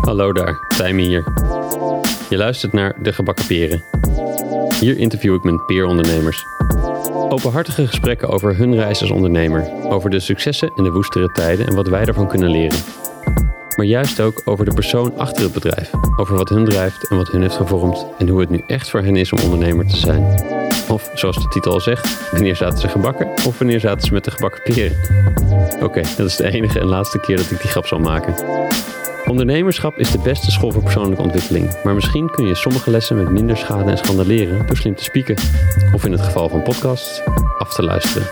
[0.00, 1.24] Hallo daar, Tijmen hier.
[2.30, 3.84] Je luistert naar De Gebakken Peren.
[4.80, 6.44] Hier interview ik mijn peerondernemers.
[7.28, 11.74] Openhartige gesprekken over hun reis als ondernemer, over de successen en de woestere tijden en
[11.74, 12.78] wat wij daarvan kunnen leren.
[13.76, 17.30] Maar juist ook over de persoon achter het bedrijf, over wat hun drijft en wat
[17.30, 20.57] hun heeft gevormd en hoe het nu echt voor hen is om ondernemer te zijn.
[20.88, 24.24] Of zoals de titel al zegt, wanneer zaten ze gebakken of wanneer zaten ze met
[24.24, 24.96] de gebakken peren.
[25.82, 28.34] Oké, dat is de enige en laatste keer dat ik die grap zal maken.
[29.26, 33.30] Ondernemerschap is de beste school voor persoonlijke ontwikkeling, maar misschien kun je sommige lessen met
[33.30, 35.36] minder schade en schande leren door slim te spieken,
[35.94, 37.22] of in het geval van podcasts,
[37.58, 38.28] af te luisteren.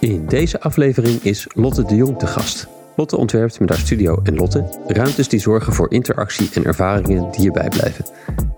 [0.00, 2.75] In deze aflevering is Lotte de Jong te gast.
[2.96, 7.42] Lotte ontwerpt met haar studio en Lotte ruimtes die zorgen voor interactie en ervaringen die
[7.42, 8.04] je bijblijven.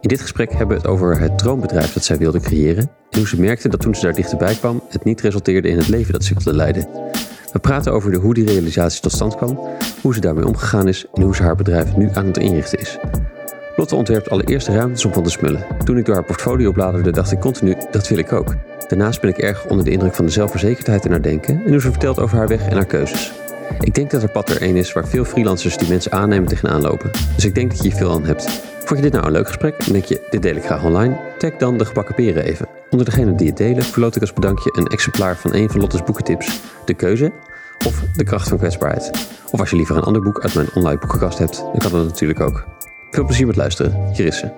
[0.01, 3.29] In dit gesprek hebben we het over het droombedrijf dat zij wilde creëren en hoe
[3.29, 6.25] ze merkte dat toen ze daar dichterbij kwam, het niet resulteerde in het leven dat
[6.25, 6.89] ze wilde leiden.
[7.53, 9.59] We praten over de hoe die realisatie tot stand kwam,
[10.03, 12.99] hoe ze daarmee omgegaan is en hoe ze haar bedrijf nu aan het inrichten is.
[13.77, 15.67] Lotte ontwerpt allereerst ruimtes om van te smullen.
[15.85, 18.55] Toen ik door haar portfolio bladerde, dacht ik continu, dat wil ik ook.
[18.89, 21.81] Daarnaast ben ik erg onder de indruk van de zelfverzekerdheid in haar denken en hoe
[21.81, 23.33] ze vertelt over haar weg en haar keuzes.
[23.81, 26.81] Ik denk dat er pad er één is waar veel freelancers die mensen aannemen tegenaan
[26.81, 27.11] lopen.
[27.35, 28.49] Dus ik denk dat je hier veel aan hebt.
[28.79, 31.21] Vond je dit nou een leuk gesprek en denk je, dit deel ik graag online?
[31.39, 32.69] Tag dan de gebakken peren even.
[32.91, 36.03] Onder degene die het delen verloot ik als bedankje een exemplaar van een van Lotte's
[36.03, 36.61] boekentips.
[36.85, 37.33] De keuze
[37.87, 39.11] of De kracht van kwetsbaarheid.
[39.51, 42.05] Of als je liever een ander boek uit mijn online boekenkast hebt, dan kan dat
[42.05, 42.65] natuurlijk ook.
[43.11, 44.13] Veel plezier met luisteren.
[44.13, 44.51] Hier is ze.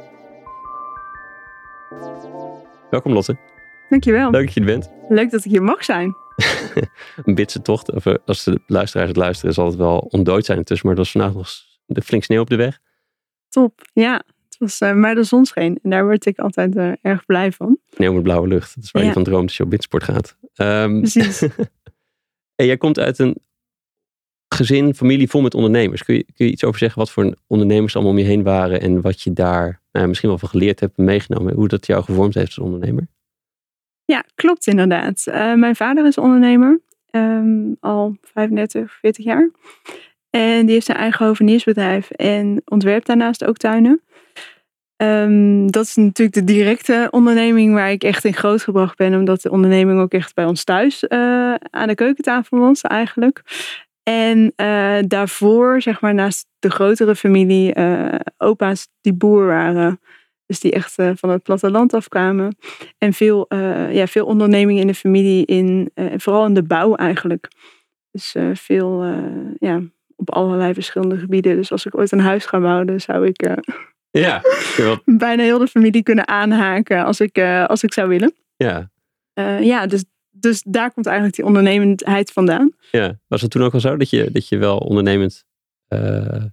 [2.91, 3.37] Welkom Lotte.
[3.89, 4.31] Dankjewel.
[4.31, 4.91] Leuk dat je er bent.
[5.09, 6.17] Leuk dat ik hier mag zijn.
[7.25, 7.93] een bitse tocht.
[7.93, 10.87] Of, eh, als de luisteraars het luisteren, zal het wel ontdooid zijn intussen.
[10.87, 11.51] Maar het was vandaag nog
[11.87, 12.81] de flink sneeuw op de weg.
[13.49, 14.23] Top, ja.
[14.49, 15.79] Het was uh, maar de zon scheen.
[15.83, 17.79] En daar word ik altijd uh, erg blij van.
[17.91, 18.75] Sneeuw met blauwe lucht.
[18.75, 19.09] Dat is waar ja.
[19.09, 20.37] je van droomt als je op bitsport gaat.
[20.57, 21.43] Um, Precies.
[22.61, 23.37] en jij komt uit een
[24.55, 26.03] gezin, familie vol met ondernemers.
[26.03, 28.81] Kun je, kun je iets over zeggen wat voor ondernemers allemaal om je heen waren
[28.81, 31.55] en wat je daar nou, misschien wel van geleerd hebt en meegenomen?
[31.55, 33.07] Hoe dat jou gevormd heeft als ondernemer?
[34.11, 35.25] Ja, klopt inderdaad.
[35.29, 39.51] Uh, mijn vader is ondernemer, um, al 35, 40 jaar.
[40.31, 44.03] En die heeft zijn eigen hoveniersbedrijf en ontwerpt daarnaast ook tuinen.
[44.97, 49.51] Um, dat is natuurlijk de directe onderneming waar ik echt in grootgebracht ben, omdat de
[49.51, 53.43] onderneming ook echt bij ons thuis uh, aan de keukentafel was eigenlijk.
[54.03, 57.75] En uh, daarvoor, zeg maar, naast de grotere familie,
[58.37, 60.01] opa's die boer waren.
[60.51, 62.57] Dus die echt uh, van het platteland afkwamen.
[62.99, 63.47] En veel,
[63.91, 67.49] ja, veel ondernemingen in de familie, in, vooral in de bouw eigenlijk.
[68.11, 69.05] Dus veel,
[69.59, 69.83] ja,
[70.17, 71.57] op allerlei verschillende gebieden.
[71.57, 73.49] Dus als ik ooit een huis ga bouwen, zou ik
[74.11, 74.43] ja,
[75.05, 78.35] bijna heel de familie kunnen aanhaken als ik, als ik zou willen.
[78.57, 78.91] Ja.
[79.61, 82.75] ja, dus dus daar komt eigenlijk die ondernemendheid vandaan.
[82.91, 85.45] Ja, was het toen ook al zo dat je, dat je wel ondernemend,
[85.89, 86.45] uh,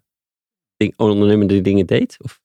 [0.77, 2.17] ding, ondernemende dingen deed?
[2.21, 2.41] Of?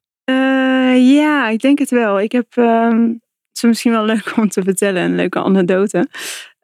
[0.92, 2.20] Uh, ja, ik denk het wel.
[2.20, 3.08] Ik heb, um,
[3.48, 6.08] het is misschien wel leuk om te vertellen, een leuke anekdote.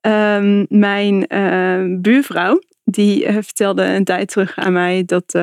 [0.01, 5.39] Um, mijn uh, buurvrouw, die vertelde een tijd terug aan mij dat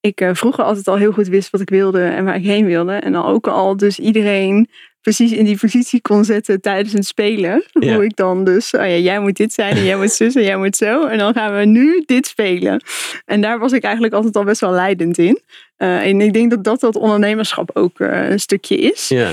[0.00, 2.92] ik vroeger altijd al heel goed wist wat ik wilde en waar ik heen wilde.
[2.92, 4.68] En dan ook al dus iedereen
[5.00, 7.64] precies in die positie kon zetten tijdens het spelen.
[7.72, 10.42] Hoe ik dan dus, oh ja, jij moet dit zijn en jij moet zus en
[10.42, 11.06] jij moet zo.
[11.06, 12.82] En dan gaan we nu dit spelen.
[13.24, 15.40] En daar was ik eigenlijk altijd al best wel leidend in.
[15.78, 19.08] Uh, en ik denk dat dat dat ondernemerschap ook uh, een stukje is.
[19.08, 19.32] Ja.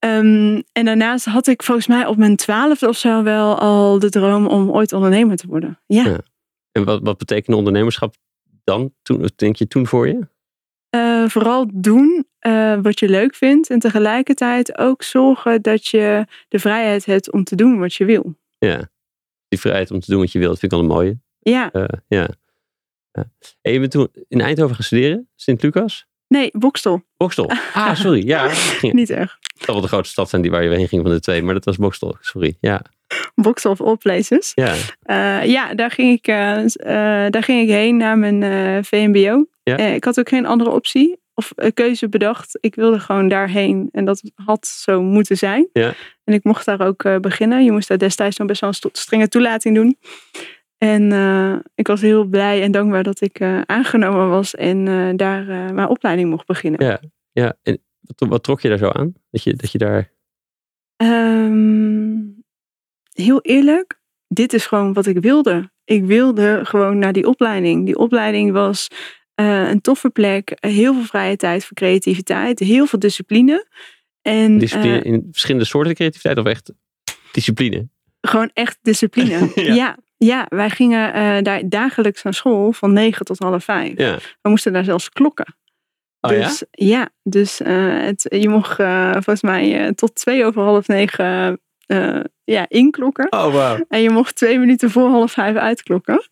[0.00, 4.10] Um, en daarnaast had ik volgens mij op mijn twaalfde of zo wel al de
[4.10, 5.80] droom om ooit ondernemer te worden.
[5.86, 6.04] Ja.
[6.04, 6.20] ja.
[6.72, 8.14] En wat, wat betekent ondernemerschap
[8.64, 8.92] dan?
[9.02, 10.26] Toen, denk je toen voor je?
[10.90, 13.70] Uh, vooral doen uh, wat je leuk vindt.
[13.70, 18.34] En tegelijkertijd ook zorgen dat je de vrijheid hebt om te doen wat je wil.
[18.58, 18.88] Ja,
[19.48, 21.18] die vrijheid om te doen wat je wil, dat vind ik al een mooie.
[21.38, 21.70] Ja.
[21.72, 22.28] Uh, ja.
[23.62, 26.06] En je bent toen in Eindhoven gaan studeren, Sint-Lucas?
[26.28, 27.02] Nee, Bokstel.
[27.16, 27.50] Bokstel.
[27.72, 28.26] Ah, sorry.
[28.26, 28.50] Ja.
[28.80, 29.38] Niet erg.
[29.58, 31.54] Dat wel de grootste stad zijn die waar je heen ging van de twee, maar
[31.54, 32.16] dat was Bokstel.
[32.20, 32.56] Sorry.
[32.60, 32.82] Ja.
[33.34, 34.52] Bokstel of all places.
[34.54, 34.74] Ja.
[35.06, 36.36] Uh, ja, daar ging ik, uh,
[37.30, 39.46] daar ging ik heen naar mijn VMBO.
[39.62, 39.76] Ja.
[39.76, 42.58] ik had ook geen andere optie of keuze bedacht.
[42.60, 45.68] Ik wilde gewoon daarheen en dat had zo moeten zijn.
[45.72, 45.94] Ja.
[46.24, 47.64] En ik mocht daar ook beginnen.
[47.64, 49.96] Je moest daar destijds nog best wel een strenge toelating doen.
[50.78, 55.44] En uh, ik was heel blij en dankbaar dat ik uh, aangenomen was en daar
[55.74, 56.84] mijn opleiding mocht beginnen.
[56.84, 57.00] Ja,
[57.32, 57.56] ja.
[57.62, 59.12] en wat, wat, trok je daar zo aan?
[59.30, 60.10] Dat je, dat je daar.
[60.96, 62.44] Um,
[63.12, 65.70] heel eerlijk, dit is gewoon wat ik wilde.
[65.84, 67.84] Ik wilde gewoon naar die opleiding.
[67.84, 68.88] Die opleiding was
[69.34, 73.66] een toffe plek, heel veel vrije tijd voor creativiteit, heel veel discipline.
[74.22, 76.72] En, discipline in verschillende soorten creativiteit of echt
[77.32, 77.88] discipline?
[78.20, 79.50] Gewoon echt discipline.
[79.54, 79.74] Ja.
[79.74, 79.98] ja.
[80.16, 80.46] Ja.
[80.48, 83.92] wij gingen eh, daar dagelijks naar school van 9 tot half 5.
[83.96, 84.18] Ja.
[84.42, 85.56] We moesten daar zelfs klokken.
[86.20, 86.38] Oh ja?
[86.38, 91.60] dus ja, dus eh, het, je mocht eh, volgens mij tot twee over half negen
[92.44, 93.32] ja, inklokken.
[93.32, 93.80] Oh, wow.
[93.88, 96.28] En je mocht twee minuten voor half vijf uitklokken.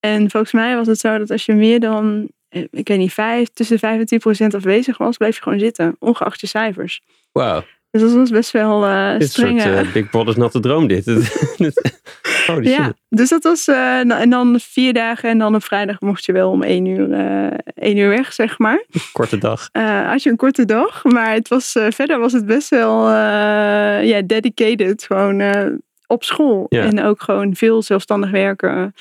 [0.00, 2.28] En volgens mij was het zo dat als je meer dan,
[2.70, 5.96] ik weet niet, vijf, tussen vijf en tien procent afwezig was, bleef je gewoon zitten,
[5.98, 7.02] ongeacht je cijfers.
[7.32, 7.62] Wow.
[7.90, 9.76] Dus dat was best wel eh Dit een soort strenge.
[9.76, 11.04] eh, Big Brother's natte droom dit.
[12.46, 12.94] Holy ja, shit.
[13.08, 16.50] dus dat was, eh, en dan vier dagen en dan op vrijdag mocht je wel
[16.50, 18.84] om één uur, eh, één uur weg, zeg maar.
[19.12, 19.68] Korte dag.
[19.72, 23.06] Eh, had je een korte dag, maar het was, eh, verder was het best wel
[23.08, 25.66] eh, ja, dedicated, gewoon eh,
[26.06, 26.66] op school.
[26.68, 26.82] Ja.
[26.82, 28.94] En ook gewoon veel zelfstandig werken.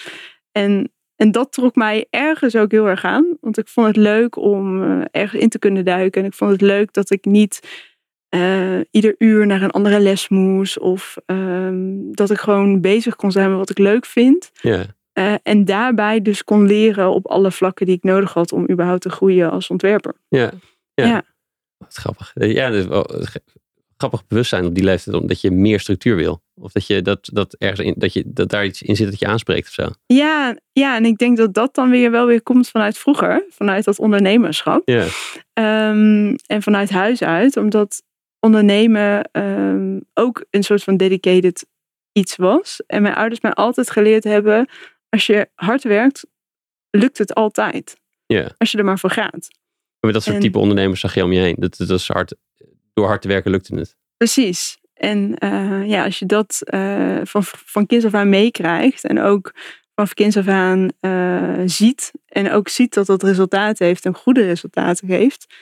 [0.51, 4.35] En, en dat trok mij ergens ook heel erg aan, want ik vond het leuk
[4.37, 6.21] om eh, ergens in te kunnen duiken.
[6.21, 7.59] En ik vond het leuk dat ik niet
[8.35, 13.31] eh, ieder uur naar een andere les moest, of ehm, dat ik gewoon bezig kon
[13.31, 14.51] zijn met wat ik leuk vind.
[14.61, 14.85] Ja.
[15.13, 19.01] Eh, en daarbij dus kon leren op alle vlakken die ik nodig had om überhaupt
[19.01, 20.13] te groeien als ontwerper.
[20.27, 20.51] Ja.
[20.93, 21.05] Ja.
[21.05, 21.23] Ja.
[21.77, 22.31] Wat grappig.
[22.33, 23.41] Eh, Ja, dat is wel ge-
[23.97, 25.15] grappig bewustzijn op die leeftijd.
[25.15, 26.41] Omdat je meer structuur wil.
[26.61, 29.19] Of dat, je dat, dat, ergens in, dat, je, dat daar iets in zit dat
[29.19, 29.87] je aanspreekt of zo.
[30.05, 33.83] Ja, ja, en ik denk dat dat dan weer wel weer komt vanuit vroeger, vanuit
[33.85, 34.81] dat ondernemerschap.
[34.85, 35.05] Ja.
[35.53, 38.03] Ehm, en vanuit huis uit, omdat
[38.45, 41.65] ondernemen ehm, ook een soort van dedicated
[42.11, 42.83] iets was.
[42.87, 44.69] En mijn ouders mij altijd geleerd hebben,
[45.09, 46.25] als je hard werkt,
[46.89, 47.97] lukt het altijd.
[48.25, 48.51] Ja.
[48.57, 49.47] Als je er maar voor gaat.
[49.99, 51.55] Maar dat soort En- type ondernemers zag je om je heen.
[51.59, 52.35] Dat, dat is hard,
[52.93, 53.95] door hard te werken lukte het.
[54.17, 54.77] Precies.
[54.93, 59.53] En eh, ja, als je dat eh, van, van kinds af aan meekrijgt en ook
[59.95, 64.45] van kinds af aan eh, ziet en ook ziet dat dat resultaat heeft en goede
[64.45, 65.53] resultaten geeft,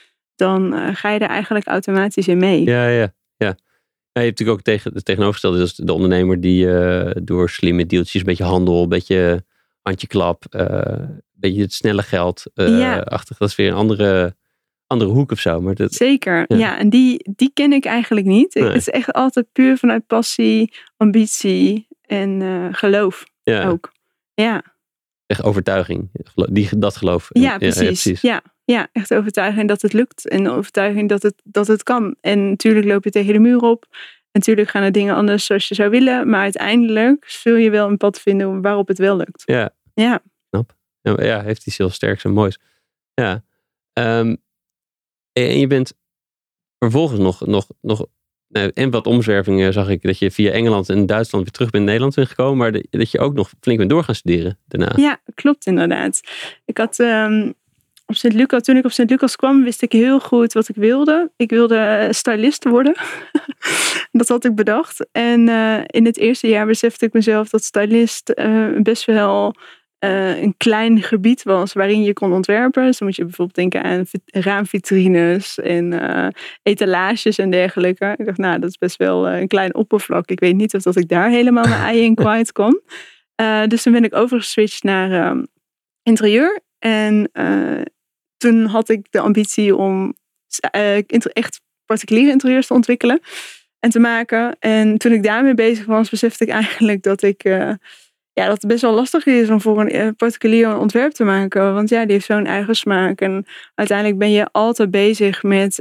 [0.44, 2.64] dan eh, ga je er eigenlijk automatisch in mee.
[2.64, 3.56] Ja, ja, ja.
[4.12, 5.58] Ja, je hebt natuurlijk ook tegen, het tegenovergestelde.
[5.58, 9.44] Dus de ondernemer die eh, door slimme deeltjes, een beetje handel, een beetje
[9.82, 13.00] handjeklap, eh een beetje het snelle geld Ja.
[13.00, 13.38] achtig.
[13.38, 14.36] Dat is weer een andere,
[14.88, 15.62] andere hoek of zo.
[15.62, 16.58] Maar dat, Zeker, Ja.
[16.58, 16.78] ja.
[16.78, 18.54] en die, die ken ik eigenlijk niet.
[18.54, 18.64] Nee.
[18.64, 22.42] Het is echt altijd puur vanuit passie, ambitie en
[22.72, 23.92] geloof ja, ook.
[24.34, 24.64] Ja.
[25.26, 26.10] echt overtuiging.
[26.52, 27.30] Die, dat geloof.
[27.30, 28.04] Ja, precies.
[28.04, 28.53] Ja, ja,
[28.92, 30.28] echt overtuiging dat het lukt.
[30.28, 32.16] En overtuiging dat het, dat het kan.
[32.22, 33.86] En natuurlijk loop je tegen de muur op.
[34.32, 36.30] Natuurlijk gaan er dingen anders zoals je zou willen.
[36.30, 39.42] Maar uiteindelijk zul je wel een pad vinden waarop het wel lukt.
[39.46, 39.70] Ja.
[39.94, 40.22] Ja.
[41.02, 42.60] Ja, maar ja, heeft iets heel sterks en moois.
[43.14, 43.44] Ja.
[43.94, 44.36] Ehm,
[45.34, 45.94] en je bent
[46.78, 48.06] vervolgens nog, nog, nog
[48.48, 51.84] nou, en wat omzwervingen zag ik dat je via Engeland en Duitsland weer terug bent
[51.84, 54.92] in Nederland bent gekomen, maar dat je ook nog flink bent door gaan studeren daarna.
[54.96, 56.22] Ja, klopt inderdaad.
[56.66, 57.52] Ik had ehm,
[58.06, 60.76] op Sint Lucas, toen ik op Sint Lucas kwam, wist ik heel goed wat ik
[60.76, 61.32] wilde.
[61.36, 62.96] Ik wilde eh, stylist worden.
[64.12, 65.08] dat had ik bedacht.
[65.12, 69.56] En eh, in het eerste jaar besefte ik mezelf dat stylist eh, best wel
[70.06, 72.86] een klein gebied was waarin je kon ontwerpen.
[72.86, 75.94] Dus dan moet je bijvoorbeeld denken aan vit- raamvitrines en
[76.64, 78.16] etalages en dergelijke.
[78.18, 80.30] Ik dacht, nou, dat is best wel een klein oppervlak.
[80.30, 82.82] Ik weet niet of dat ik daar helemaal mijn ei in kwijt kon.
[83.68, 85.44] Dus toen ben ik overgeswitcht naar ehm,
[86.02, 86.62] interieur.
[86.84, 87.82] En eh,
[88.38, 90.14] toen had ik de ambitie om
[90.72, 90.98] eh,
[91.34, 93.20] echt particuliere interieurs te ontwikkelen
[93.80, 94.56] en te maken.
[94.60, 97.72] En toen ik daarmee bezig was, besefte ik eigenlijk dat ik eh,
[98.34, 101.74] ja, dat het best wel lastig is om voor een particulier een ontwerp te maken.
[101.74, 103.22] Want ja, die heeft zo'n eigen smaak.
[103.22, 105.80] En uiteindelijk ben je altijd bezig met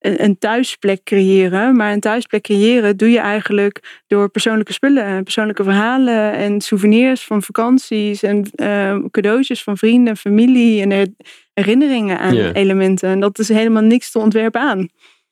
[0.00, 1.76] een, een thuisplek creëren.
[1.76, 7.24] Maar een thuisplek creëren doe je eigenlijk door persoonlijke spullen, en persoonlijke verhalen en souvenirs
[7.24, 11.14] van vakanties en eh, cadeautjes van vrienden en familie en her-
[11.54, 13.08] herinneringen aan elementen.
[13.10, 14.88] En dat is helemaal niks te ontwerpen aan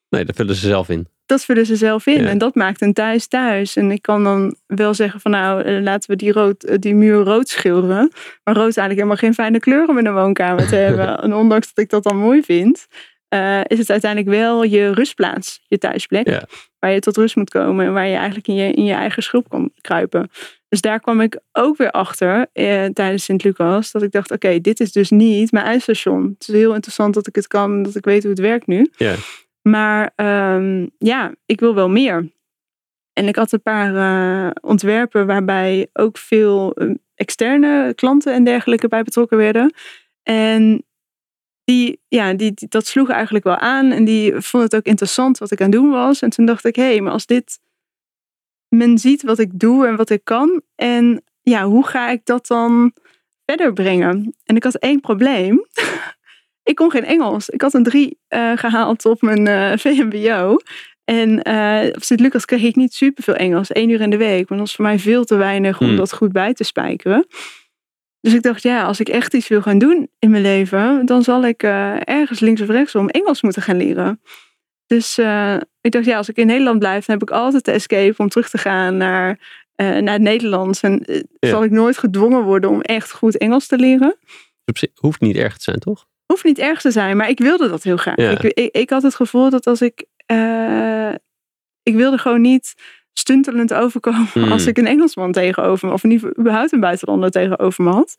[0.09, 1.07] Nee, daar vullen ze zelf in.
[1.27, 2.27] dat vullen ze zelf in.
[2.27, 3.77] En dat maakt een thuis thuis.
[3.77, 6.95] En ik kan dan wel zeggen van nou, eh, laten we die, rood, eh, die
[6.95, 8.11] muur rood schilderen.
[8.45, 11.23] Maar rood is eigenlijk helemaal geen fijne kleur om in een woonkamer te hebben.
[11.23, 12.87] En ondanks dat ik dat dan mooi vind,
[13.29, 16.29] eh, is het uiteindelijk wel je rustplaats, je thuisplek.
[16.29, 16.43] Ja.
[16.79, 19.23] Waar je tot rust moet komen en waar je eigenlijk in je, in je eigen
[19.23, 20.31] schulp kan kruipen.
[20.69, 23.91] Dus daar kwam ik ook weer achter eh, tijdens Sint-Lucas.
[23.91, 26.35] Dat ik dacht, oké, dit is dus niet mijn eindstation.
[26.39, 28.91] Het is heel interessant dat ik het kan, dat ik weet hoe het werkt nu.
[28.97, 29.15] Ja.
[29.63, 32.31] Maar ehm, ja, ik wil wel meer.
[33.13, 38.89] En ik had een paar eh, ontwerpen waarbij ook veel eh, externe klanten en dergelijke
[38.89, 39.75] bij betrokken werden.
[40.23, 40.85] En
[41.69, 43.91] die, ja, die, die- dat sloeg eigenlijk wel aan.
[43.91, 46.21] En die vonden het ook interessant wat ik aan het doen was.
[46.21, 47.59] En toen dacht ik, hé, hey, maar als dit
[48.69, 50.63] men ziet wat ik doe en wat ik kan.
[50.75, 52.93] En ja, hoe ga ik dat dan
[53.47, 54.35] verder brengen?
[54.45, 55.67] En ik had één probleem.
[56.71, 57.49] ik kon geen Engels.
[57.49, 60.57] Ik had een drie eh, gehaald op mijn eh, VMBO.
[61.05, 64.49] En eh op Sint-Lucas kreeg ik niet superveel Engels, één uur in de week.
[64.49, 65.97] Maar dat was voor mij veel te weinig om Hmm.
[65.97, 67.27] dat goed bij te spijkeren.
[68.21, 71.23] Dus ik dacht, ja, als ik echt iets wil gaan doen in mijn leven, dan
[71.23, 74.21] zal ik eh, ergens links of rechtsom Engels moeten gaan leren.
[74.87, 77.71] Dus eh, ik dacht, ja, als ik in Nederland blijf, dan heb ik altijd de
[77.73, 79.39] escape om terug te gaan naar,
[79.75, 80.81] eh, naar het Nederlands.
[80.81, 81.49] En Ja.
[81.49, 84.17] zal ik nooit gedwongen worden om echt goed Engels te leren.
[84.95, 86.07] Hoeft niet erg te zijn, toch?
[86.27, 88.17] Hoeft niet erg te zijn, maar ik wilde dat heel graag.
[88.17, 88.31] Ja.
[88.31, 90.01] Ik, ik, ik had het gevoel dat als ik.
[91.83, 92.75] ik wilde gewoon niet
[93.19, 94.53] stuntelend overkomen Hmm.
[94.53, 98.17] als ik een Engelsman tegenover me, of geval überhaupt een buitenlander tegenover me had.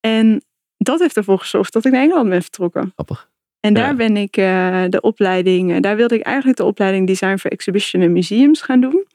[0.00, 0.42] En
[0.76, 2.90] dat heeft ervoor gezorgd dat ik naar Engeland ben vertrokken.
[2.94, 3.30] Grappig.
[3.60, 3.80] En Ja.
[3.80, 7.50] daar ben ik eh, de opleiding, eh, daar wilde ik eigenlijk de opleiding Design for
[7.50, 9.06] Exhibition en Museums gaan doen.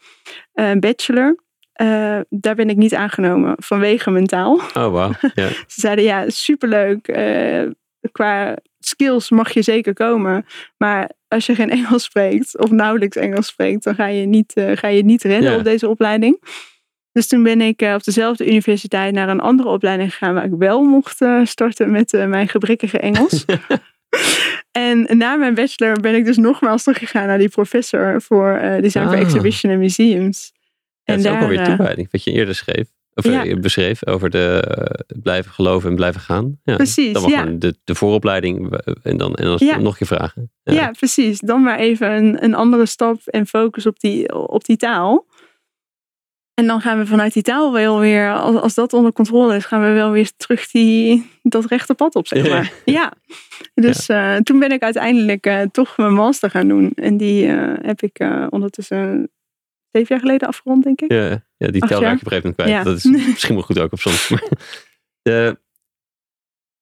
[0.53, 1.45] Eh, bachelor.
[2.29, 4.61] Daar ben ik niet aangenomen vanwege mijn taal.
[4.73, 5.09] Oh.
[5.33, 5.47] Ja.
[5.67, 7.01] Ze zeiden ja, superleuk.
[8.11, 10.45] qua skills mag je zeker komen.
[10.77, 14.71] Maar als je geen Engels spreekt of nauwelijks Engels spreekt, dan ga je niet, eh,
[14.77, 15.57] ga je niet redden Ja.
[15.57, 16.43] op deze opleiding.
[17.11, 20.53] Dus toen ben ik eh, op dezelfde universiteit naar een andere opleiding gegaan waar ik
[20.57, 23.45] wel mocht eh, starten met mijn gebrekkige Engels.
[24.71, 29.15] en na mijn bachelor ben ik dus nogmaals teruggegaan naar die professor voor Design for
[29.15, 29.21] Ah.
[29.21, 30.51] Exhibition en Museums.
[31.03, 32.87] Ja, het is ook alweer toewijding, wat je eerder schreef.
[33.17, 33.45] Of Ja.
[33.45, 36.59] eh, beschreef over de eh, blijven geloven en blijven gaan.
[36.63, 37.39] Ja, Precies, Dan ja.
[37.41, 39.77] gewoon de, de vooropleiding eh, en dan, en dan Ja.
[39.77, 40.51] nog een keer vragen.
[40.63, 40.91] Ja.
[40.91, 41.39] precies.
[41.39, 45.25] Dan maar even een, een andere stap en focus op die, op die taal.
[46.53, 49.65] En dan gaan we vanuit die taal wel weer, als, als dat onder controle is,
[49.65, 52.53] gaan we wel weer terug die, dat rechte pad op, zeg Ja.
[52.53, 52.71] maar.
[52.85, 53.13] Ja.
[53.73, 54.05] Dus
[54.43, 56.91] toen ben ik uiteindelijk toch mijn master gaan doen.
[56.95, 57.45] En die
[57.81, 58.19] heb ik
[58.49, 59.29] ondertussen
[59.91, 61.11] zeven jaar geleden afgerond, denk ik.
[61.11, 62.69] Ja, ja die tel raak je op een gegeven moment kwijt.
[62.69, 62.83] Ja.
[62.83, 63.03] Dat is
[63.33, 64.33] misschien wel goed ook op soms.
[65.21, 65.59] De,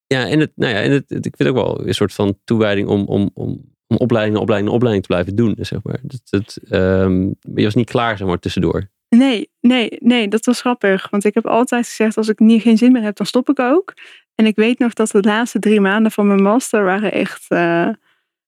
[0.06, 2.88] ja, en het, nou ja, en het, ik vind ook wel een soort van toewijding
[2.88, 5.56] om, om, om, om opleiding, opleiding, opleiding te blijven doen.
[5.60, 6.00] Zeg maar.
[6.02, 7.22] dat, dat, ehm,
[7.54, 8.90] je was niet klaar zeg maar, tussendoor.
[9.08, 11.10] Nee, nee, nee, dat was grappig.
[11.10, 13.60] Want ik heb altijd gezegd, als ik niet, geen zin meer heb, dan stop ik
[13.60, 13.94] ook.
[14.34, 17.88] En ik weet nog dat de laatste drie maanden van mijn master waren echt, eh,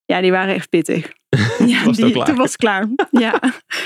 [0.04, 1.12] ja, die waren echt pittig.
[1.68, 2.88] Ja, Was die, toen was klaar.
[3.10, 3.40] Ja,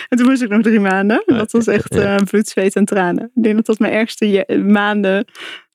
[0.08, 1.22] en toen moest ik nog drie maanden.
[1.26, 3.30] Dat was echt eh, bloed, zweet en tranen.
[3.34, 5.24] Ik denk dat dat mijn ergste maanden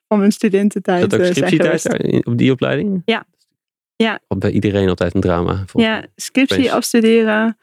[0.08, 3.02] van mijn studententijd dat ook eh, scriptietijd op die opleiding?
[3.06, 3.26] Ja.
[3.96, 4.20] Ja.
[4.28, 5.66] Bij iedereen altijd een drama.
[5.74, 7.58] Ja, scriptie afstuderen.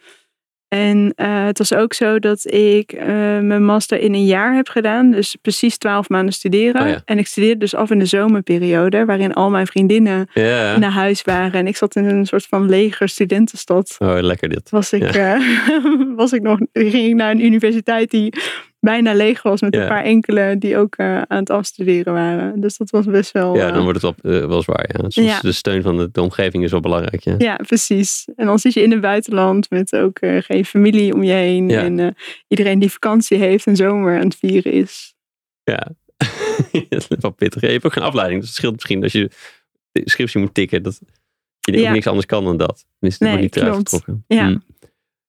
[0.68, 3.06] En eh, het was ook zo dat ik eh,
[3.38, 5.10] mijn master in een jaar heb gedaan.
[5.10, 6.82] Dus precies twaalf maanden studeren.
[6.82, 7.02] Oh ja.
[7.04, 9.04] En ik studeerde dus af in de zomerperiode.
[9.04, 11.52] Waarin al mijn vriendinnen naar huis waren.
[11.52, 13.96] En ik zat in een soort van leger studentenstad.
[13.98, 14.70] Oh, lekker dit.
[14.70, 15.40] Was ik, eh,
[16.16, 18.32] was ik nog, ging ik naar een universiteit die
[18.84, 19.60] bijna leeg was.
[19.60, 19.82] Met Ja.
[19.82, 22.60] een paar enkele die ook eh, aan het afstuderen waren.
[22.60, 23.56] Dus dat was best wel...
[23.56, 24.90] Ja, eh, dan wordt het wel, eh, wel zwaar.
[24.92, 25.08] Ja.
[25.10, 25.40] Soms Ja.
[25.40, 27.22] de steun van de, de omgeving is wel belangrijk.
[27.24, 27.34] Ja.
[27.38, 28.28] Ja, precies.
[28.36, 31.70] En dan zit je in het buitenland met ook eh, geen familie om je heen.
[31.70, 32.08] En eh,
[32.48, 35.14] iedereen die vakantie heeft en zomer aan het vieren is.
[35.62, 35.88] Ja,
[36.88, 37.60] dat is wel pittig.
[37.60, 38.38] Je hebt ook geen afleiding.
[38.40, 39.30] Dus het scheelt misschien als je
[39.92, 40.82] de scriptie moet tikken.
[40.82, 41.00] Dat
[41.60, 42.84] je ook niks anders kan dan dat.
[42.98, 44.24] Dan is het Nee, niet eruit getrokken.
[44.28, 44.46] Ja.
[44.46, 44.56] Hm.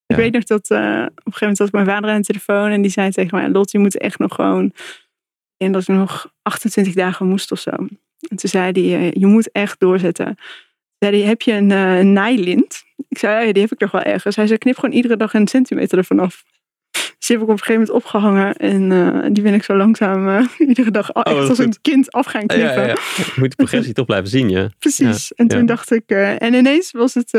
[0.07, 2.25] Ik weet nog dat eh, op een gegeven moment had ik mijn vader aan de
[2.25, 2.69] telefoon.
[2.69, 4.73] En die zei tegen mij, Lot, je moet echt nog gewoon...
[5.57, 7.71] En dat ik nog 28 dagen moest of zo.
[7.71, 10.25] En toen zei hij, eh, je moet echt doorzetten.
[10.25, 10.35] Toen
[10.99, 12.83] zei hij, heb je een, een naailint?
[13.07, 14.35] Ik zei, ja, die heb ik nog wel ergens.
[14.35, 16.43] Hij zei, knip gewoon iedere dag een centimeter ervan af.
[16.91, 18.55] Dus die heb ik op een gegeven moment opgehangen.
[18.55, 22.25] En die ben ik zo langzaam iedere dag echt Oh, wat als een kind af
[22.25, 22.73] gaan knippen.
[22.73, 22.95] ja, ja.
[23.15, 24.49] Je moet de progressie toch blijven zien.
[24.49, 24.69] Ja.
[24.79, 25.33] Precies.
[25.33, 27.31] En toen dacht ik, en ineens was het,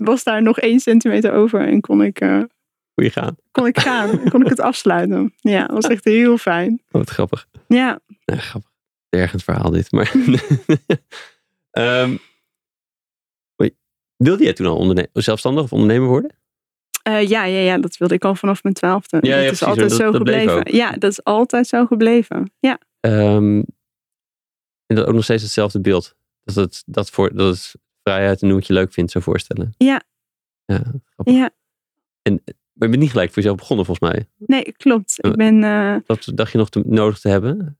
[0.00, 3.34] was daar nog één centimeter over en kon ik, je gaat.
[3.50, 5.34] kon ik gaan, kon ik het afsluiten.
[5.36, 6.72] Ja, dat was echt heel fijn.
[6.72, 7.46] Oh, wat grappig.
[7.68, 8.70] Ja, Ja, grappig.
[9.08, 9.92] Ergens verhaal dit.
[9.92, 10.12] Maar
[11.70, 12.16] Ehm,
[14.16, 16.38] wilde jij toen al zelfstandig of ondernemer worden?
[17.02, 19.18] Eh, ja, ja, ja, dat wilde ik al vanaf mijn twaalfde.
[19.20, 20.74] Ja, ja, dat is altijd dat- zo dat gebleven.
[20.76, 22.52] Ja, dat is altijd zo gebleven.
[22.58, 23.62] Ja, Ehm,
[24.86, 26.14] en dat ook nog steeds hetzelfde beeld.
[26.44, 27.74] Dat het, dat voor, dat het
[28.10, 29.74] vrijheid en doen wat je leuk vindt zou voorstellen.
[29.76, 30.02] Ja.
[30.64, 30.82] Ja,
[31.14, 31.34] grappig.
[31.34, 31.50] ja.
[32.72, 34.26] Maar je bent niet gelijk voor jezelf begonnen volgens mij.
[34.38, 35.14] nee, klopt.
[35.20, 37.78] Ik ben, eh, Dat dacht je nog te, nodig te hebben?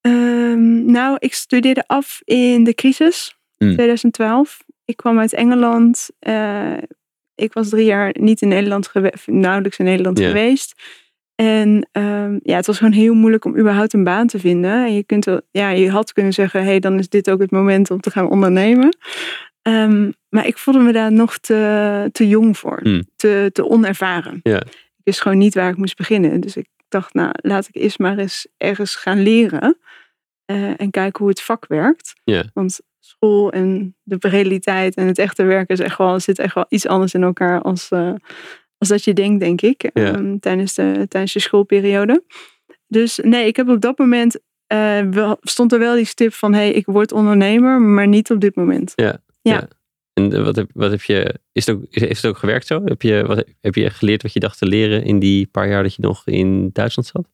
[0.00, 3.72] ehm, nou, ik studeerde af in de crisis, Hmm.
[3.72, 4.64] 2012.
[4.84, 6.08] Ik kwam uit Engeland.
[6.18, 6.76] Eh,
[7.34, 10.82] ik was drie jaar niet in Nederland geweest, nauwelijks in Nederland geweest.
[11.34, 14.70] En ehm, ja, het was gewoon heel moeilijk om überhaupt een baan te vinden.
[14.84, 17.50] En je, kunt wel, ja, je had kunnen zeggen, hey, dan is dit ook het
[17.50, 18.96] moment om te gaan ondernemen.
[19.66, 22.80] Ehm, maar ik voelde me daar nog te, te jong voor.
[22.82, 23.02] Hmm.
[23.16, 24.40] Te, te onervaren.
[24.42, 24.60] Ja.
[24.64, 26.40] Ik wist gewoon niet waar ik moest beginnen.
[26.40, 29.78] Dus ik dacht, nou, laat ik eerst maar eens ergens gaan leren.
[30.44, 32.14] eh, en kijken hoe het vak werkt.
[32.24, 32.44] Ja.
[32.54, 36.66] Want school en de realiteit en het echte werken is echt wel, zit echt wel
[36.68, 38.14] iets anders in elkaar als, uh,
[38.78, 42.24] als dat je denkt, denk ik, um, tijdens, de, tijdens de schoolperiode.
[42.86, 44.40] Dus nee, ik heb op dat moment,
[44.72, 48.30] uh, wel, stond er wel die stip van, hé, hey, ik word ondernemer, maar niet
[48.30, 48.92] op dit moment.
[48.94, 49.18] Ja,
[49.50, 49.68] ja.
[50.12, 52.82] En wat heb, wat heb je, is het ook, heeft het ook gewerkt zo?
[52.84, 55.82] Heb je, wat, heb je geleerd wat je dacht te leren in die paar jaar
[55.82, 57.28] dat je nog in Duitsland zat?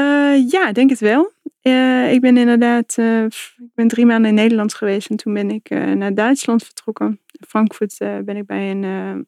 [0.00, 1.32] Uh, ja, denk het wel.
[1.62, 5.50] Uh, ik ben inderdaad, uh, ik ben drie maanden in Nederland geweest en toen ben
[5.50, 7.06] ik naar Duitsland vertrokken.
[7.06, 9.26] In Frankfurt ben ik bij een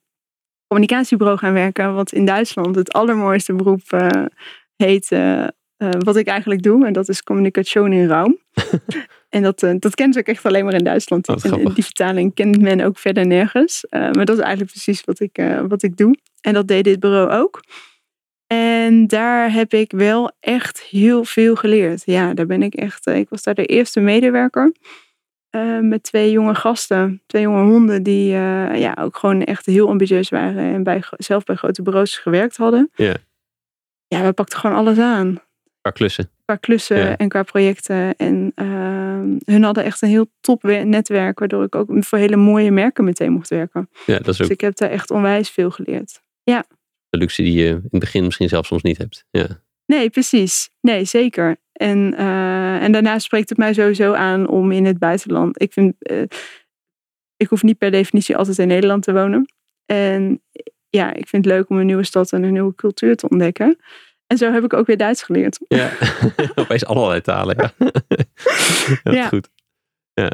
[0.67, 3.83] communicatiebureau gaan werken, wat in Duitsland het allermooiste beroep
[4.77, 5.09] heet,
[5.77, 6.87] wat ik eigenlijk doe.
[6.87, 8.39] En dat is communicatie in Raum.
[9.29, 11.29] En dat, uh, dat kennen ze ook echt alleen maar in Duitsland.
[11.29, 13.85] Oh, en, die vertaling kent men ook verder nergens.
[13.91, 16.19] Uh, maar dat is eigenlijk precies wat ik, wat ik doe.
[16.41, 17.61] En dat deed dit bureau ook.
[18.47, 22.03] En daar heb ik wel echt heel veel geleerd.
[22.05, 23.07] Ja, daar ben ik echt.
[23.07, 24.73] Ik was daar de eerste medewerker.
[25.81, 30.75] met twee jonge gasten, twee jonge honden, die ja, ook gewoon echt heel ambitieus waren.
[30.75, 32.91] En bij, zelf bij grote bureaus gewerkt hadden.
[32.95, 33.17] Ja.
[34.09, 35.41] Ja, we pakten gewoon alles aan.
[35.87, 36.31] Qua klussen.
[36.45, 38.17] Qua klussen en qua projecten.
[38.17, 42.71] En uh, hun hadden echt een heel top netwerk, waardoor ik ook voor hele mooie
[42.71, 43.89] merken meteen mocht werken.
[44.07, 44.39] Ja, dat is ook...
[44.39, 46.21] Dus ik heb daar echt onwijs veel geleerd.
[46.43, 46.65] Ja.
[47.09, 49.25] De luxe die je in het begin misschien zelf soms niet hebt.
[49.31, 49.47] Ja.
[49.87, 50.71] Nee, precies.
[50.81, 51.57] Nee, zeker.
[51.73, 55.63] En, uh, en daarna spreekt het mij sowieso aan om in het buitenland.
[55.63, 56.23] Ik vind, uh,
[57.37, 59.53] ik hoef niet per definitie altijd in Nederland te wonen.
[59.85, 60.43] En
[60.89, 63.79] ja, ik vind het leuk om een nieuwe stad en een nieuwe cultuur te ontdekken.
[64.27, 65.59] En zo heb ik ook weer Duits geleerd.
[65.69, 65.93] Ja,
[66.55, 67.57] opeens allerlei talen.
[67.59, 67.73] Ja,
[69.03, 69.29] dat ja.
[69.29, 69.49] goed.
[70.15, 70.33] Ja.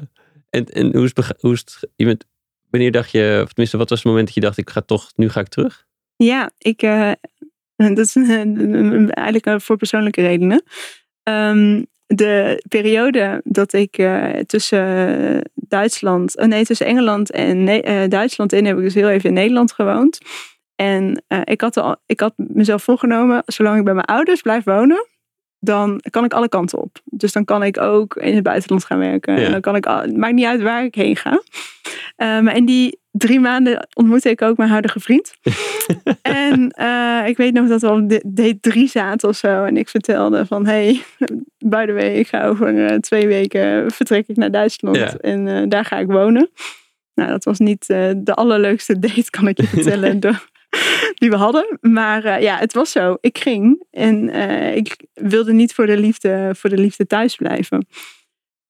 [0.51, 2.25] En, en hoe is hoe is het je bent,
[2.71, 5.11] wanneer dacht je, of tenminste, wat was het moment dat je dacht, ik ga toch,
[5.17, 5.87] nu ga ik terug?
[6.17, 7.13] Ja, ik, uh,
[7.95, 10.63] dat is eigenlijk voor persoonlijke redenen.
[11.23, 18.53] Um, de periode dat ik uh, tussen Duitsland, uh, nee, tussen Engeland en ne Duitsland
[18.53, 20.19] in heb ik dus heel even in Nederland gewoond.
[20.83, 24.65] En uh, ik, had al, ik had mezelf voorgenomen, zolang ik bij mijn ouders blijf
[24.65, 25.07] wonen,
[25.59, 27.01] dan kan ik alle kanten op.
[27.05, 29.39] Dus dan kan ik ook in het buitenland gaan werken.
[29.39, 29.45] Ja.
[29.45, 31.43] En dan kan ik, al, het maakt niet uit waar ik heen ga.
[32.17, 35.33] Maar in die drie maanden ontmoette ik ook mijn huidige vriend.
[36.23, 39.65] en uh, ik weet nog dat we op D3 zaten of zo.
[39.65, 41.03] En ik vertelde van, hey,
[41.59, 44.97] by the way, ik ga over twee weken vertrek ik naar Duitsland.
[44.97, 45.17] Ja.
[45.21, 46.51] En daar ga ik wonen.
[47.15, 50.21] Nou, dat was niet de allerleukste date, kan ik je vertellen.
[51.21, 51.79] die we hadden.
[51.81, 53.17] Maar uh, ja, het was zo.
[53.21, 57.87] Ik ging en uh, ik wilde niet voor de liefde, voor de liefde thuis blijven.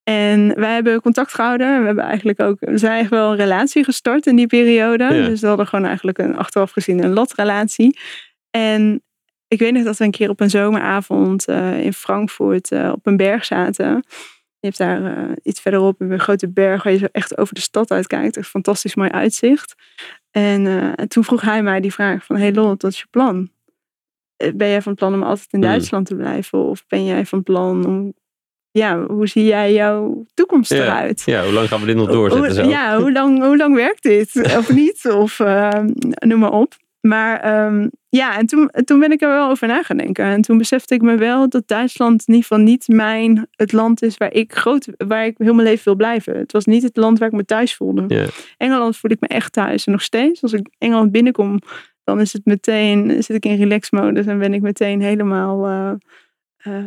[0.03, 1.81] En wij hebben contact gehouden.
[1.81, 5.05] We hebben eigenlijk ook, we zijn eigenlijk wel een relatie gestart in die periode.
[5.05, 5.27] Ja.
[5.27, 7.99] Dus we hadden gewoon eigenlijk een achteraf gezien een latrelatie.
[8.51, 9.03] En
[9.49, 13.17] ik weet nog dat we een keer op een zomeravond uh, in Frankfurt op een
[13.17, 14.05] berg zaten.
[14.59, 17.61] Je hebt daar uh, iets verderop een grote berg waar je zo echt over de
[17.61, 18.37] stad uitkijkt.
[18.37, 19.75] Een fantastisch mooi uitzicht.
[20.33, 23.07] En, uh, en, toen vroeg hij mij die vraag van, hey Lot, wat is je
[23.11, 23.51] plan?
[24.55, 26.59] Ben jij van plan om altijd in Duitsland te blijven?
[26.59, 28.15] Of ben jij van plan om,
[28.71, 31.23] ja, hoe zie jij jouw toekomst ja, eruit?
[31.25, 32.55] Ja, hoe lang gaan we dit nog doorzetten?
[32.55, 32.69] Zo?
[32.69, 34.35] Ja, hoe lang, hoe lang werkt dit?
[34.59, 35.11] Of niet?
[35.11, 35.81] Of uh,
[36.27, 36.75] noem maar op.
[37.03, 40.25] Maar um, ja, en toen, toen ben ik er wel over na gaan denken.
[40.25, 44.03] En toen besefte ik me wel dat Duitsland in ieder geval niet mijn, het land
[44.03, 46.37] is waar ik, groot, waar ik heel mijn leven wil blijven.
[46.37, 48.31] Het was niet het land waar ik me thuis voelde.
[48.57, 49.87] Engeland voel ik me echt thuis.
[49.87, 51.59] En nog steeds, als ik Engeland binnenkom,
[52.05, 55.93] dan is het meteen, zit ik in relax-modus en ben ik meteen helemaal uh,
[56.65, 56.85] uh,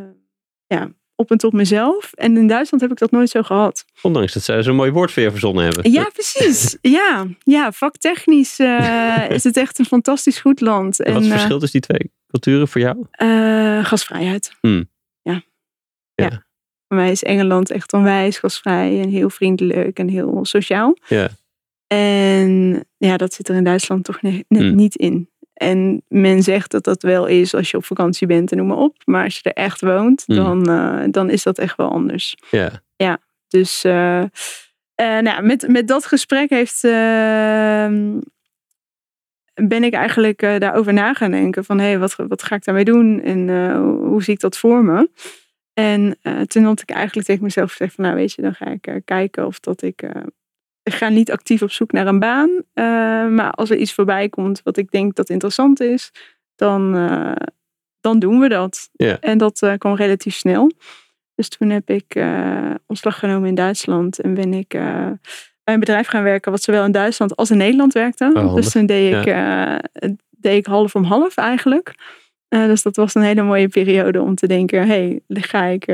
[0.67, 2.13] ja, op en top mezelf.
[2.13, 3.85] En in Duitsland heb ik dat nooit zo gehad.
[4.01, 5.91] Ondanks dat zij zo'n mooi woord voor je verzonnen hebben.
[5.91, 6.77] Ja, precies.
[6.81, 11.01] ja, ja vaktechnisch uh, is het echt een fantastisch goed land.
[11.01, 13.05] En wat is het verschil tussen die twee culturen voor jou?
[13.21, 14.51] Uh, gasvrijheid.
[14.61, 14.89] Hmm.
[15.21, 15.41] Ja.
[16.13, 16.25] ja.
[16.25, 16.45] ja.
[16.87, 20.97] Voor mij is Engeland echt onwijs gasvrij en heel vriendelijk en heel sociaal.
[21.07, 21.29] Ja.
[21.87, 24.75] En ja, dat zit er in Duitsland toch net, net Hmm.
[24.75, 25.29] niet in.
[25.55, 28.77] En men zegt dat dat wel is als je op vakantie bent en noem maar
[28.77, 28.95] op.
[29.05, 30.35] Maar als je er echt woont, Hmm.
[30.35, 32.35] dan, uh, dan is dat echt wel anders.
[32.51, 32.71] Ja.
[32.95, 34.27] Ja, dus uh, uh,
[34.95, 38.19] nou, met, met dat gesprek heeft, ehm,
[39.53, 41.65] ben ik eigenlijk daarover na gaan denken.
[41.65, 43.21] Van hé, hey, wat, wat ga ik daarmee doen?
[43.21, 43.49] En
[43.83, 45.09] hoe zie ik dat voor me?
[45.73, 49.01] En toen had ik eigenlijk tegen mezelf gezegd van nou weet je, dan ga ik
[49.05, 50.01] kijken of dat ik...
[50.01, 50.11] Ik
[50.93, 52.49] ga niet actief op zoek naar een baan.
[52.49, 52.63] Uh,
[53.27, 56.11] maar als er iets voorbij komt wat ik denk dat interessant is,
[56.55, 57.31] dan, uh,
[58.01, 58.89] dan doen we dat.
[58.93, 59.17] Yeah.
[59.19, 60.71] En dat uh, kwam relatief snel.
[61.35, 62.23] Dus toen heb ik
[62.87, 64.67] ontslag genomen in Duitsland en ben ik
[65.63, 68.31] bij een bedrijf gaan werken wat zowel in Duitsland als in Nederland werkte.
[68.33, 69.81] Oh, dus toen deed ik, ja.
[70.29, 71.95] deed ik half om half eigenlijk.
[72.47, 75.85] Dus dat was een hele mooie periode om te denken, hé, hey, ga ik,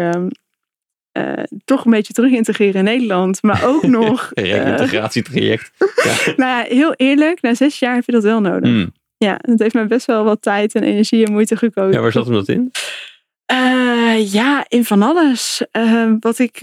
[1.14, 3.44] uh, eh, toch een beetje terug integreren in Nederland.
[3.44, 4.32] Maar ook nog...
[4.34, 5.72] Een eh, reintegratietraject.
[5.78, 6.34] ja.
[6.36, 8.70] nou ja, heel eerlijk, na zes jaar heb je dat wel nodig.
[8.70, 8.94] Hmm.
[9.18, 11.94] Ja, dat heeft mij best wel wat tijd en energie en moeite gekozen.
[11.94, 12.72] ja, waar zat hem dat in?
[13.46, 15.66] Eh, ja, in van alles.
[16.20, 16.60] Wat, ik,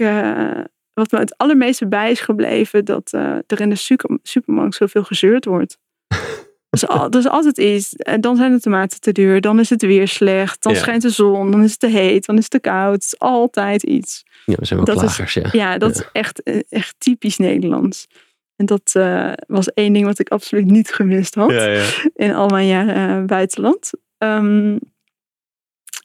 [0.93, 3.11] wat me het allermeeste bij is gebleven, dat
[3.47, 5.77] er in de super- supermarkt zoveel gezeurd wordt.
[6.69, 7.95] Dat is, al, dat is altijd iets.
[7.95, 10.79] En dan zijn de tomaten te duur, dan is het weer slecht, dan Ja.
[10.79, 12.93] schijnt de zon, dan is het te heet, dan is het te koud.
[12.93, 14.23] Het is altijd iets.
[14.49, 15.49] Ja, we zijn wel Dat is- klagers, ja.
[15.51, 18.07] Ja, dat is echt, eh, echt typisch Nederlands.
[18.55, 21.85] En dat eh, was één ding wat ik absoluut niet gemist had Ja,
[22.15, 23.89] in al mijn jaren eh, buitenland.
[24.17, 24.77] Ehm,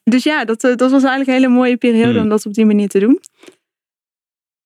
[0.04, 2.22] dus ja, dat, dat was eigenlijk een hele mooie periode Hmm.
[2.22, 3.20] om dat op die manier te doen.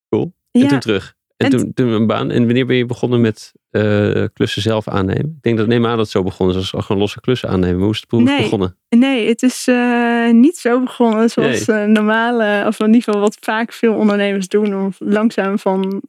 [0.09, 0.33] Cool.
[0.51, 1.14] En toen terug.
[1.37, 2.31] En, En toen, toen een baan.
[2.31, 5.24] En wanneer ben je begonnen met eh, klussen zelf aannemen?
[5.37, 6.74] Ik denk dat neem aan dat het zo begonnen is.
[6.74, 7.81] Als gewoon losse klussen aannemen.
[7.83, 8.42] Hoe is het, hoe Nee.
[8.42, 8.76] begonnen?
[8.88, 13.37] nee, het is eh, niet zo begonnen zoals eh, normale, of in ieder geval wat
[13.40, 16.02] vaak veel ondernemers doen, om langzaam van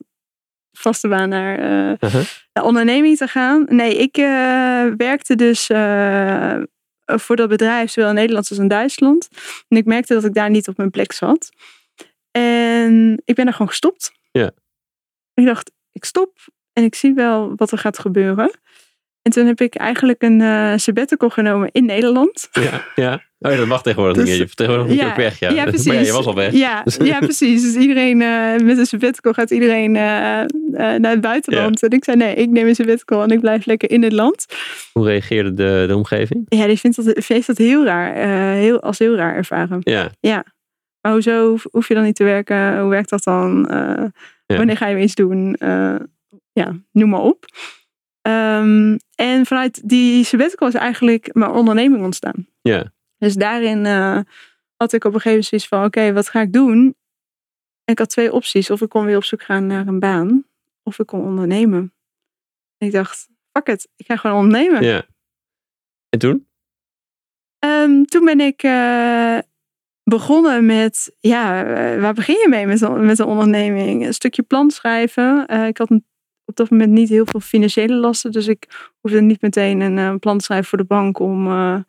[0.71, 1.59] vaste baan naar
[2.03, 2.23] Uh-huh.
[2.63, 3.65] onderneming te gaan.
[3.69, 4.15] Nee, ik
[4.97, 5.65] werkte dus
[7.05, 9.27] voor dat bedrijf, zowel in Nederland als in Duitsland.
[9.67, 11.49] En ik merkte dat ik daar niet op mijn plek zat.
[12.31, 14.11] En ik ben er gewoon gestopt.
[14.31, 14.51] Ja.
[15.33, 16.37] Ik dacht, ik stop
[16.73, 18.51] en ik zie wel wat er gaat gebeuren.
[19.21, 22.47] En toen heb ik eigenlijk een eh sabbatical genomen in Nederland.
[22.51, 23.13] Ja, ja.
[23.39, 24.49] Oh ja, dat mag tegenwoordig Dus- niet.
[24.49, 25.39] Je tegenwoordig moet je ja, ook weg.
[25.39, 25.49] Ja.
[25.49, 25.86] ja, precies.
[25.88, 26.53] Maar ja, je was al weg.
[26.53, 27.62] Ja, ja precies.
[27.62, 30.01] Dus iedereen eh, met een sabbatical gaat iedereen eh,
[30.97, 31.84] naar het buitenland.
[31.84, 34.45] En ik zei nee, ik neem een sabbatical en ik blijf lekker in het land.
[34.93, 36.45] Hoe reageerde de, de omgeving?
[36.47, 38.13] Ja, die vindt dat, heeft dat heel raar,
[38.55, 39.79] heel, als heel raar ervaren.
[40.19, 40.43] Ja,
[41.01, 42.79] Maar hoezo hoef- hoef je dan niet te werken?
[42.79, 43.65] Hoe werkt dat dan?
[43.69, 44.58] Ja.
[44.58, 45.55] Wanneer ga je weer iets doen?
[46.51, 47.45] Ja, noem maar op.
[48.21, 52.47] Ehm, en vanuit die sabbatical is eigenlijk mijn onderneming ontstaan.
[52.62, 52.91] ja.
[53.17, 54.19] Dus daarin eh,
[54.75, 56.95] had ik op een gegeven moment zoiets van, oké, wat ga ik doen?
[57.83, 58.69] En ik had twee opties.
[58.69, 60.45] Of ik kon weer op zoek gaan naar een baan,
[60.83, 61.93] of ik kon ondernemen.
[62.77, 64.83] En ik dacht, fuck it, ik ga gewoon ondernemen.
[64.83, 65.05] ja.
[66.09, 66.47] En toen?
[67.59, 69.38] Ehm, toen ben ik eh,
[70.03, 74.05] begonnen met, ja, eh, waar begin je mee met, een- met een onderneming?
[74.05, 75.47] Een stukje plan schrijven.
[75.47, 75.89] Ik had
[76.49, 80.15] op dat moment niet heel veel financiële lasten, dus ik hoefde niet meteen een eh,
[80.19, 81.79] plan te schrijven voor de bank om, eh,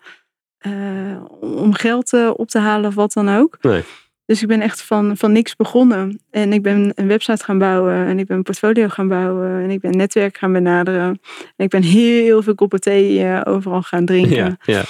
[0.59, 3.59] eh, om geld op te halen of wat dan ook.
[3.61, 3.83] Nee.
[4.25, 6.21] Dus ik ben echt van, van niks begonnen.
[6.31, 8.07] En ik ben een website gaan bouwen.
[8.07, 9.63] En ik ben een portfolio gaan bouwen.
[9.63, 11.21] En ik ben netwerk gaan benaderen.
[11.57, 14.37] En ik ben heel veel koppen thee overal gaan drinken.
[14.37, 14.83] Ja, ja.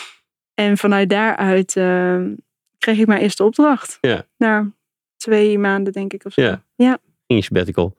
[0.55, 1.73] En vanuit daaruit
[2.79, 3.99] kreeg ik mijn eerste opdracht.
[4.01, 4.27] Ja.
[4.37, 4.73] Na
[5.17, 6.25] twee maanden, denk ik.
[6.25, 6.43] Of zo.
[6.43, 6.63] Ja.
[6.77, 6.99] ja.
[7.27, 7.97] Ging je sabbatical.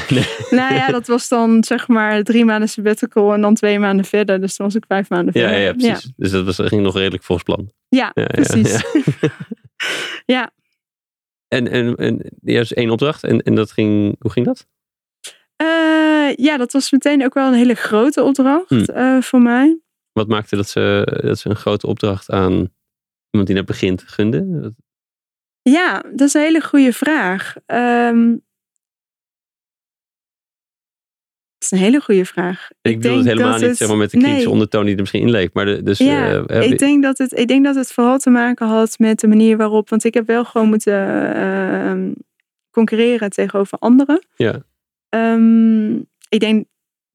[0.10, 0.26] nee.
[0.50, 4.40] Nou ja, dat was dan zeg maar drie maanden sabbatical en dan twee maanden verder.
[4.40, 5.64] Dus dan was ik vijf maanden Ja, verder.
[5.64, 6.12] ja, precies.
[6.16, 7.72] Dus dat was, dat ging nog redelijk volgens plan.
[7.88, 8.82] Ja, Ja, ja, precies.
[10.26, 10.50] Ja.
[11.48, 13.24] En, en, en ja, dus één opdracht.
[13.24, 14.66] En, en dat ging, hoe ging dat?
[15.56, 18.84] Eh, ja, dat was meteen ook wel een hele grote opdracht Hmm.
[18.84, 19.78] eh, voor mij.
[20.12, 22.52] Wat maakte dat ze, dat ze een grote opdracht aan
[23.30, 24.74] iemand die net begint gunde?
[25.62, 27.54] Ja, dat is een hele goede vraag.
[27.66, 28.36] Ehm,
[31.62, 32.68] dat is een hele goede vraag.
[32.82, 34.52] Ik bedoel het helemaal niet het- zeg maar, met de kritische nee.
[34.52, 35.52] ondertoon die er misschien in leek.
[35.52, 38.30] Maar de, dus, Ja, eh, ik, denk dat het, ik denk dat het vooral te
[38.30, 39.88] maken had met de manier waarop.
[39.88, 42.12] Want ik heb wel gewoon moeten ehm,
[42.70, 44.26] concurreren tegenover anderen.
[44.36, 44.62] Ja.
[45.08, 45.94] Ehm,
[46.28, 46.66] ik denk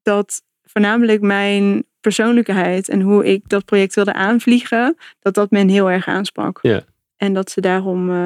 [0.02, 5.92] dat voornamelijk mijn persoonlijkheid en hoe ik dat project wilde aanvliegen, dat dat men heel
[5.92, 6.60] erg aansprak.
[6.62, 6.82] Ja.
[7.18, 8.18] En dat ze daarom eh,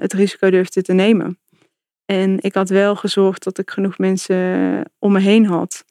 [0.00, 1.38] het risico durfden te nemen.
[2.10, 4.36] En ik had wel gezorgd dat ik genoeg mensen
[4.98, 5.84] om me heen had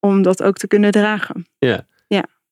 [0.00, 1.46] om dat ook te kunnen dragen.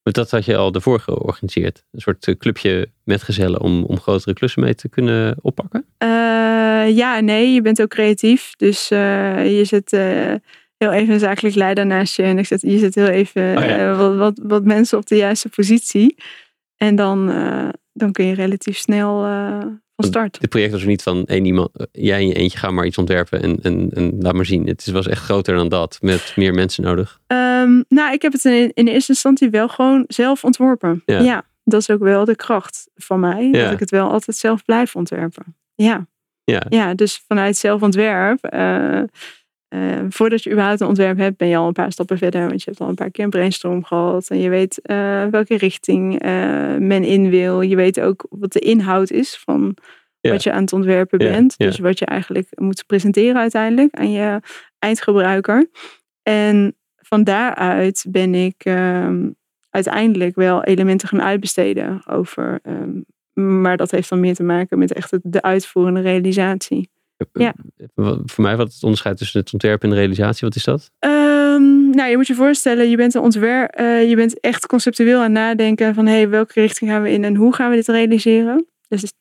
[0.02, 1.84] Want dat had je al daarvoor georganiseerd.
[1.92, 5.84] Een soort eh, clubje met gezellen om, om grotere klussen mee te kunnen oppakken.
[5.98, 6.08] Eh,
[6.96, 8.52] ja nee, je bent ook creatief.
[8.56, 10.34] Dus eh, je eh,
[10.76, 12.22] heel even een zakelijk leider naast je.
[12.22, 13.90] En ik zet, je zet heel even Oh ja.
[13.90, 16.16] eh, wat, wat, wat mensen op de juiste positie.
[16.76, 19.58] En dan, eh, dan kun je relatief snel eh,
[20.02, 20.40] van start.
[20.40, 22.86] Dit project was er niet van één iemand, eh, jij in je eentje ga maar
[22.86, 24.66] iets ontwerpen en, en, en laat maar zien.
[24.66, 27.20] Het is- was echt groter dan dat, met meer mensen nodig.
[27.26, 31.02] Ehm, nou, ik heb het in, in eerste instantie wel gewoon zelf ontworpen.
[31.06, 31.20] Ja.
[31.20, 31.44] Ja.
[31.64, 33.48] dat is ook wel de kracht van mij.
[33.52, 33.62] Ja.
[33.64, 35.56] Dat ik het wel altijd zelf blijf ontwerpen.
[35.74, 36.06] Ja.
[36.44, 36.62] Ja.
[36.68, 38.44] Ja, dus vanuit zelfontwerp.
[38.44, 39.00] eh,
[39.72, 42.46] eh, voordat je überhaupt een ontwerp hebt, ben je al een paar stappen verder.
[42.48, 44.28] Want je hebt al een paar keer een brainstorm gehad.
[44.28, 46.30] En je weet eh, welke richting eh,
[46.76, 47.60] men in wil.
[47.60, 49.76] Je weet ook wat de inhoud is van
[50.20, 50.30] Ja.
[50.30, 51.54] wat je aan het ontwerpen Ja, bent.
[51.56, 51.66] ja.
[51.66, 54.40] Dus wat je eigenlijk moet presenteren uiteindelijk aan je
[54.78, 55.70] eindgebruiker.
[56.22, 59.30] En van daaruit ben ik ehm,
[59.70, 62.58] uiteindelijk wel elementen gaan uitbesteden over.
[62.62, 63.00] ehm,
[63.60, 66.90] maar dat heeft dan meer te maken met echt de uitvoerende realisatie.
[67.32, 67.54] Ja.
[68.24, 70.90] Voor mij wat het onderscheid tussen het ontwerp en de realisatie, wat is dat?
[70.98, 75.16] Ehm, nou, je moet je voorstellen, je bent een ontwerp, eh, je bent echt conceptueel
[75.16, 77.88] aan het nadenken van hey, welke richting gaan we in en hoe gaan we dit
[77.88, 78.66] realiseren.
[78.88, 79.12] Dus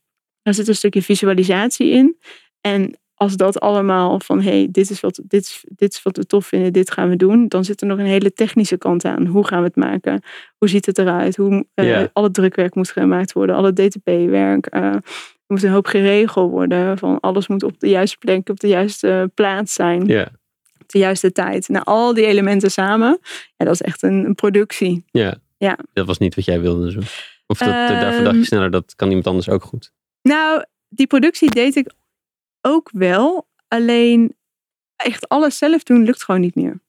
[0.42, 2.18] er zit een stukje visualisatie in.
[2.62, 6.26] En als dat allemaal van hey, dit is, wat, dit, is, dit is wat we
[6.26, 9.26] tof vinden, dit gaan we doen, dan zit er nog een hele technische kant aan.
[9.26, 10.22] Hoe gaan we het maken?
[10.58, 11.36] Hoe ziet het eruit?
[11.36, 12.10] Hoe uh, Ja.
[12.14, 14.66] al het drukwerk moet gemaakt worden, al het DTP-werk.
[14.66, 15.02] eh, er
[15.48, 16.98] moet een hoop geregeld worden.
[16.98, 20.30] Van alles moet op de juiste plek, op de juiste plaats zijn, Ja,
[20.82, 21.68] op de juiste tijd.
[21.70, 23.20] Nou, al die elementen samen,
[23.58, 25.04] ja, dat is echt een, een productie.
[25.12, 25.36] ja.
[25.58, 25.78] Ja.
[25.94, 26.92] Dat was niet wat jij wilde.
[26.92, 27.00] Zo.
[27.48, 29.92] Of dat, daarvoor dacht je Ehm, sneller, dat kan iemand anders ook goed.
[30.22, 31.92] Nou, die productie deed ik
[32.62, 33.48] ook wel.
[33.68, 34.36] Alleen
[34.96, 36.80] echt alles zelf doen lukt gewoon niet meer.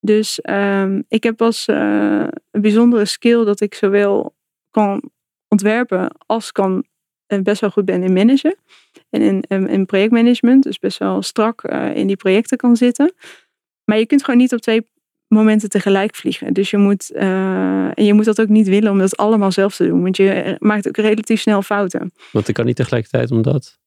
[0.00, 4.34] Dus ehm, ik heb als eh, een bijzondere skill dat ik zowel
[4.70, 5.02] kan
[5.48, 6.84] ontwerpen als kan
[7.26, 8.56] eh, best wel goed ben in managen.
[9.10, 10.62] En in, in, projectmanagement.
[10.62, 13.14] Dus best wel strak eh, in die projecten kan zitten.
[13.84, 14.86] Maar je kunt gewoon niet op twee
[15.28, 16.52] momenten tegelijk vliegen.
[16.52, 17.06] Dus je moet,
[17.94, 20.02] je moet dat ook niet willen om dat allemaal zelf te doen.
[20.02, 22.12] Want je maakt ook relatief snel fouten.
[22.32, 23.78] Want ik kan niet tegelijkertijd omdat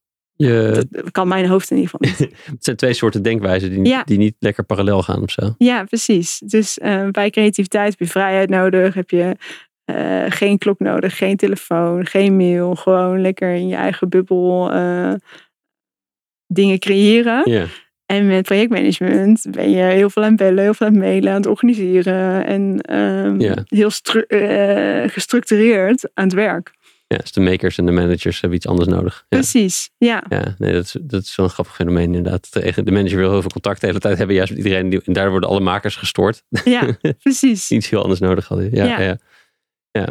[0.47, 2.32] je, Dat kan mijn hoofd in ieder geval niet.
[2.52, 4.04] het zijn twee soorten denkwijzen die, Ja.
[4.04, 5.56] die niet lekker parallel gaan of zo.
[5.58, 6.41] Ja, precies.
[6.45, 8.93] Dus eh, bij creativiteit heb je vrijheid nodig.
[8.93, 9.36] Heb je
[9.86, 12.75] eh, geen klok nodig, geen telefoon, geen mail.
[12.75, 15.13] Gewoon lekker in je eigen bubbel eh,
[16.47, 17.52] dingen creëren.
[17.52, 17.65] Ja,
[18.06, 21.30] En met projectmanagement ben je heel veel aan het bellen, heel veel aan het mailen,
[21.30, 22.45] aan het organiseren.
[22.45, 24.25] En ehm, heel stru-
[25.08, 26.73] gestructureerd aan het werk.
[27.13, 29.25] Ja, dus de makers en de managers hebben iets anders nodig.
[29.29, 29.37] Ja.
[29.37, 30.23] Precies, ja.
[30.29, 32.53] Ja, nee, dat is, dat is wel een grappig fenomeen inderdaad.
[32.53, 34.89] De de manager wil heel veel contact de hele tijd hebben, juist met iedereen.
[34.89, 36.43] Die, en daar worden alle makers gestoord.
[36.63, 37.71] Ja, precies.
[37.71, 38.75] Iets heel anders nodig hadden.
[38.75, 39.01] Ja, ja.
[39.01, 39.17] Ja.
[39.91, 40.07] ja.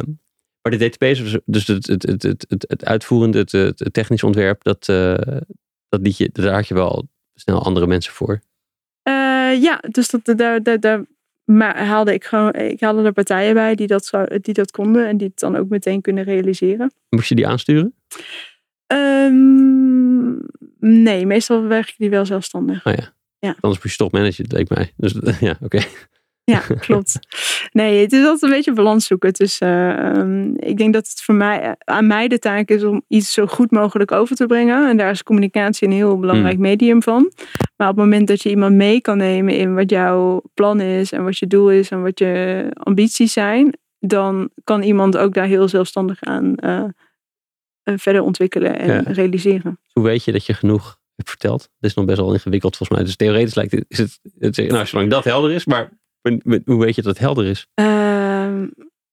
[0.61, 4.23] Maar de is dus- dus het, het, het, het, het, het uitvoerende, het, het, technisch
[4.23, 5.13] ontwerp, dat, eh,
[5.89, 8.41] dat liet je, daar had je wel snel andere mensen voor.
[9.01, 11.05] Eh, ja, dus dat, daar, daar, daar
[11.51, 15.07] maar haalde ik gewoon, ik haalde er partijen bij die dat, zou, die dat konden
[15.07, 16.93] en die het dan ook meteen kunnen realiseren.
[17.09, 17.93] Moest je die aansturen?
[18.87, 20.31] Ehm,
[20.79, 22.85] nee, meestal werk ik die wel zelfstandig.
[22.85, 23.13] Oh ja.
[23.39, 23.55] Ja.
[23.59, 24.93] Anders moest je toch managen, leek mij.
[24.97, 25.81] Dus ja, oké.
[26.49, 27.19] Ja, klopt.
[27.71, 29.33] Nee, het is altijd een beetje balans zoeken.
[29.33, 29.53] Dus
[30.69, 33.71] ik denk dat het voor mij, aan mij de taak is om iets zo goed
[33.71, 34.89] mogelijk over te brengen.
[34.89, 37.31] En daar is communicatie een heel belangrijk medium van.
[37.75, 41.11] Maar op het moment dat je iemand mee kan nemen in wat jouw plan is
[41.11, 45.45] en wat je doel is en wat je ambities zijn, dan kan iemand ook daar
[45.45, 46.83] heel zelfstandig aan eh,
[47.83, 49.11] eh, verder ontwikkelen en Ja.
[49.11, 49.79] realiseren.
[49.91, 51.59] Hoe weet je dat je genoeg hebt verteld?
[51.79, 53.07] Dat is nog best wel ingewikkeld volgens mij.
[53.07, 55.89] Dus theoretisch lijkt het, is het, het nou, zolang dat helder is, maar
[56.65, 57.67] hoe weet je dat het helder is?
[57.73, 58.67] Ehm,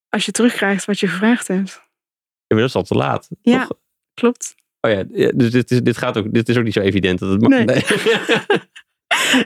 [0.09, 1.71] als je terugkrijgt wat je gevraagd hebt.
[2.47, 3.29] Ja, maar dat is al te laat.
[3.43, 3.67] Ja.
[3.67, 3.79] toch?
[4.15, 4.55] Klopt.
[4.81, 5.03] Oh ja,
[5.35, 7.65] dus dit, is, dit, gaat ook, dit is ook niet zo evident dat het mag.
[7.65, 7.85] Nee.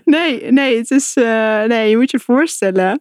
[0.05, 3.01] Nee, nee, het is, eh, nee, je moet je voorstellen.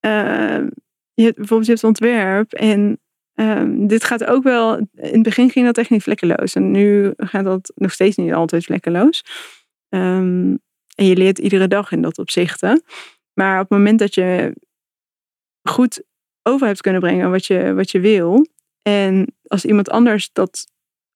[0.00, 0.68] ehm,
[1.14, 3.00] je hebt, bijvoorbeeld je hebt ontwerp en
[3.34, 6.54] ehm, dit gaat ook wel, in het begin ging dat echt niet vlekkeloos.
[6.54, 9.24] En nu gaat dat nog steeds niet altijd vlekkeloos.
[9.88, 10.60] En
[10.94, 12.82] je leert iedere dag in dat opzichte.
[13.38, 14.54] Maar op het moment dat je
[15.62, 16.02] goed
[16.42, 18.46] over hebt kunnen brengen wat je, wat je wil.
[18.82, 20.66] En als iemand anders dat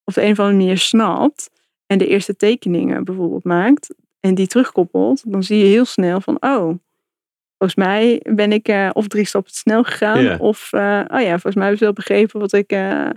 [0.03, 1.49] op de een of andere manier snapt.
[1.85, 6.37] En de eerste tekeningen bijvoorbeeld maakt en die terugkoppelt, dan zie je heel snel van,
[6.39, 6.75] oh,
[7.57, 11.29] volgens mij ben ik eh, of drie stappen te snel gegaan, of, eh, oh ja,
[11.29, 13.09] volgens mij heb ik wel begrepen wat ik, eh,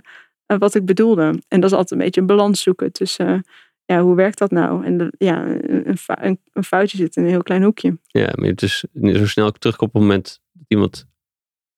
[0.45, 1.41] wat ik bedoelde.
[1.47, 3.45] En dat is altijd een beetje een balans zoeken tussen,
[3.93, 4.85] ja, hoe werkt dat nou?
[4.85, 7.99] En de- ja, een, een, een, foutje zit in een heel klein hoekje.
[8.07, 11.07] Ja, maar het is zo snel terugkomt op het moment dat iemand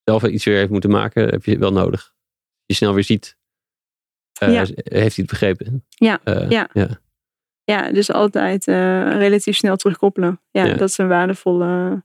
[0.04, 2.13] zelf iets weer heeft moeten maken, heb je wel nodig.
[2.65, 3.38] Je snel weer ziet,
[4.39, 4.60] eh, Ja.
[4.74, 5.86] heeft hij het begrepen?
[5.89, 6.69] Ja, Eh, ja.
[6.74, 7.02] ja.
[7.63, 8.76] Ja, dus altijd eh,
[9.17, 10.41] relatief snel terugkoppelen.
[10.52, 10.74] Ja, Ja.
[10.74, 12.04] dat is een waardevolle...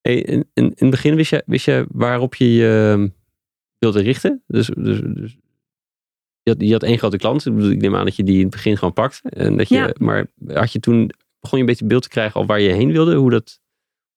[0.00, 3.10] Hey, in, in, in het begin wist je, wist je waarop je je
[3.78, 4.42] wilde richten?
[4.46, 5.36] Dus, dus, dus
[6.46, 7.46] je, had, je had één grote klant.
[7.46, 9.20] Ik, neem aan dat je die in het begin gewoon pakt.
[9.22, 9.94] En dat je, Ja.
[9.98, 12.92] Maar had je toen, begon je een beetje beeld te krijgen al waar je heen
[12.92, 13.14] wilde?
[13.14, 13.60] Hoe dat,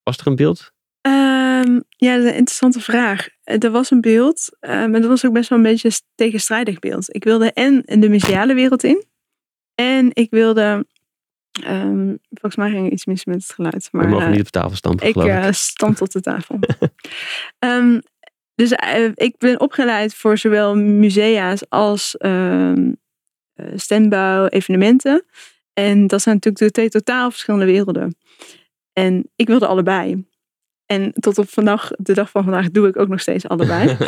[0.02, 0.72] was er een beeld?
[1.00, 3.28] Ehm, ja, dat is een interessante vraag.
[3.42, 5.94] Eh, Er was een beeld, eh, maar dat was ook best wel een beetje een
[6.14, 7.14] tegenstrijdig beeld.
[7.14, 9.04] Ik wilde en de museale wereld in.
[9.74, 10.86] En ik wilde,
[11.64, 13.88] ehm, volgens mij ging er iets mis met het geluid.
[13.90, 15.34] we Maar mogen eh, niet op tafel stampen, ik geloof ik.
[15.34, 16.58] eh, stand tot de tafel.
[17.58, 18.00] Ehm,
[18.60, 22.92] dus eh, ik ben opgeleid voor zowel musea's als ehm
[23.54, 25.24] eh, standbouw, evenementen.
[25.72, 28.16] En dat zijn natuurlijk de twee totaal verschillende werelden.
[28.92, 30.24] En ik wilde allebei.
[30.86, 33.96] En tot op vandaag, de dag van vandaag doe ik ook nog steeds allebei.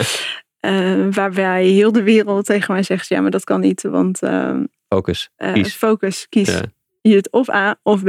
[0.62, 4.64] Eh, waarbij heel de wereld tegen mij zegt: ja, maar dat kan niet, want ehm,
[4.88, 5.30] Focus.
[5.52, 5.74] Kies.
[5.74, 6.48] focus, kies.
[6.48, 6.62] Ja.
[7.00, 8.08] Je het of A of B.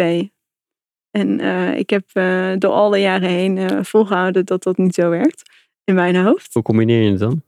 [1.11, 1.39] En
[1.77, 2.09] ik heb
[2.59, 5.43] door alle jaren heen eh, volgehouden dat dat niet zo werkt
[5.83, 6.53] in mijn hoofd.
[6.53, 7.43] Hoe combineer je het dan?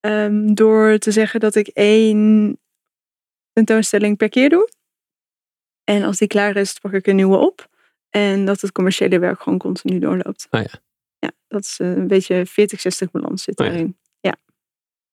[0.00, 2.58] Ehm, door te zeggen dat ik één
[3.52, 4.70] tentoonstelling per keer doe.
[5.84, 7.68] En als die klaar is, pak ik een nieuwe op.
[8.10, 10.46] En dat het commerciële werk gewoon continu doorloopt.
[10.50, 10.70] Ah ja.
[11.18, 13.72] Ja, dat is eh, een beetje 40-60 balans zit Oh ja.
[13.72, 13.96] daarin.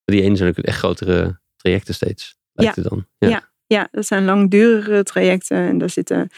[0.05, 2.37] Die ene zijn ook echt grotere trajecten steeds.
[2.51, 3.05] Lijkt het dan.
[3.17, 3.27] Ja.
[3.27, 3.49] Ja.
[3.67, 5.57] Ja, dat zijn langdurige trajecten.
[5.57, 6.29] En daar zitten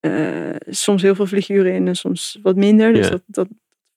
[0.00, 2.92] eh, soms heel veel figuren in en soms wat minder.
[2.92, 3.10] Dus Ja.
[3.10, 3.48] dat, dat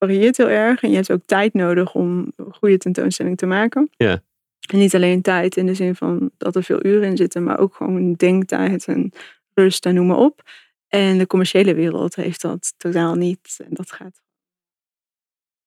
[0.05, 0.81] varieert heel erg.
[0.81, 3.89] En je hebt ook tijd nodig om een goede tentoonstelling te maken.
[3.97, 4.21] Ja.
[4.69, 7.59] En niet alleen tijd in de zin van dat er veel uren in zitten, maar
[7.59, 9.11] ook gewoon denktijd en
[9.53, 10.41] rust en noem maar op.
[10.87, 13.59] En de commerciële wereld heeft dat totaal niet.
[13.67, 14.21] En dat gaat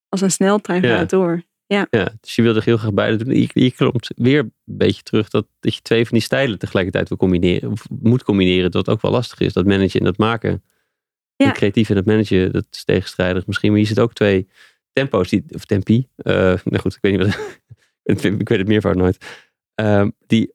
[0.08, 0.96] als een sneltrein Ja.
[0.96, 1.42] gaat door.
[1.66, 1.86] Ja,
[2.20, 3.34] dus je wilde er heel graag beide doen.
[3.34, 7.08] Je, je komt weer een beetje terug dat, dat je twee van die stijlen tegelijkertijd
[7.08, 7.70] wil combineren.
[7.70, 9.52] Of moet combineren, dat ook wel lastig is.
[9.52, 10.62] Dat managen en dat maken.
[11.36, 11.46] Ja.
[11.46, 13.70] Het creatief en dat managen, dat is tegenstrijdig misschien.
[13.70, 14.48] Maar je zit ook twee
[14.92, 16.08] tempo's, die, of tempi.
[16.16, 17.60] eh nou goed, ik weet niet wat.
[18.40, 19.44] ik weet het meervoud nooit.
[19.74, 20.54] Ehm, die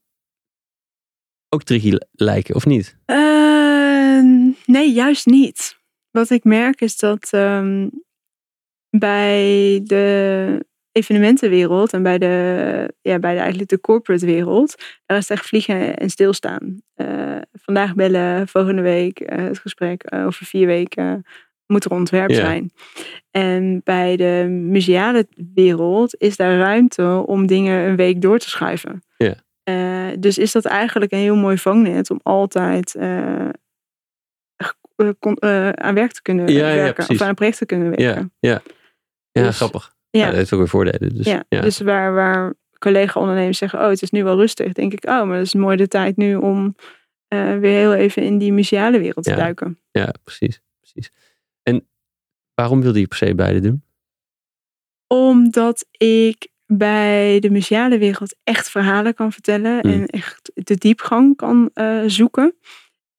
[1.50, 2.98] ook tricky lijken, of niet?
[3.06, 5.78] Ehm, nee, juist niet.
[6.12, 7.90] Wat ik merk is dat ehm,
[8.90, 10.66] bij de
[11.00, 15.48] evenementenwereld en bij de, ja, bij de, eigenlijk de corporate wereld, daar is het echt
[15.48, 16.82] vliegen en stilstaan.
[16.94, 21.24] Eh, vandaag bellen, volgende week eh, het gesprek, eh, over vier weken
[21.68, 22.36] moet er ontwerp Ja.
[22.36, 22.72] zijn.
[23.32, 29.02] En bij de museale wereld is daar ruimte om dingen een week door te schuiven.
[29.18, 29.36] Ja.
[29.64, 32.96] Eh, dus is dat eigenlijk een heel mooi vangnet om altijd
[35.76, 36.94] aan werk te kunnen Ja, ja, werken.
[36.94, 37.16] precies.
[37.16, 38.32] of aan een project te kunnen werken.
[38.40, 38.62] Ja, ja.
[39.32, 39.98] Ja, Dus- grappig.
[40.10, 40.20] Ja.
[40.20, 40.26] Ja.
[40.26, 41.16] dat heeft ook weer voordelen.
[41.16, 41.44] Dus, ja.
[41.50, 41.62] ja.
[41.62, 44.74] Dus waar, waar collega-ondernemers zeggen, oh, het is nu wel rustig.
[44.74, 46.76] denk ik, oh, maar dat is mooi de tijd nu om
[47.28, 49.80] eh, weer heel even in die museale wereld te duiken.
[49.92, 51.12] ja, precies, precies.
[51.64, 51.88] En
[52.54, 53.84] waarom wilde je per se beide doen?
[55.08, 59.92] Omdat ik bij de museale wereld echt verhalen kan vertellen Mm.
[59.94, 62.56] en echt de diepgang kan eh, zoeken.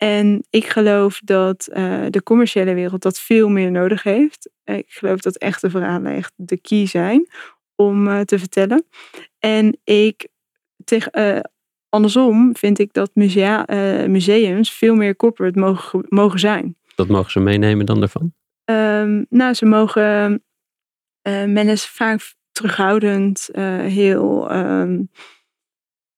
[0.03, 4.51] En ik geloof dat eh, de commerciële wereld dat veel meer nodig heeft.
[4.65, 7.29] Ik geloof dat echte verhalen echt de key zijn
[7.75, 8.85] om eh, te vertellen.
[9.39, 10.29] En ik
[10.85, 11.41] tegen, eh,
[11.89, 13.65] andersom vind ik dat musea,
[14.07, 16.77] museums veel meer corporate mogen, mogen zijn.
[16.95, 18.33] Dat mogen ze meenemen dan daarvan?
[18.65, 20.43] Ehm, nou, ze mogen.
[21.23, 23.49] men is vaak terughoudend,
[23.83, 25.03] heel, ehm,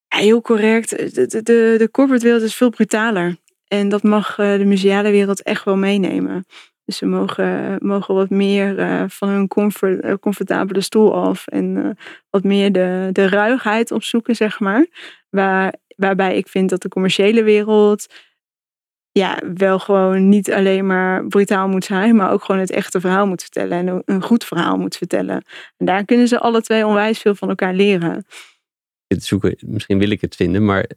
[0.08, 0.90] heel correct.
[1.14, 3.40] De, de, de corporate wereld is veel brutaler.
[3.72, 6.44] En dat mag eh, de museale wereld echt wel meenemen.
[6.84, 11.46] Dus ze mogen, mogen wat meer eh, van hun comfort, eh, comfortabele stoel af.
[11.46, 11.96] En
[12.30, 14.86] wat meer de, de ruigheid opzoeken, zeg maar.
[15.30, 18.06] Waar, waarbij ik vind dat de commerciële wereld
[19.10, 23.26] ja, wel gewoon niet alleen maar brutaal moet zijn, maar ook gewoon het echte verhaal
[23.26, 25.44] moet vertellen en een- goed verhaal moet vertellen.
[25.76, 28.24] En daar kunnen ze alle twee onwijs veel van elkaar leren.
[29.06, 30.90] Dit zoeken, misschien wil ik het vinden, maar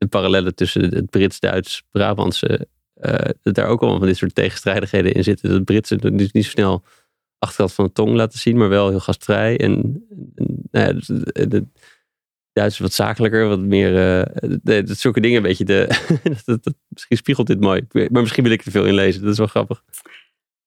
[0.00, 5.12] de, parallellen tussen het Brits-Duits, Brabantse, eh, dat daar ook allemaal van dit soort tegenstrijdigheden
[5.12, 5.50] in zitten.
[5.50, 6.84] Dat Britse het dus niet zo snel
[7.38, 9.58] achterkant van de tong laten zien, maar wel heel gastvrij.
[9.58, 11.66] En, en nou ja, de, de
[12.52, 15.64] Duitsers wat zakelijker, wat meer, eh, de, de, zulke dingen een beetje.
[15.64, 15.86] De,
[16.44, 19.22] dat, misschien spiegelt dit mooi, maar misschien wil ik er veel in lezen.
[19.22, 19.84] Dat is wel grappig.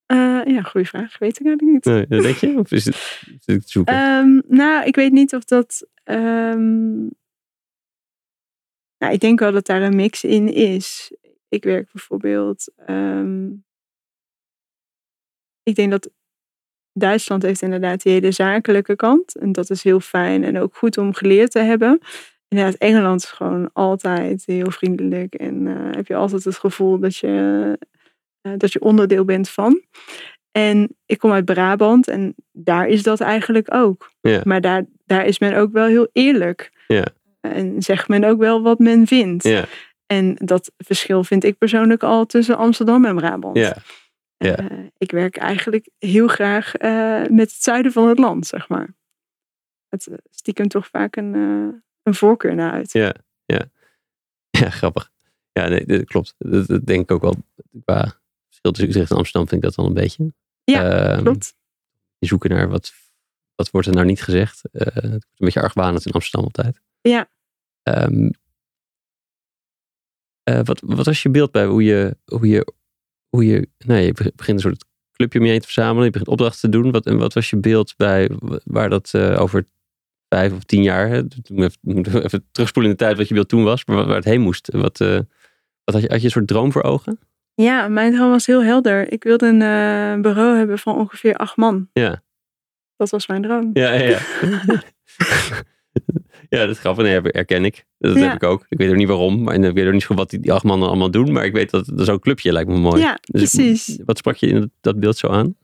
[0.05, 1.17] Eh, ja, goede vraag.
[1.17, 1.85] Weet ik eigenlijk niet.
[1.85, 2.59] Nee, dat denk je?
[2.59, 3.93] Of is het, te zoeken?
[3.93, 5.87] Ehm, nou, ik weet niet of dat.
[6.03, 7.07] ehm,
[9.03, 11.13] nou, ik denk wel dat daar een mix in is.
[11.49, 12.71] Ik werk bijvoorbeeld.
[12.85, 13.47] ehm,
[15.63, 16.09] ik denk dat
[16.93, 19.35] Duitsland heeft inderdaad die hele zakelijke kant.
[19.35, 21.99] En dat is heel fijn en ook goed om geleerd te hebben.
[22.47, 25.33] Inderdaad, Engeland is gewoon altijd heel vriendelijk.
[25.33, 27.77] En eh, heb je altijd het gevoel dat je,
[28.41, 29.81] eh, dat je onderdeel bent van.
[30.51, 34.11] En ik kom uit Brabant en daar is dat eigenlijk ook.
[34.43, 36.71] Maar daar, daar is men ook wel heel eerlijk.
[36.87, 37.05] Ja.
[37.43, 39.43] En zegt men ook wel wat men vindt.
[39.43, 39.65] ja,
[40.05, 43.57] En dat verschil vind ik persoonlijk al tussen Amsterdam en Brabant.
[43.57, 43.75] ja,
[44.37, 44.55] ja.
[44.55, 48.95] Eh, ik werk eigenlijk heel graag eh, met het zuiden van het land, zeg maar.
[49.89, 51.33] Het eh, stiekem toch vaak een,
[52.03, 52.91] een voorkeur naar uit.
[52.91, 53.13] Ja,
[53.45, 53.65] ja.
[54.59, 55.11] Ja, grappig.
[55.51, 56.35] Ja, nee, dat klopt.
[56.37, 57.35] Dat, dat denk ik ook wel.
[57.85, 58.01] Qua
[58.47, 60.33] verschil tussen Utrecht en Amsterdam vind ik dat wel een beetje.
[60.63, 61.55] Ja, Ehm, Klopt.
[62.17, 62.93] Je zoeken naar wat,
[63.55, 64.61] wat wordt er nou niet gezegd.
[64.71, 66.81] Het wordt een beetje argwanend in Amsterdam altijd.
[67.01, 67.29] Ja.
[67.83, 68.29] Ehm,
[70.43, 72.73] eh, wat, wat was je beeld bij hoe je, hoe je,
[73.29, 76.03] hoe je, nou, je begint een soort clubje om je heen te verzamelen.
[76.03, 76.91] Je begint opdrachten te doen.
[76.91, 78.29] Wat, en wat was je beeld bij
[78.63, 79.67] waar dat eh, over
[80.29, 81.07] vijf of tien jaar.
[81.07, 84.25] Hè, even, even terugspoelen in de tijd wat je wil toen was, maar waar, het
[84.25, 84.69] heen moest.
[84.71, 85.19] Wat, eh,
[85.83, 87.19] wat had, je, had je een soort droom voor ogen?
[87.53, 89.11] Ja, mijn droom was heel helder.
[89.11, 91.89] Ik wilde een bureau hebben van ongeveer acht man.
[91.93, 92.23] Ja.
[92.95, 93.69] Dat was mijn droom.
[93.73, 94.19] Ja, ja, ja.
[96.57, 97.03] ja, dat is grappig.
[97.05, 97.85] Nee, herken ik.
[97.97, 98.21] Dat Ja.
[98.21, 98.65] heb ik ook.
[98.69, 99.43] Ik weet ook niet waarom.
[99.43, 101.31] Maar ik weet ook niet goed wat die, die acht mannen allemaal doen.
[101.31, 103.01] Maar ik weet dat, dat zo'n clubje lijkt me mooi.
[103.01, 103.99] Ja, Dus precies.
[104.05, 105.55] Wat sprak je in dat, beeld zo aan?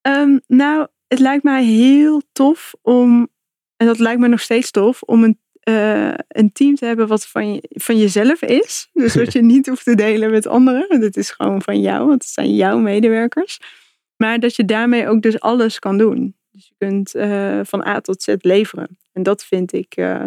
[0.00, 3.28] Ehm, nou, het lijkt mij heel tof om,
[3.76, 7.26] en dat lijkt me nog steeds tof, om een, eh, een team te hebben wat
[7.26, 8.88] van, je, van jezelf is.
[8.92, 10.86] Dus dat je niet hoeft te delen met anderen.
[10.88, 13.58] want Het is gewoon van jou, want het zijn jouw medewerkers.
[14.16, 16.36] Maar dat je daarmee ook dus alles kan doen.
[16.54, 18.98] Dus je kunt eh, van A tot Z leveren.
[19.12, 20.26] En dat vind ik eh,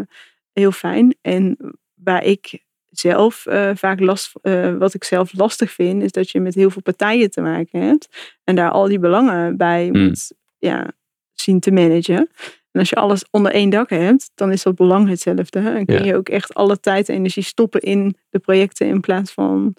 [0.53, 1.15] heel fijn.
[1.21, 1.57] En
[1.93, 4.31] waar ik zelf eh, vaak last,
[4.77, 8.33] wat ik zelf lastig vind, is dat je met heel veel partijen te maken hebt.
[8.43, 10.03] En daar al die belangen bij Hmm.
[10.07, 10.91] moet ja,
[11.33, 12.29] zien te managen.
[12.71, 15.59] En als je alles onder één dak hebt, dan is dat belang hetzelfde.
[15.59, 15.75] hè.
[15.75, 16.03] En kun Ja.
[16.05, 19.75] je ook echt alle tijd en energie stoppen in de projecten in plaats van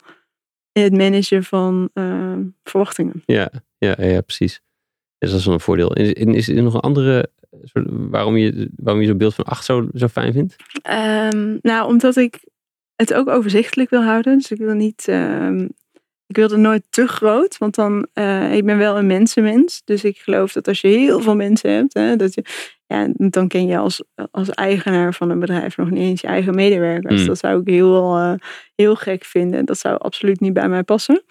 [0.72, 1.90] in het managen van
[2.64, 3.22] verwachtingen.
[3.26, 4.61] Ja, ja, ja, precies.
[5.18, 5.92] Dus dat is wel een voordeel.
[5.92, 7.30] Is, is er nog een andere
[7.62, 10.56] soort, waarom je, waarom je zo'n beeld van acht zo, zo fijn vindt?
[10.82, 12.44] Ehm, nou, omdat ik
[12.96, 14.38] het ook overzichtelijk wil houden.
[14.38, 15.08] Dus ik wil niet.
[15.08, 15.68] ehm,
[16.26, 18.06] ik wil het nooit te groot, want dan.
[18.12, 19.82] eh, ik ben wel een mensenmens.
[19.84, 22.44] Dus ik geloof dat als je heel veel mensen hebt, hè, dat je.
[22.86, 26.54] Ja, dan ken je als, als eigenaar van een bedrijf nog niet eens je eigen
[26.54, 27.20] medewerkers.
[27.20, 27.26] Mm.
[27.26, 28.34] Dat zou ik heel, eh,
[28.74, 29.64] heel gek vinden.
[29.64, 31.22] Dat zou absoluut niet bij mij passen.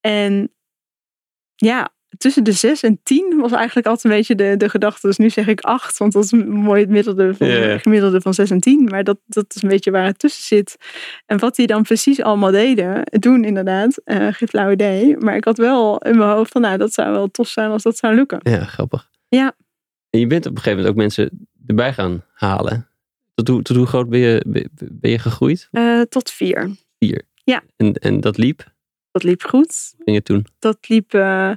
[0.00, 0.52] En
[1.54, 5.06] ja, tussen de zes en tien was eigenlijk altijd een beetje de, de gedachte.
[5.06, 7.46] Dus nu zeg ik acht, want dat is mooi het middelde van,
[7.80, 8.84] gemiddelde van zes en tien.
[8.84, 10.76] Maar dat, dat is een beetje waar het tussen zit.
[11.26, 15.16] En wat die dan precies allemaal deden, doen inderdaad, eh geen flauw idee.
[15.16, 17.82] Maar ik had wel in mijn hoofd van, nou, dat zou wel tof zijn als
[17.82, 18.40] dat zou lukken.
[18.42, 19.08] Ja, grappig.
[19.28, 19.54] Ja.
[20.10, 22.88] En je bent op een gegeven moment ook mensen erbij gaan halen.
[23.34, 25.68] Tot hoe, tot hoe groot ben je, ben- je gegroeid?
[25.70, 26.76] Eh, tot vier.
[26.98, 27.22] Vier.
[27.44, 27.62] Ja.
[27.76, 28.72] En, en dat liep?
[29.10, 29.94] Dat liep goed.
[30.04, 30.46] Ging je toen?
[30.58, 31.50] dat liep, eh,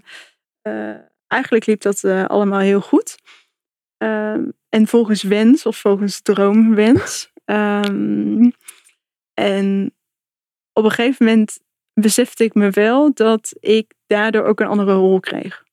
[1.27, 3.17] eigenlijk liep dat eh, allemaal heel goed.
[3.97, 7.25] Ehm, en volgens wens of volgens droomwens.
[7.45, 8.49] Ehm,
[9.33, 9.95] en
[10.73, 11.59] op een gegeven moment
[11.93, 15.65] besefte ik me wel dat ik daardoor ook een andere rol kreeg.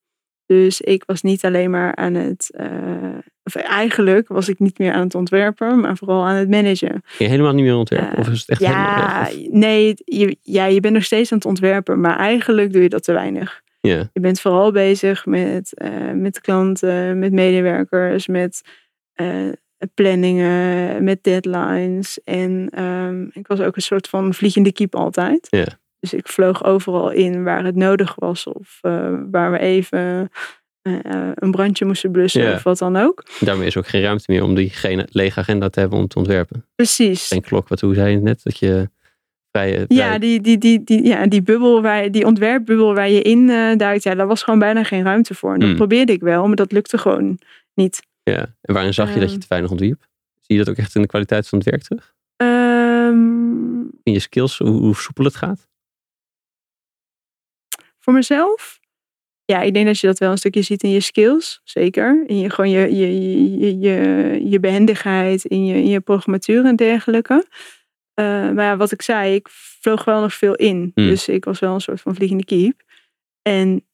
[0.45, 4.93] Dus ik was niet alleen maar aan het, eh, of eigenlijk was ik niet meer
[4.93, 7.03] aan het ontwerpen, maar vooral aan het managen.
[7.17, 8.13] Je helemaal niet meer ontwerpen?
[8.13, 11.37] Eh, of is het echt Ja, helemaal nee, je, ja, je bent nog steeds aan
[11.37, 13.63] het ontwerpen, maar eigenlijk doe je dat te weinig.
[13.85, 18.61] Ja, Je bent vooral bezig met, eh, met klanten, met medewerkers, met
[19.13, 19.49] eh,
[19.93, 22.23] planningen, met deadlines.
[22.23, 25.47] En ehm, ik was ook een soort van vliegende kiep altijd.
[25.49, 25.65] Ja.
[25.99, 30.29] Dus ik vloog overal in waar het nodig was of eh, waar we even
[31.35, 33.23] een brandje moesten blussen of wat dan ook.
[33.39, 34.73] daarmee is ook geen ruimte meer om die
[35.09, 36.65] lege agenda te hebben om te ontwerpen.
[36.75, 37.27] Precies.
[37.27, 38.43] Geen klok, wat hoe zei je het net?
[38.43, 38.89] Dat je
[39.59, 43.49] Ja, vrije- die, die, die, die, ja, die bubbel, waar, die ontwerpbubbel waar je in
[43.49, 45.53] eh, duikt, ja, daar was gewoon bijna geen ruimte voor.
[45.53, 45.77] En dat Hmm.
[45.77, 47.39] probeerde ik wel, maar dat lukte gewoon
[47.73, 48.01] niet.
[48.23, 48.55] ja.
[48.61, 49.39] En waarin zag je dat je Ehm.
[49.41, 50.07] te weinig ontwierp?
[50.41, 52.13] Zie je dat ook echt in de kwaliteit van het werk terug?
[52.35, 55.67] Ehm, In je skills, hoe, hoe soepel het gaat?
[57.99, 58.79] voor mezelf,
[59.45, 62.23] ja, ik denk dat je dat wel een stukje ziet in je skills, zeker.
[62.27, 66.65] In je, gewoon je, je, je, je, je, je behendigheid, in je, in je programmatuur
[66.65, 67.45] en dergelijke.
[68.15, 70.91] Eh, maar ja, wat ik zei, ik vloog wel nog veel in.
[70.95, 71.07] Hmm.
[71.07, 72.81] Dus ik was wel een soort van vliegende kiep.
[73.41, 73.85] En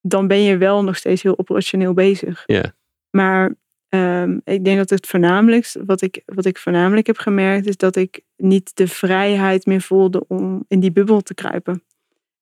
[0.00, 2.42] dan ben je wel nog steeds heel operationeel bezig.
[2.46, 2.72] Ja.
[3.10, 3.54] Maar
[3.88, 7.96] ehm, ik denk dat het voornamelijkst, wat ik, wat ik voornamelijk heb gemerkt, is dat
[7.96, 11.82] ik niet de vrijheid meer voelde om in die bubbel te kruipen.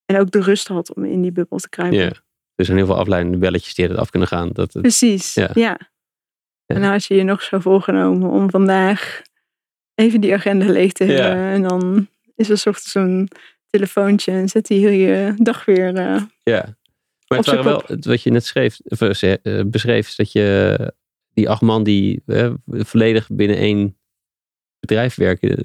[0.05, 1.99] En ook de rust had om in die bubbel te kruipen.
[1.99, 2.13] Ja.
[2.55, 4.51] Er zijn heel veel afleidende belletjes die er af kunnen gaan.
[4.53, 5.51] Dat, het- Precies, Ja.
[5.55, 5.79] ja.
[6.67, 9.23] En dan had je je nog zo voorgenomen om vandaag
[9.97, 11.13] even die agenda leeg te Ja.
[11.13, 11.45] hebben.
[11.45, 13.29] En dan is er ochtends een
[13.71, 15.95] telefoontje en zet hij heel je dag weer.
[15.95, 16.77] eh, Ja.
[17.29, 20.93] Maar het waren wel, wat je net schreef, of, eh, eh, beschreef, is dat je
[21.35, 22.23] die acht man die
[22.67, 23.97] volledig binnen één
[24.81, 25.57] bedrijf werken,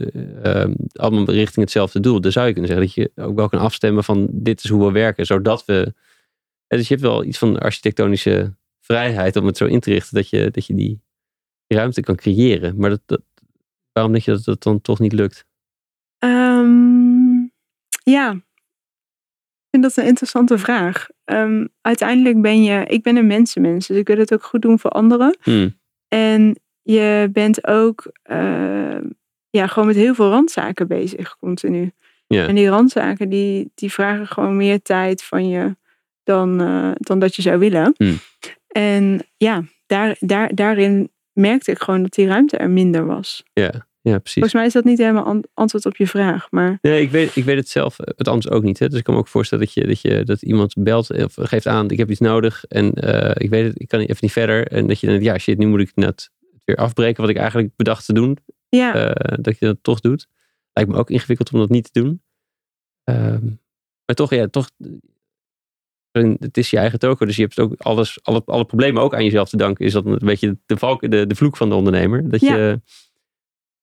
[0.44, 2.22] eh, eh, allemaal richting hetzelfde doel.
[2.22, 4.86] Dan zou je kunnen zeggen dat je ook wel kan afstemmen van dit is hoe
[4.86, 5.94] we werken, zodat we.
[6.68, 10.30] Dus je hebt wel iets van architectonische vrijheid om het zo in te richten dat
[10.30, 11.02] je, dat je die
[11.68, 12.78] ruimte kan creëren.
[12.78, 13.22] Maar dat, dat,
[13.94, 15.46] waarom denk je dat dat dan toch niet lukt?
[16.18, 17.40] Ehm,
[18.04, 21.08] ja, ik vind dat een interessante vraag.
[21.24, 24.80] Ehm, uiteindelijk ben je, ik ben een mensenmens, dus ik wil het ook goed doen
[24.80, 25.38] voor anderen.
[25.42, 25.80] Hmm.
[26.08, 29.04] En je bent ook ehm,
[29.50, 31.92] ja, gewoon met heel veel randzaken bezig, continu.
[32.28, 32.48] Ja.
[32.48, 35.76] En die randzaken die, die vragen gewoon meer tijd van je
[36.24, 37.94] dan, eh, dan dat je zou willen.
[37.98, 38.18] Hmm.
[38.68, 43.44] En ja, daar, daar, daarin merkte ik gewoon dat die ruimte er minder was.
[43.54, 44.34] Ja, ja precies.
[44.34, 46.48] Volgens mij is dat niet helemaal an- antwoord op je vraag.
[46.52, 48.80] Maar Nee, ik weet, ik weet het zelf, eh, het anders ook niet.
[48.80, 48.88] Hè?
[48.88, 51.68] Dus ik kan me ook voorstellen dat, je, dat, je, dat iemand belt of geeft
[51.68, 54.68] aan, ik heb iets nodig en eh, ik weet het, ik kan even niet verder.
[54.68, 56.30] En dat je dan, ja shit, nu moet ik net
[56.66, 58.38] weer afbreken wat ik eigenlijk bedacht te doen.
[58.70, 60.28] ja, eh, dat je dat toch doet.
[60.74, 62.22] Lijkt me ook ingewikkeld om dat niet te doen.
[63.04, 63.46] Ehm,
[64.06, 64.70] maar toch, ja, toch.
[66.12, 69.24] Het is je eigen toko, dus je hebt ook alles, alle, alle problemen ook aan
[69.24, 69.86] jezelf te danken.
[69.86, 72.30] Is dat een beetje de, valk, de, de vloek van de ondernemer?
[72.30, 72.56] Dat Ja.
[72.56, 72.82] je.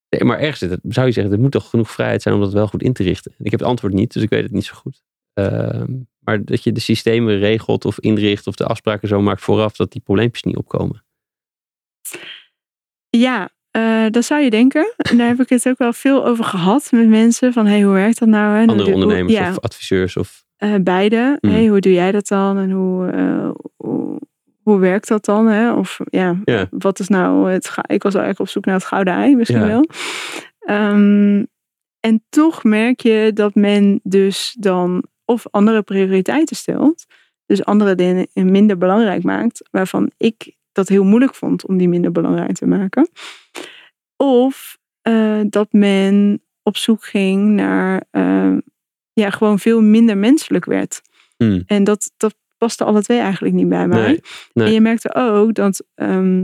[0.08, 2.52] Nee, maar ergens het, zou je zeggen, er moet toch genoeg vrijheid zijn om dat
[2.52, 3.34] wel goed in te richten.
[3.38, 5.02] Ik heb het antwoord niet, dus ik weet het niet zo goed.
[5.32, 9.76] Ehm, maar dat je de systemen regelt of inricht of de afspraken zo maakt vooraf
[9.76, 11.04] dat die probleempjes niet opkomen.
[13.10, 14.94] ja eh, dat zou je denken.
[14.96, 17.52] En daar heb ik het ook wel veel over gehad met mensen.
[17.52, 18.54] Van hey, hoe werkt dat nou?
[18.54, 18.62] hè?
[18.62, 20.46] En Andere hoe- ondernemers ja, of adviseurs of.
[20.58, 21.38] Eh, beide.
[21.40, 21.50] Mm.
[21.50, 22.58] Hey, hoe doe jij dat dan?
[22.58, 24.20] En hoe, eh, hoe,
[24.62, 25.46] hoe werkt dat dan?
[25.46, 25.72] Hè?
[25.72, 26.36] Of ja,
[26.70, 27.64] wat is nou het...
[27.86, 29.84] Ik was eigenlijk op zoek naar het gouden ei misschien wel.
[30.58, 31.44] Ehm,
[32.00, 37.06] en toch merk je dat men dus dan of andere prioriteiten stelt.
[37.46, 39.68] Dus andere dingen minder belangrijk maakt.
[39.70, 43.08] Waarvan ik dat heel moeilijk vond om die minder belangrijk te maken.
[44.16, 48.56] Of eh, dat men op zoek ging naar eh,
[49.18, 51.00] ja, gewoon veel minder menselijk werd.
[51.36, 51.62] Hmm.
[51.66, 54.06] En dat, dat paste alle twee eigenlijk niet bij mij.
[54.06, 54.20] Nee,
[54.52, 54.66] nee.
[54.66, 55.84] En je merkte ook dat.
[55.94, 56.40] ehm,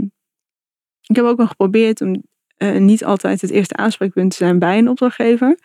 [1.07, 2.23] ik heb ook wel geprobeerd om
[2.57, 5.59] eh, niet altijd het eerste aanspreekpunt te zijn bij een opdrachtgever.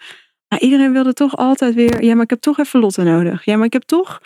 [0.47, 2.03] Maar iedereen wilde toch altijd weer.
[2.03, 3.45] Ja, maar ik heb toch even Lotte nodig.
[3.45, 4.21] Ja, maar ik heb toch.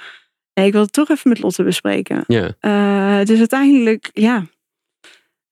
[0.54, 2.24] Nee, ik wil het toch even met Lotte bespreken.
[2.28, 4.46] Ja, Eh, dus uiteindelijk, ja.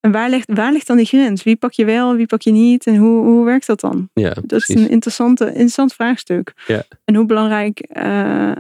[0.01, 1.43] En waar ligt, waar ligt dan die grens?
[1.43, 2.85] Wie pak je wel, wie pak je niet?
[2.85, 4.09] En hoe, hoe werkt dat dan?
[4.13, 4.75] ja Dat precies.
[4.75, 6.53] is een interessante, interessant vraagstuk.
[6.67, 6.83] Ja.
[7.05, 8.51] En hoe belangrijk eh,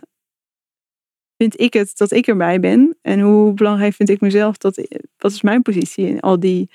[1.37, 2.97] vind ik het dat ik erbij ben?
[3.01, 4.87] En hoe belangrijk vind ik mezelf dat
[5.17, 6.69] wat is mijn positie in al die,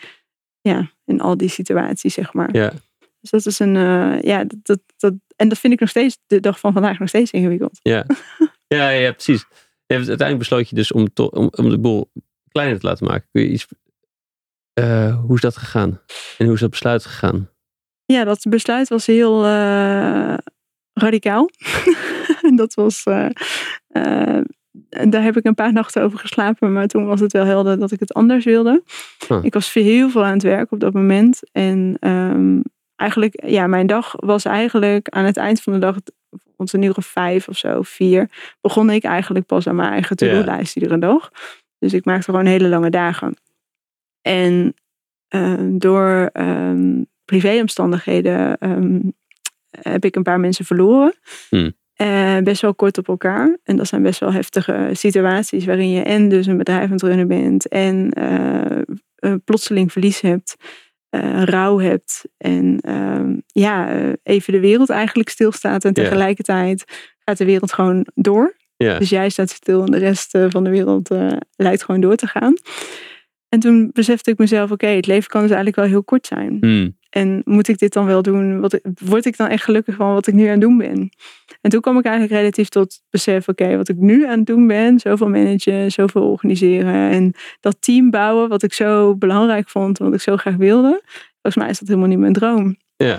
[0.60, 2.56] ja, in al die situaties, zeg maar.
[2.56, 2.72] Ja.
[3.20, 6.18] Dus dat is een, eh, ja, dat, dat, dat, en dat vind ik nog steeds,
[6.26, 7.78] de dag van vandaag nog steeds ingewikkeld.
[7.82, 8.06] Ja,
[8.66, 9.44] ja, ja precies.
[9.86, 12.10] Ja, dus uiteindelijk besloot je dus om, to- om, om de boel
[12.52, 13.28] kleiner te laten maken.
[13.32, 13.66] Kun je iets.
[14.76, 16.00] Eh, hoe is dat gegaan?
[16.38, 17.48] En hoe is dat besluit gegaan?
[18.04, 20.34] Ja, dat besluit was heel eh,
[20.92, 21.50] radicaal.
[22.56, 23.02] dat was.
[23.02, 24.40] eh,
[25.08, 27.92] daar heb ik een paar nachten over geslapen, maar toen was het wel helder dat
[27.92, 28.82] ik het anders wilde.
[29.28, 29.44] Ah.
[29.44, 31.40] Ik was heel veel aan het werk op dat moment.
[31.52, 32.60] En ehm,
[32.96, 35.96] eigenlijk, ja, mijn dag was eigenlijk aan het eind van de dag,
[36.56, 40.16] rond een uur of vijf of zo, vier, begon ik eigenlijk pas aan mijn eigen
[40.16, 41.30] to-do-lijst iedere dag.
[41.78, 43.36] Dus ik maakte gewoon hele lange dagen.
[44.26, 44.74] En
[45.28, 49.00] ehm, door ehm, privéomstandigheden ehm,
[49.70, 51.14] heb ik een paar mensen verloren.
[51.48, 51.72] Hmm.
[51.94, 53.58] Eh, best wel kort op elkaar.
[53.64, 57.02] En dat zijn best wel heftige situaties waarin je en dus een bedrijf aan het
[57.02, 58.10] runnen bent en
[59.16, 60.56] een plotseling verlies hebt,
[61.08, 62.80] eh, rouw hebt en
[63.46, 66.84] ja, even de wereld eigenlijk stilstaat en tegelijkertijd
[67.18, 68.56] gaat de wereld gewoon door.
[68.76, 71.14] Ja, Dus jij staat stil en de rest van de wereld
[71.56, 72.54] lijkt gewoon door te gaan.
[73.49, 76.57] En toen besefte ik mezelf, oké, het leven kan dus eigenlijk wel heel kort zijn.
[76.61, 76.97] Hmm.
[77.11, 78.61] En moet ik dit dan wel doen?
[78.61, 81.11] Wat, word ik dan echt gelukkig van wat ik nu aan het doen ben?
[81.61, 84.66] En toen kwam ik eigenlijk relatief tot besef, oké, wat ik nu aan het doen
[84.66, 90.14] ben, zoveel managen, zoveel organiseren en dat team bouwen, wat ik zo belangrijk vond, wat
[90.14, 91.03] ik zo graag wilde.
[91.42, 92.76] Volgens mij is dat helemaal niet mijn droom.
[92.97, 93.18] ja,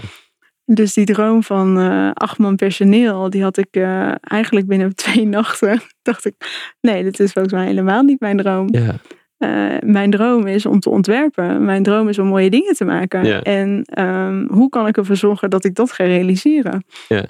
[0.66, 5.26] Dus die droom van eh, acht man personeel, die had ik eh, eigenlijk binnen twee
[5.26, 5.82] nachten.
[6.02, 6.36] Dacht ik,
[6.82, 8.68] nee, dit is volgens mij helemaal niet mijn droom.
[8.72, 8.96] ja,
[9.38, 11.66] Eh, mijn droom is om te ontwerpen.
[11.66, 13.26] Mijn droom is om mooie dingen te maken.
[13.26, 13.42] Ja.
[13.42, 16.86] En ehm, hoe kan ik ervoor zorgen dat ik dat ga realiseren?
[17.08, 17.26] Ja.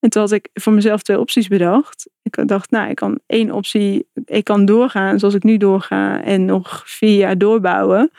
[0.00, 2.10] En toen had ik voor mezelf twee opties bedacht.
[2.22, 6.44] Ik dacht, nou, ik kan één optie, ik kan doorgaan zoals ik nu doorga en
[6.44, 8.10] nog vier jaar doorbouwen.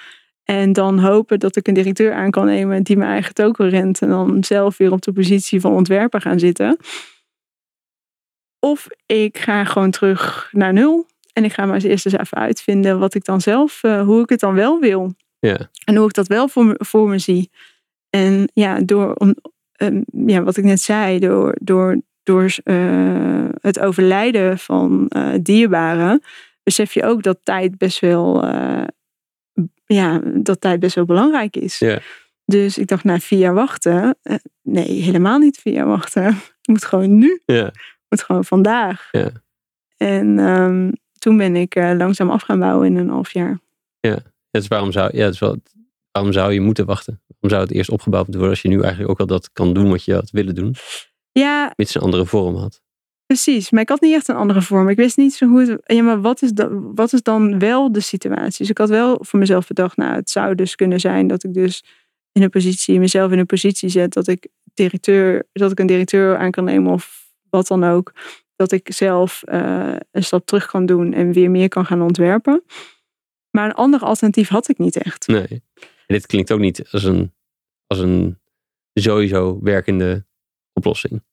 [0.43, 4.01] En dan hopen dat ik een directeur aan kan nemen die mijn eigen token rent.
[4.01, 6.77] En dan zelf weer op de positie van ontwerper gaan zitten.
[8.59, 11.05] Of ik ga gewoon terug naar nul.
[11.35, 14.21] En ik ga maar eens eerst eens even uitvinden wat ik dan zelf, eh, hoe
[14.21, 15.13] ik het dan wel wil.
[15.39, 17.51] ja, En hoe ik dat wel voor me, voor me zie.
[18.09, 19.35] En ja, door om,
[19.71, 26.21] ehm, ja, wat ik net zei, door, door, door eh, het overlijden van eh, dierbaren,
[26.63, 28.45] besef je ook dat tijd best wel,
[29.85, 31.79] ja, dat tijd best wel belangrijk is.
[31.79, 31.99] Ja.
[32.45, 34.17] Dus ik dacht, na vier jaar wachten,
[34.61, 36.23] nee, helemaal niet vier jaar wachten.
[36.61, 39.07] Het moet gewoon nu, ja, het moet gewoon vandaag.
[39.11, 39.31] Ja.
[39.97, 40.91] En ehm,
[41.25, 43.59] toen ben ik eh, langzaam af gaan bouwen in een half jaar.
[44.51, 45.57] Dus waarom zou, ja, wel,
[46.11, 47.21] waarom zou je moeten wachten?
[47.27, 49.73] Waarom zou het eerst opgebouwd moeten worden als je nu eigenlijk ook al dat kan
[49.73, 50.75] doen wat je had willen doen,
[51.31, 52.81] Ja, mits een andere vorm had?
[53.25, 54.89] Precies, maar ik had niet echt een andere vorm.
[54.89, 55.81] Ik wist niet zo hoe het.
[55.85, 58.57] Ja, maar wat is, dan, wat is dan wel de situatie?
[58.57, 61.53] Dus ik had wel voor mezelf bedacht, nou, het zou dus kunnen zijn dat ik
[61.53, 61.83] dus
[62.31, 66.37] in een positie, mezelf in een positie zet dat ik directeur, dat ik een directeur
[66.37, 68.13] aan kan nemen of wat dan ook.
[68.55, 72.63] Dat ik zelf uh, een stap terug kan doen en weer meer kan gaan ontwerpen.
[73.49, 75.27] Maar een ander alternatief had ik niet echt.
[75.27, 75.63] Nee.
[75.75, 77.33] En dit klinkt ook niet als een,
[77.87, 78.39] als een
[78.93, 80.25] sowieso werkende
[80.73, 81.23] oplossing.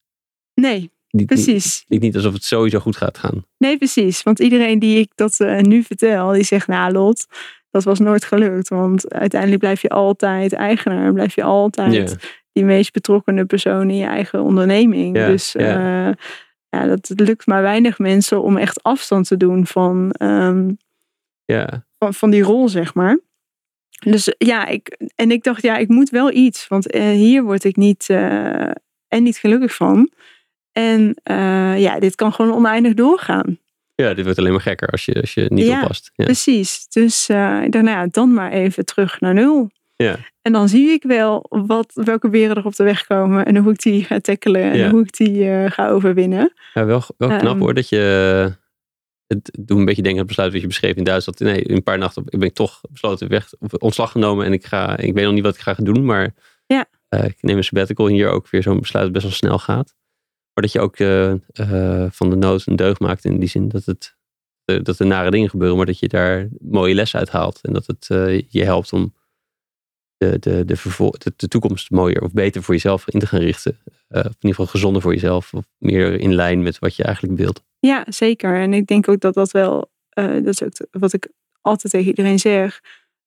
[0.54, 0.90] Nee,
[1.26, 1.74] precies.
[1.74, 3.46] Het klinkt niet alsof het sowieso goed gaat gaan.
[3.58, 4.22] Nee, precies.
[4.22, 7.26] Want iedereen die ik dat uh, nu vertel, die zegt, nou Lot,
[7.70, 8.68] dat was nooit gelukt.
[8.68, 11.12] Want uiteindelijk blijf je altijd eigenaar.
[11.12, 12.16] Blijf je altijd
[12.52, 15.14] die meest betrokkenen persoon in je eigen onderneming.
[15.14, 16.10] dus uh,
[16.76, 20.78] ja, dat lukt maar weinig mensen om echt afstand te doen van, um,
[21.44, 21.84] ja.
[21.98, 23.18] van, van die rol, zeg maar.
[24.04, 26.68] Dus ja, ik, en ik dacht, ja, ik moet wel iets.
[26.68, 28.70] Want uh, hier word ik niet, uh,
[29.08, 30.10] en niet gelukkig van.
[30.72, 31.16] En
[31.78, 33.58] ja, dit kan gewoon oneindig doorgaan.
[33.94, 36.10] Ja, dit wordt alleen maar gekker als je, als je niet ja, oppast.
[36.14, 36.88] Ja, precies.
[36.88, 39.70] Dus ik dacht, nou ja, dan maar even terug naar nul.
[40.02, 40.16] Ja.
[40.42, 43.72] En dan zie ik wel wat, welke beren er op de weg komen en hoe
[43.72, 44.90] ik die ga tackelen en Ja.
[44.90, 46.52] hoe ik die uh, ga overwinnen.
[46.74, 47.58] Ja, wel, wel knap Ehm.
[47.60, 47.98] hoor dat je.
[49.26, 51.38] Het doet een beetje denken aan het besluit wat je beschreef in Duitsland.
[51.40, 54.96] Nee, een paar nachten ben ik toch besloten weg, ontslag genomen en ik ga.
[54.98, 56.34] Ik weet nog niet wat ik ga gaan doen, maar
[56.66, 56.86] Ja.
[57.08, 59.94] eh, ik neem een sabbatical hier ook weer zo'n besluit dat best wel snel gaat.
[60.54, 63.68] Maar dat je ook eh, eh, van de nood een deugd maakt in die zin
[63.68, 64.16] dat het
[64.64, 67.72] eh, dat er nare dingen gebeuren, maar dat je daar mooie lessen uit haalt en
[67.72, 69.14] dat het eh, je helpt om
[70.22, 73.40] de, de, de, vervol- de, de toekomst mooier of beter voor jezelf in te gaan
[73.40, 73.78] richten.
[74.08, 77.02] Eh, of in ieder geval gezonder voor jezelf of meer in lijn met wat je
[77.02, 77.62] eigenlijk wilt.
[77.78, 78.60] Ja, zeker.
[78.60, 81.28] En ik denk ook dat dat wel, eh, dat is ook wat ik
[81.60, 82.80] altijd tegen iedereen zeg.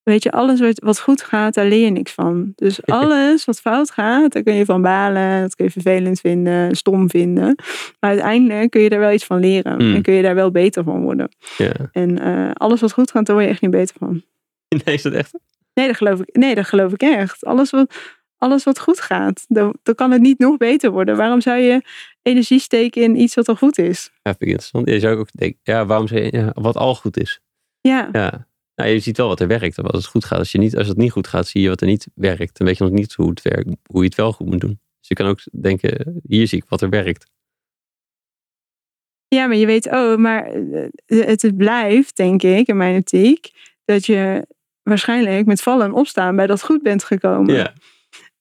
[0.03, 2.53] Weet je, alles wat, wat goed gaat, daar leer je niks van.
[2.55, 5.41] Dus alles wat fout gaat, daar kun je van balen.
[5.41, 7.55] Dat kun je vervelend vinden, stom vinden.
[7.99, 9.83] Maar uiteindelijk kun je daar wel iets van leren.
[9.83, 9.95] Mm.
[9.95, 11.29] En kun je daar wel beter van worden.
[11.57, 11.73] Ja.
[11.91, 14.21] En eh, alles wat goed gaat, daar word je echt niet beter van.
[14.85, 15.33] Nee, is dat echt?
[15.75, 17.45] Nee, dat geloof ik, nee, dat geloof ik echt.
[17.45, 17.95] Alles wat,
[18.37, 21.17] alles wat goed gaat, dan, dan kan het niet nog beter worden.
[21.17, 21.81] Waarom zou je
[22.21, 24.11] energie steken in iets wat al goed is?
[24.13, 24.89] Ja, vind ik interessant.
[24.89, 27.39] Je zou ook denken, ja, waarom zou je, ja, wat al goed is.
[27.81, 28.47] Ja, Ja.
[28.75, 30.39] Nou, je ziet wel wat er werkt en wat het goed gaat.
[30.39, 32.57] Als, je niet, als het niet goed gaat, zie je wat er niet werkt.
[32.57, 34.79] Dan weet je nog niet hoe het werkt, hoe je het wel goed moet doen.
[34.99, 37.25] Dus je kan ook denken, hier zie ik wat er werkt.
[39.27, 43.51] ja maar je weet, oh, maar eh, het, het blijft, denk ik, in mijn optiek,
[43.85, 44.47] dat je
[44.89, 47.55] waarschijnlijk met vallen en opstaan bij dat goed bent gekomen.
[47.55, 47.73] Ja,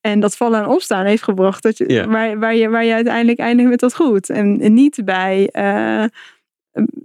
[0.00, 2.06] En dat vallen en opstaan heeft gebracht dat je, Ja.
[2.08, 4.30] waar, waar, je, waar je uiteindelijk eindigt met dat goed.
[4.30, 6.04] En, en niet bij, eh,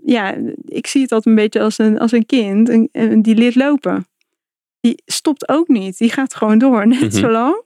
[0.05, 0.35] ja,
[0.65, 3.55] ik zie het altijd een beetje als een, als een kind en, en die leert
[3.55, 4.07] lopen.
[4.79, 5.97] Die stopt ook niet.
[5.97, 7.11] Die gaat gewoon door, net Mhm.
[7.11, 7.63] zo lang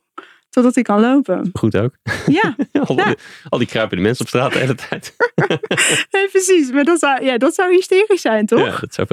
[0.50, 1.50] totdat hij kan lopen.
[1.54, 1.96] goed ook.
[2.26, 2.56] Ja,
[2.88, 3.06] al, Ja.
[3.06, 3.16] die,
[3.50, 5.16] al die kruipende mensen op straat de hele tijd.
[6.12, 6.72] nee, precies.
[6.72, 8.60] Maar dat zou, ja, dat zou hysterisch zijn, toch?
[8.60, 9.08] Ja, dat zou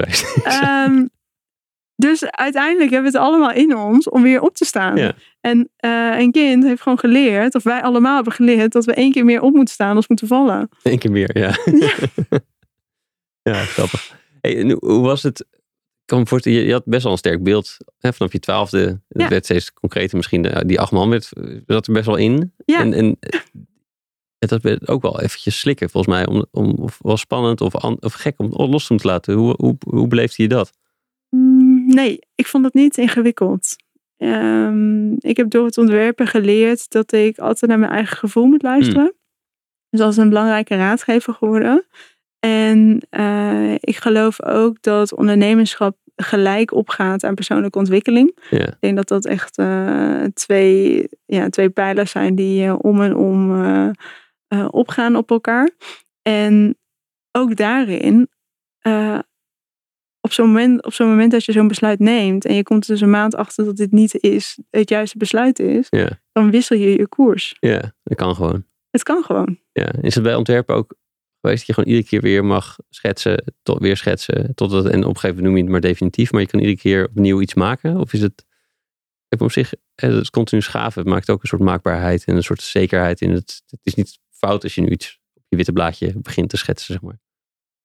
[2.01, 4.97] dus uiteindelijk hebben we het allemaal in ons om weer op te staan.
[4.97, 5.15] Ja.
[5.41, 9.13] En eh, een kind heeft gewoon geleerd, of wij allemaal hebben geleerd, dat we één
[9.13, 10.69] keer meer op moeten staan als moeten vallen.
[10.83, 11.55] Eén keer meer, ja.
[13.43, 14.17] ja, grappig.
[14.41, 15.47] Hey, hoe was het?
[16.05, 19.01] Kan me je, je had best wel een sterk beeld hè, vanaf je twaalfde.
[19.09, 19.29] Ja.
[19.29, 20.45] werd steeds concreter misschien.
[20.45, 21.31] eh, Die acht man werd,
[21.67, 22.53] zat er best wel in.
[22.65, 22.81] Ja.
[22.81, 23.41] En, en eh,
[24.39, 26.27] dat werd ook wel eventjes slikken volgens mij.
[26.27, 29.35] Om, om, of wel spannend of, an- of gek om los te moeten laten.
[29.35, 30.73] Hoe, hoe, hoe beleefde je dat?
[31.95, 33.77] Nee, ik vond het niet ingewikkeld.
[34.17, 38.63] Ehm, ik heb door het ontwerpen geleerd dat ik altijd naar mijn eigen gevoel moet
[38.63, 39.15] luisteren.
[39.89, 41.87] Dus dat is een belangrijke raadgever geworden.
[42.39, 48.39] En eh, ik geloof ook dat ondernemerschap gelijk opgaat aan persoonlijke ontwikkeling.
[48.51, 53.17] Ik denk dat dat echt eh, twee, ja, twee pijlers zijn die eh, om en
[53.17, 53.95] om
[54.71, 55.71] opgaan op elkaar.
[56.23, 56.79] En
[57.33, 58.29] ook daarin,
[60.21, 63.01] op zo'n moment, op zo'n moment dat je zo'n besluit neemt en je komt dus
[63.01, 66.99] een maand achter dat dit niet is, het juiste besluit is, ja, dan wissel je
[66.99, 67.57] je koers.
[67.61, 68.65] ja, dat kan gewoon.
[68.91, 69.59] Het kan gewoon.
[69.73, 69.93] Ja.
[70.01, 70.95] Is het bij ontwerpen ook
[71.41, 75.09] geweest dat je gewoon iedere keer weer mag schetsen, tot, weer schetsen, totdat, en op
[75.09, 77.55] een gegeven moment noem je het maar definitief, maar je kan iedere keer opnieuw iets
[77.55, 77.97] maken?
[77.97, 78.45] Of is het,
[79.29, 82.43] heb op zich, het is continu schaven, het maakt ook een soort maakbaarheid en een
[82.43, 83.63] soort zekerheid in het.
[83.67, 86.93] Het is niet fout als je nu iets op je witte blaadje begint te schetsen,
[86.93, 87.21] zeg maar.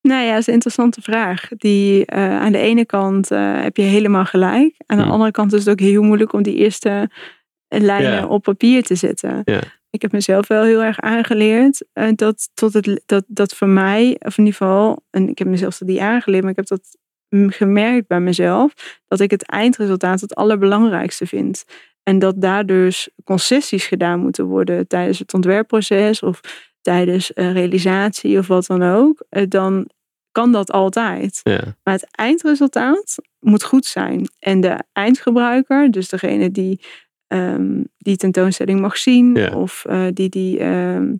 [0.02, 1.48] Nou ja, dat is een interessante vraag.
[1.56, 4.74] Die, eh, aan de ene kant eh, heb je helemaal gelijk.
[4.86, 5.12] Aan de Hmm.
[5.12, 7.10] andere kant is het ook heel moeilijk om die eerste
[7.68, 8.26] lijnen Ja.
[8.26, 9.40] op papier te zetten.
[9.44, 9.60] Ja.
[9.90, 14.16] Ik heb mezelf wel heel erg aangeleerd eh, dat, tot het, dat, dat voor mij,
[14.18, 16.96] of in ieder geval, en ik heb mezelf dat niet aangeleerd, maar ik heb dat
[17.54, 18.72] gemerkt bij mezelf,
[19.06, 21.64] dat ik het eindresultaat het allerbelangrijkste vind.
[22.02, 26.40] En dat daar dus concessies gedaan moeten worden tijdens het ontwerpproces of
[26.86, 29.88] tijdens een realisatie of wat dan ook, eh, dan
[30.32, 31.40] kan dat altijd.
[31.42, 31.60] Ja.
[31.82, 34.28] Maar het eindresultaat moet goed zijn.
[34.38, 36.80] En de eindgebruiker, dus degene die
[37.26, 39.56] ehm, die tentoonstelling mag zien Ja.
[39.56, 41.14] of eh, die die ehm,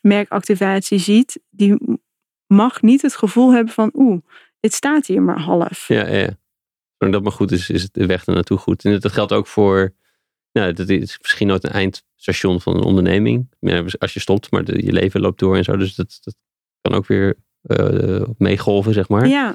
[0.00, 1.98] merkactivatie ziet, die
[2.46, 4.18] mag niet het gevoel hebben van oeh,
[4.60, 5.88] dit staat hier maar half.
[5.88, 6.30] Ja, ja.
[6.98, 8.84] Zolang dat maar goed is, is het de weg er naartoe goed.
[8.84, 9.92] En dat geldt ook voor,
[10.52, 13.48] nou, dat is misschien nooit een eindstation van een onderneming.
[13.60, 15.76] Ja, als je stopt, maar de- je leven loopt door en zo.
[15.76, 16.34] Dus dat, dat
[16.80, 19.26] kan ook weer eh, meegolven, zeg maar.
[19.28, 19.54] Ja,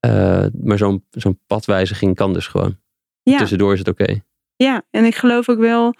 [0.00, 2.78] Eh, maar zo'n zo'n padwijziging kan dus gewoon.
[3.22, 3.38] ja.
[3.38, 4.20] Tussendoor is het oké.
[4.56, 5.94] Ja, en ik geloof ook wel,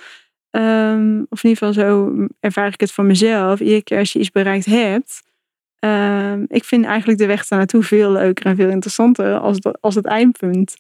[0.51, 3.61] ehm, of in ieder geval zo ervaar ik het van mezelf.
[3.61, 5.23] Iedere keer als je iets bereikt hebt,
[5.79, 9.95] ehm, ik vind eigenlijk de weg daar naartoe veel leuker en veel interessanter als, als
[9.95, 10.77] het eindpunt.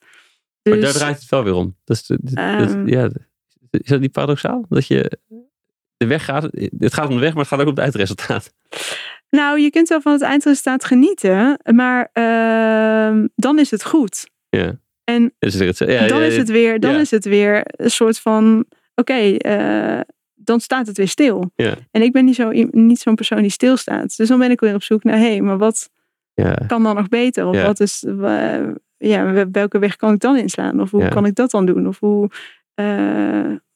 [0.63, 1.77] Maar Dus, daar draait het wel weer om.
[1.85, 2.89] Dat is, de- de- dat- Ehm.
[2.89, 3.09] ja,
[3.71, 4.65] is dat niet paradoxaal?
[4.69, 5.19] Dat je
[5.97, 6.43] de weg gaat,
[6.79, 8.53] het gaat om de weg, maar het gaat ook om het eindresultaat.
[9.31, 14.31] Nou, je kunt wel van het eindresultaat genieten, maar ehm, dan is het goed.
[14.49, 14.79] Ja.
[15.05, 18.19] En Is het, het- ja, dan is het weer, dan is het weer een soort
[18.19, 18.65] van,
[18.95, 20.01] oké, eh,
[20.35, 21.51] dan staat het weer stil.
[21.55, 21.75] Ja.
[21.91, 24.17] En ik ben niet zo, niet zo'n persoon die stilstaat.
[24.17, 25.91] Dus dan ben ik weer op zoek naar, hé, hey, maar wat
[26.35, 26.55] ja.
[26.67, 27.47] kan dan nog beter?
[27.47, 28.05] Of wat is,
[28.99, 30.81] ja, welke weg kan ik dan inslaan?
[30.81, 31.87] Of hoe kan ik dat dan doen?
[31.87, 32.31] Of hoe,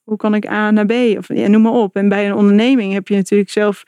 [0.03, 0.91] hoe kan ik A naar B?
[1.17, 1.95] Of ja, noem maar op.
[1.95, 3.83] En bij een onderneming heb je natuurlijk zelf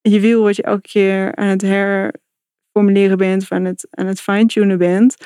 [0.00, 4.20] je wiel wat je elke keer aan het herformuleren bent of aan het, aan het
[4.20, 5.16] fine-tunen bent.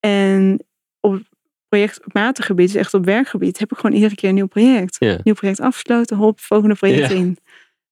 [0.00, 0.66] En
[1.00, 1.22] op
[1.68, 4.96] projectmatig gebied, dus echt op werkgebied, heb ik gewoon iedere keer een nieuw project.
[4.98, 5.18] Ja.
[5.22, 7.16] Nieuw project afgesloten, hop, volgende project Ja.
[7.16, 7.38] in.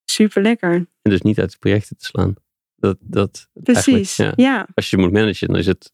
[0.05, 0.73] Super lekker.
[0.73, 2.35] En dus niet uit de projecten te slaan.
[2.77, 4.17] Dat, dat, Precies.
[4.17, 4.33] ja.
[4.37, 4.67] ja.
[4.75, 5.93] Als je moet managen, dan is het,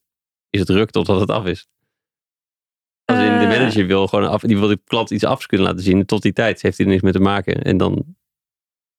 [0.49, 1.67] is het ruk totdat het af is.
[3.09, 3.57] Als in de Eh.
[3.59, 6.05] manager wil gewoon af, die wil de klant iets af kunnen laten zien.
[6.05, 7.61] Tot die tijd heeft hij er niks mee te maken.
[7.61, 8.05] En dan,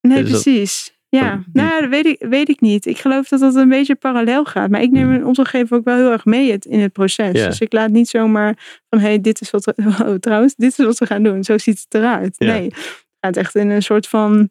[0.07, 0.99] Nee, Dus dat- precies.
[1.09, 2.85] Ja, die- nou, dat weet ik, weet ik niet.
[2.85, 4.69] Ik geloof dat dat een beetje parallel gaat.
[4.69, 5.11] Maar ik neem Hmm.
[5.11, 7.39] mijn opdrachtgever ook wel heel erg mee het, in het proces.
[7.39, 7.45] Ja.
[7.47, 9.73] Dus ik laat niet zomaar van, hé, hey, dit is wat we,
[10.05, 11.43] oh, trouwens, dit is wat we gaan doen.
[11.43, 12.35] Zo ziet het eruit.
[12.37, 12.45] Ja.
[12.53, 14.49] Nee, het gaat echt in een soort van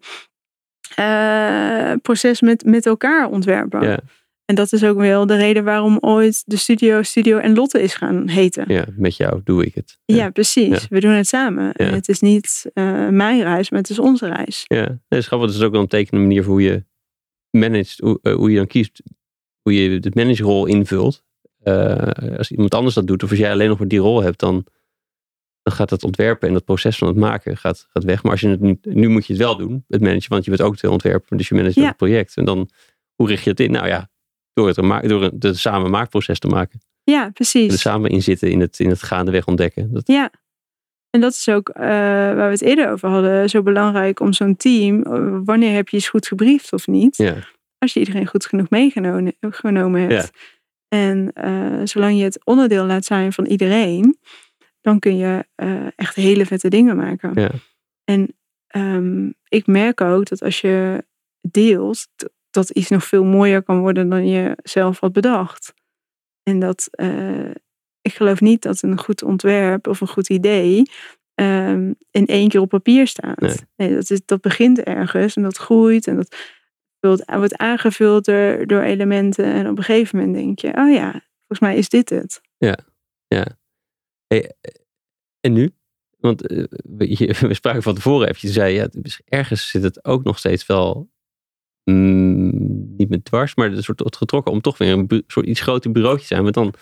[0.95, 3.83] eh, proces met, met elkaar ontwerpen.
[3.83, 3.99] ja,
[4.51, 7.95] En dat is ook wel de reden waarom ooit de studio Studio en Lotte is
[7.95, 8.65] gaan heten.
[8.69, 9.99] ja, met jou doe ik het.
[10.05, 10.81] Ja, precies.
[10.81, 10.87] Ja.
[10.89, 11.73] We doen het samen.
[11.73, 14.65] En het is niet eh, mijn reis, maar het is onze reis.
[14.67, 15.49] Ja, dat is grappig.
[15.49, 16.85] Dat is ook wel een tekenende manier voor hoe je
[17.51, 19.03] managt, hoe, eh, hoe je dan kiest,
[19.63, 21.25] hoe je de managerrol invult.
[21.63, 24.41] Eh, als iemand anders dat doet, of als jij alleen nog maar die rol hebt,
[24.41, 24.67] dan,
[25.63, 28.23] dan gaat het ontwerpen en dat proces van het maken gaat, gaat weg.
[28.23, 30.51] Maar als je het nu, nu moet je het wel doen, het managen, want je
[30.51, 32.37] bent ook de ontwerper, dus je managt ook het project.
[32.37, 32.69] En dan,
[33.15, 33.71] hoe richt je het in?
[33.71, 34.11] Nou ja,
[34.53, 36.81] door het, een door het, het samen maakproces te maken.
[37.03, 37.73] Ja, En precies.
[37.73, 39.93] er samen in zitten, in het, in het gaandeweg ontdekken.
[39.93, 40.31] Dat, Ja.
[41.11, 44.57] En dat is ook eh, waar we het eerder over hadden, zo belangrijk om zo'n
[44.57, 47.37] team, eh, wanneer heb je eens goed gebriefd of niet, ja,
[47.79, 50.31] als je iedereen goed genoeg meegenomen genomen hebt.
[50.89, 54.19] En eh, zolang je het onderdeel laat zijn van iedereen,
[54.81, 55.45] dan kun je
[55.97, 57.31] echt hele vette dingen maken.
[57.35, 57.51] Ja.
[58.05, 58.37] En
[58.67, 61.05] ehm, ik merk ook dat als je
[61.41, 62.09] deelt,
[62.51, 65.75] dat iets nog veel mooier kan worden dan je zelf had bedacht.
[66.43, 67.51] En dat eh,
[68.01, 70.83] ik geloof niet dat een goed ontwerp of een goed idee
[71.35, 73.41] ehm, in één keer op papier staat.
[73.41, 73.57] Nee.
[73.77, 76.37] Nee, dat, is, dat begint ergens en dat groeit en dat
[77.01, 79.45] vult, wordt aangevuld door, door elementen.
[79.45, 82.41] En op een gegeven moment denk je, oh ja, volgens mij is dit het.
[84.27, 84.71] Hey, eh,
[85.41, 85.71] en nu?
[86.19, 86.65] Want eh,
[87.49, 88.49] we, spraken van tevoren even.
[88.49, 88.89] Je zei, ja,
[89.25, 91.11] ergens zit het ook nog steeds wel
[91.85, 95.93] mm, niet met dwars, maar een soort getrokken om toch weer een soort iets groter
[95.93, 96.43] bureautje te zijn.
[96.43, 96.75] Want dan,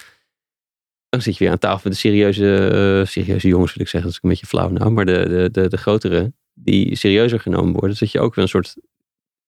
[1.08, 2.68] dan zit je weer aan tafel met de serieuze,
[3.00, 4.10] eh, serieuze jongens, wil ik zeggen.
[4.10, 4.90] Dat is een beetje flauw nou.
[4.90, 7.90] Maar de, de, de, de grotere, die serieuzer genomen worden.
[7.90, 8.76] Dus dat je ook weer een soort,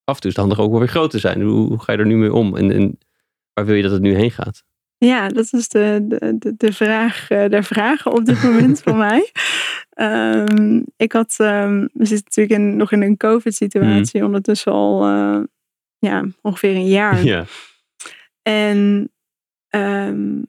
[0.04, 1.42] af en toe is het handig ook wel weer groter zijn.
[1.42, 2.56] Hoe, hoe ga je er nu mee om?
[2.56, 2.98] En, en
[3.52, 4.64] waar wil je dat het nu heen gaat?
[4.98, 8.96] Ja, dat is de, de, de, de vraag eh, der vragen op dit moment voor
[8.96, 9.30] mij.
[10.00, 15.40] Ehm, ik had, ehm, we zitten natuurlijk in, nog in een COVID-situatie, ondertussen al eh,
[15.98, 17.24] ja, ongeveer een jaar.
[17.24, 17.44] Ja,
[18.42, 19.10] En
[19.68, 20.42] ehm,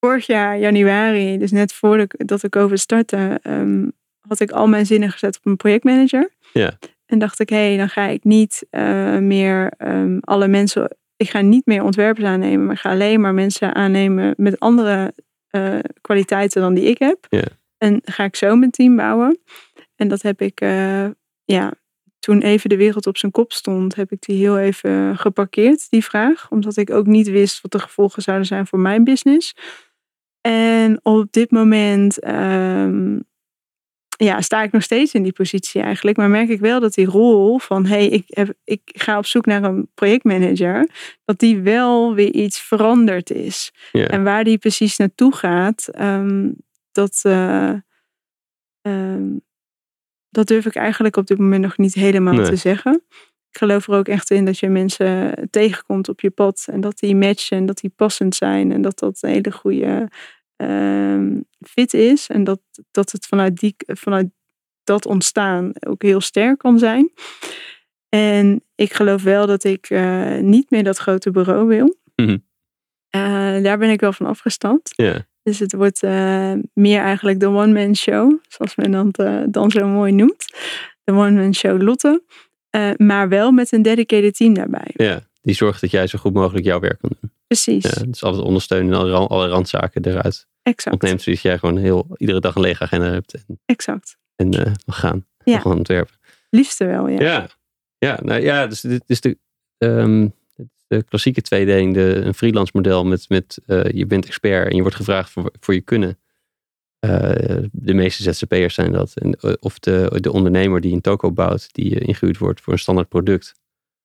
[0.00, 3.40] vorig jaar, januari, dus net voordat de, de COVID startte,
[4.20, 6.30] had ik al mijn zinnen gezet op een projectmanager.
[6.52, 6.78] Ja.
[7.06, 9.72] En dacht ik, hé, hey, dan ga ik niet eh, meer
[10.20, 14.34] alle mensen, ik ga niet meer ontwerpers aannemen, maar ik ga alleen maar mensen aannemen
[14.36, 15.14] met andere
[15.48, 17.26] eh, kwaliteiten dan die ik heb.
[17.28, 17.44] Ja.
[17.78, 19.38] En ga ik zo mijn team bouwen.
[19.96, 21.06] En dat heb ik, eh,
[21.44, 21.72] ja,
[22.18, 26.04] toen even de wereld op zijn kop stond, heb ik die heel even geparkeerd, die
[26.04, 26.50] vraag.
[26.50, 29.54] Omdat ik ook niet wist wat de gevolgen zouden zijn voor mijn business.
[30.40, 33.18] En op dit moment ehm,
[34.16, 36.16] ja, sta ik nog steeds in die positie eigenlijk.
[36.16, 39.46] Maar merk ik wel dat die rol van hey, ik, heb, ik ga op zoek
[39.46, 40.88] naar een projectmanager,
[41.24, 43.72] dat die wel weer iets veranderd is.
[43.92, 46.50] En waar die precies naartoe gaat, ehm,
[46.94, 47.74] dat, eh,
[48.80, 49.36] ehm,
[50.28, 52.44] dat durf ik eigenlijk op dit moment nog niet helemaal Nee.
[52.44, 53.02] te zeggen.
[53.50, 56.98] Ik geloof er ook echt in dat je mensen tegenkomt op je pad en dat
[56.98, 60.10] die matchen en dat die passend zijn en dat dat een hele goede
[60.56, 64.28] ehm, fit is en dat, dat het vanuit, die, vanuit
[64.84, 67.12] dat ontstaan ook heel sterk kan zijn.
[68.08, 71.96] En ik geloof wel dat ik eh, niet meer dat grote bureau wil.
[72.16, 72.38] Mhm.
[73.08, 74.92] Eh, daar ben ik wel van afgestapt.
[74.96, 75.26] Ja.
[75.44, 79.86] Dus het wordt eh, meer eigenlijk de one-man show, zoals men dat eh, dan zo
[79.86, 80.44] mooi noemt.
[81.04, 82.22] De one-man show Lotte.
[82.70, 84.90] Eh, maar wel met een dedicated team daarbij.
[84.94, 87.30] ja, die zorgt dat jij zo goed mogelijk jouw werk kan doen.
[87.46, 90.92] Precies, Ja, dus altijd ondersteunen en alle, ran- alle randzaken eruit exact.
[90.92, 91.22] ontneemt.
[91.22, 94.16] Zodat jij gewoon heel, iedere dag een lege agenda hebt en, Exact.
[94.36, 94.48] en
[94.86, 95.26] mag gaan.
[95.44, 95.52] Ja.
[95.52, 96.14] Mag gaan ontwerpen.
[96.50, 97.20] Liefste wel, ja.
[97.22, 97.46] Ja,
[97.98, 99.38] ja, nou, ja dus dit is de,
[99.78, 100.30] is
[100.98, 101.94] de klassieke tweedeling.
[101.94, 105.52] De, een freelance model met, met eh, je bent expert en je wordt gevraagd voor,
[105.60, 106.18] voor je kunnen.
[107.04, 109.12] Eh, de meeste ZZP'ers zijn dat.
[109.14, 112.72] En, eh, of de, de ondernemer die een toko bouwt, die eh, ingehuurd wordt voor
[112.72, 113.54] een standaard product.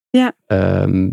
[0.10, 0.36] Ja.
[0.46, 1.10] Ehm,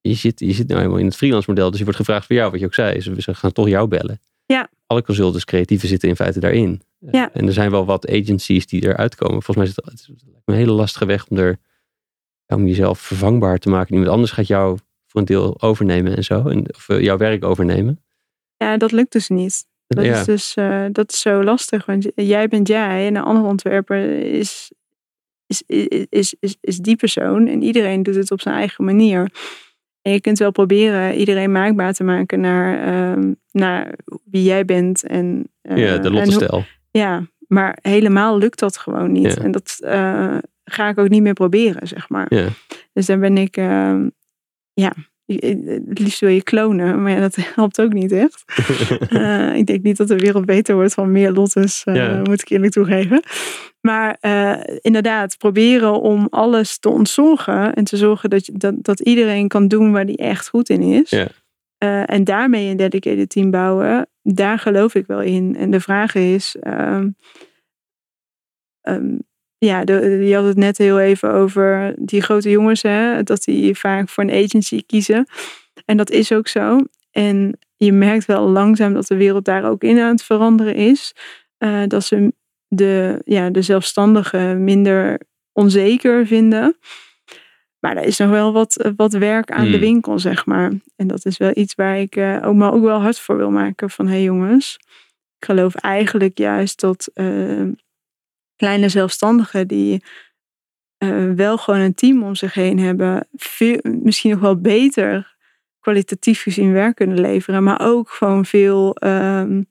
[0.00, 2.36] je, zit, je zit nou helemaal in het freelance model, dus je wordt gevraagd voor
[2.36, 3.00] jou, wat je ook zei.
[3.00, 4.20] Ze, ze gaan toch jou bellen.
[4.46, 4.70] Ja.
[4.86, 6.82] Alle consultants, creatieven zitten in feite daarin.
[7.10, 7.32] Ja.
[7.32, 9.42] En er zijn wel wat agencies die eruit komen.
[9.42, 11.58] Volgens mij is het, het een hele lastige weg om, er,
[12.54, 13.92] om jezelf vervangbaar te maken.
[13.92, 16.48] Iemand anders gaat jou voor een deel overnemen en zo.
[16.48, 18.02] En, of eh, jouw werk overnemen.
[18.56, 19.66] Ja, dat lukt dus niet.
[19.86, 20.18] Dat ja.
[20.18, 21.86] is dus eh, dat is zo lastig.
[21.86, 24.72] Want jij bent jij en een andere ontwerper is,
[25.46, 25.62] is,
[26.08, 27.46] is, is, is, die persoon.
[27.46, 29.30] En iedereen doet het op zijn eigen manier.
[30.02, 33.94] En je kunt wel proberen iedereen maakbaar te maken naar, ehm, naar
[34.24, 35.06] wie jij bent.
[35.06, 36.64] En, eh, ja, de Lotte-stijl.
[36.90, 39.34] Ja, maar helemaal lukt dat gewoon niet.
[39.34, 39.42] Ja.
[39.42, 40.38] En dat eh,
[40.72, 42.34] ga ik ook niet meer proberen, zeg maar.
[42.34, 42.48] Ja.
[42.92, 44.08] Dus daar ben ik, ehm,
[44.72, 44.92] ja,
[45.26, 48.44] het liefst wil je klonen, maar ja, dat helpt ook niet echt.
[49.10, 52.18] Eh, ik denk niet dat de wereld beter wordt van meer lottes, eh, Ja.
[52.22, 53.22] moet ik eerlijk toegeven.
[53.80, 59.00] Maar eh, inderdaad, proberen om alles te ontzorgen en te zorgen dat, je, dat, dat
[59.00, 61.10] iedereen kan doen waar die echt goed in is.
[61.10, 61.28] Ja.
[62.04, 65.56] En daarmee een dedicated team bouwen, daar geloof ik wel in.
[65.56, 67.08] En de vraag is, ehm,
[69.66, 73.78] ja, de, je had het net heel even over die grote jongens, hè, dat die
[73.78, 75.26] vaak voor een agency kiezen.
[75.84, 76.80] En dat is ook zo.
[77.10, 81.14] En je merkt wel langzaam dat de wereld daar ook in aan het veranderen is.
[81.58, 82.32] Eh, dat ze
[82.68, 85.20] de, ja, de zelfstandigen minder
[85.52, 86.76] onzeker vinden.
[87.78, 89.80] Maar er is nog wel wat, wat werk aan de Hmm.
[89.80, 90.72] winkel, zeg maar.
[90.96, 93.50] En dat is wel iets waar ik eh, ook, me ook wel hard voor wil
[93.50, 93.90] maken.
[93.90, 94.78] Van hé hey jongens,
[95.38, 97.62] ik geloof eigenlijk juist dat eh,
[98.60, 100.02] kleine zelfstandigen die
[100.98, 105.36] eh, wel gewoon een team om zich heen hebben, veel, misschien nog wel beter
[105.78, 109.62] kwalitatief gezien werk kunnen leveren, maar ook gewoon veel, ehm,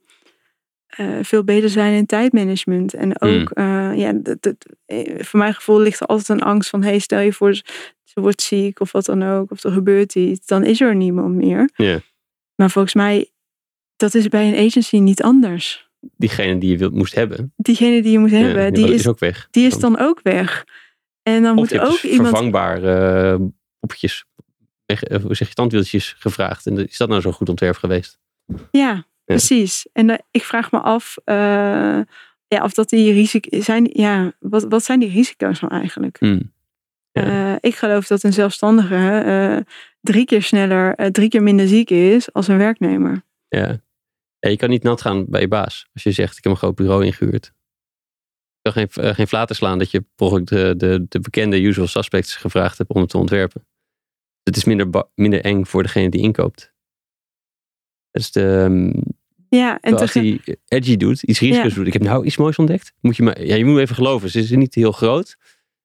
[0.88, 2.94] eh, veel beter zijn in tijdmanagement.
[2.94, 4.56] En ook, eh, ja, dat, dat,
[5.18, 7.54] voor mijn gevoel ligt er altijd een angst van, hey, stel je voor,
[8.04, 11.36] ze wordt ziek of wat dan ook, of er gebeurt iets, dan is er niemand
[11.36, 11.70] meer.
[12.56, 13.30] Maar volgens mij,
[13.96, 15.89] dat is bij een agency niet anders.
[16.18, 19.08] Diegene die je wilt, moest hebben, Diegene die je moet hebben, ja, die, is, is,
[19.08, 19.48] ook weg.
[19.52, 20.66] die is dan ook weg.
[21.24, 22.30] En dan moet ook dus iemand.
[22.30, 23.34] vervangbare uh,
[24.86, 26.66] eh, hoe zeg je, tandwieltjes gevraagd.
[26.66, 28.20] En is dat nou zo'n goed ontwerp geweest?
[28.72, 29.88] Ja, precies.
[29.94, 31.36] En uh, ik vraag me af uh,
[32.48, 33.90] ja, of dat die risico's zijn.
[33.94, 36.18] Ja, wat, wat zijn die risico's nou eigenlijk?
[36.20, 36.52] Hmm.
[37.12, 37.52] Ja.
[37.52, 41.90] Uh, ik geloof dat een zelfstandige uh, drie keer sneller, uh, drie keer minder ziek
[41.90, 43.22] is als een werknemer.
[43.48, 43.80] Ja.
[44.40, 44.50] Ja.
[44.50, 46.76] je kan niet nat gaan bij je baas als je zegt: Ik heb een groot
[46.76, 47.54] bureau ingehuurd.
[48.62, 52.36] Je kan geen, uh, geen flaten slaan dat je de, de, de bekende usual suspects
[52.36, 53.68] gevraagd hebt om het te ontwerpen.
[54.44, 56.74] Het is minder, minder eng voor degene die inkoopt.
[58.12, 59.04] Dus de, um,
[59.50, 61.76] ja, en als hij edgy doet, iets risico's ja.
[61.76, 61.88] doet.
[61.88, 62.94] Ik heb nou iets moois ontdekt.
[63.02, 64.30] Moet je, maar, ja, je moet even geloven.
[64.30, 65.38] Ze is niet heel groot.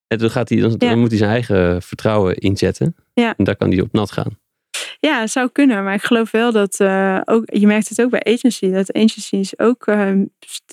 [0.07, 0.77] En dan, gaat hij, dan, ja.
[0.77, 2.97] dan moet hij zijn eigen vertrouwen inzetten.
[3.15, 3.35] Ja.
[3.37, 4.39] En daar kan hij op nat gaan.
[5.05, 5.85] Ja, het zou kunnen.
[5.85, 9.59] Maar ik geloof wel dat uh, ook, je merkt het ook bij agencies, dat agencies
[9.59, 10.13] ook uh,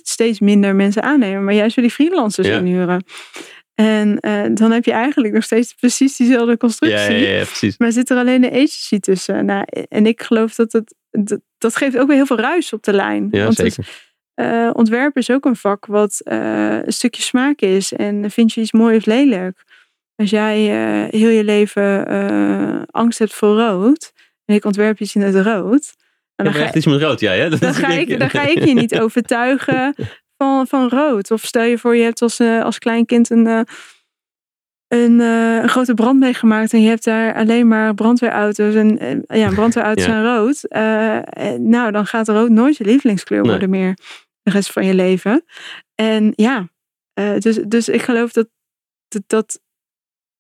[0.04, 2.58] steeds minder mensen aannemen, maar juist weer die freelancers ja.
[2.58, 3.04] inhuren.
[3.76, 7.16] En uh, dan heb je eigenlijk nog steeds precies diezelfde constructie.
[7.16, 7.78] Ja, ja, precies.
[7.78, 9.46] Maar zit er alleen een agency tussen.
[9.46, 12.84] Nou, en ik geloof dat het, dat, dat geeft ook weer heel veel ruis op
[12.84, 13.28] de lijn.
[13.32, 13.88] Ja, Want zeker.
[14.34, 17.94] Het, uh, ontwerpen is ook een vak wat uh, een stukje smaak is.
[17.94, 19.64] En vind je iets mooi of lelijk?
[20.16, 22.08] Als jij uh, heel je leven
[22.92, 24.12] angst hebt voor rood.
[24.52, 25.94] En ik ontwerp iets in het rood.
[26.36, 27.32] Dan, ja, echt iets met rood, ja.
[27.32, 27.50] ja?
[27.50, 29.96] Dan, ga ik, dan ga ik je niet overtuigen
[30.38, 31.32] van, van rood.
[31.32, 33.62] Of stel je voor, je hebt als, eh, als klein kind een, eh,
[34.88, 36.74] een, eh, een grote brand meegemaakt.
[36.74, 38.76] En je hebt daar alleen maar brandweerauto's.
[38.76, 40.12] En ja, brandweerauto's Ja.
[40.12, 40.66] zijn rood.
[41.60, 43.50] Nou, dan gaat rood nooit je lievelingskleur Nee.
[43.50, 43.98] worden meer.
[44.42, 45.44] De rest van je leven.
[45.96, 46.68] En ja,
[47.40, 48.48] dus, dus ik geloof dat,
[49.08, 49.60] dat, dat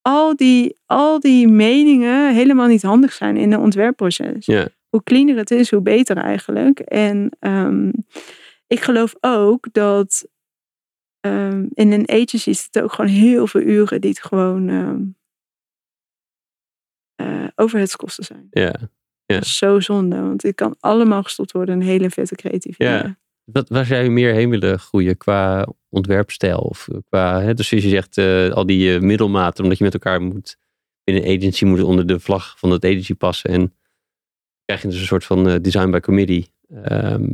[0.01, 4.45] al, die, al die meningen helemaal niet handig zijn in een ontwerpproces.
[4.89, 6.79] Hoe cleaner het is, hoe beter eigenlijk.
[6.79, 7.91] En ehm,
[8.67, 10.27] ik geloof ook dat
[11.19, 15.03] ehm, in een agency zitten ook gewoon heel veel uren die het gewoon ehm
[17.15, 18.47] eh, overheadskosten zijn.
[18.51, 18.75] Ja.
[19.25, 19.39] Ja.
[19.39, 23.19] Is zo zonde, want dit kan allemaal gestopt worden in hele vette creatieve Ja.
[23.43, 26.59] Wat, waar zou je meer heen willen groeien qua ontwerpstijl?
[26.59, 30.21] Of qua, hè, dus je zegt, eh, al die eh, middelmaten, omdat je met elkaar
[30.21, 30.57] moet,
[31.03, 33.49] binnen een agency moet onder de vlag van het agency passen.
[33.49, 33.75] En
[34.65, 36.49] krijg je dus een soort van eh, design by committee.
[36.83, 37.29] ehm,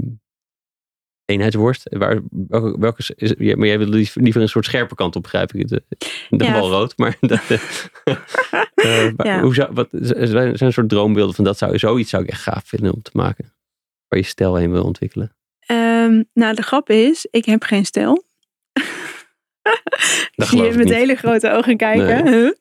[1.26, 1.88] eenheidsworst.
[1.98, 5.16] Waar, welke, welke is, is- ja, maar jij wil liever liever een soort scherpe kant
[5.16, 5.68] op, begrijp ik.
[5.68, 5.84] De,
[6.30, 6.52] de Ja.
[6.60, 7.42] bal rood, maar dat,
[9.16, 9.42] maar Ja.
[9.42, 12.42] hoe zou, wat, er zijn een soort droombeelden van dat zou, zoiets zou ik echt
[12.42, 13.54] gaaf vinden om te maken.
[14.08, 15.36] Waar je stijl heen wil ontwikkelen.
[15.68, 18.24] Ehm, nou, de grap is, ik heb geen stijl.
[20.36, 20.94] Ik zie je met niet.
[20.94, 22.28] hele grote ogen kijken.
[22.28, 22.52] Huh?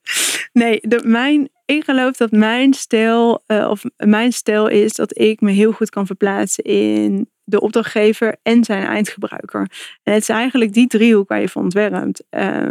[0.52, 5.40] Nee, de, mijn, ik geloof dat mijn stijl, eh, of mijn stijl is dat ik
[5.40, 9.60] me heel goed kan verplaatsen in de opdrachtgever en zijn eindgebruiker.
[10.02, 12.24] En het is eigenlijk die driehoek waar je van ontwerpt.
[12.30, 12.70] Eh.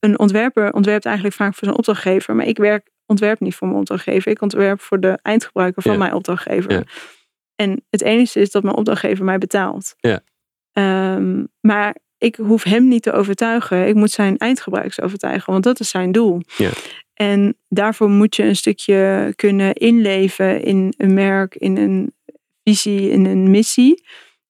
[0.00, 3.80] Een ontwerper ontwerpt eigenlijk vaak voor zijn opdrachtgever, maar ik werk, ontwerp niet voor mijn
[3.80, 4.30] opdrachtgever.
[4.30, 6.86] Ik ontwerp voor de eindgebruiker van mijn opdrachtgever.
[7.56, 9.94] En het enige is dat mijn opdrachtgever mij betaalt.
[9.98, 10.20] Ja.
[10.72, 13.86] Ehm, maar ik hoef hem niet te overtuigen.
[13.86, 16.40] Ik moet zijn eindgebruikers overtuigen, want dat is zijn doel.
[16.56, 16.70] Ja.
[17.14, 22.14] En daarvoor moet je een stukje kunnen inleven in een merk, in een
[22.64, 24.04] visie, in een missie.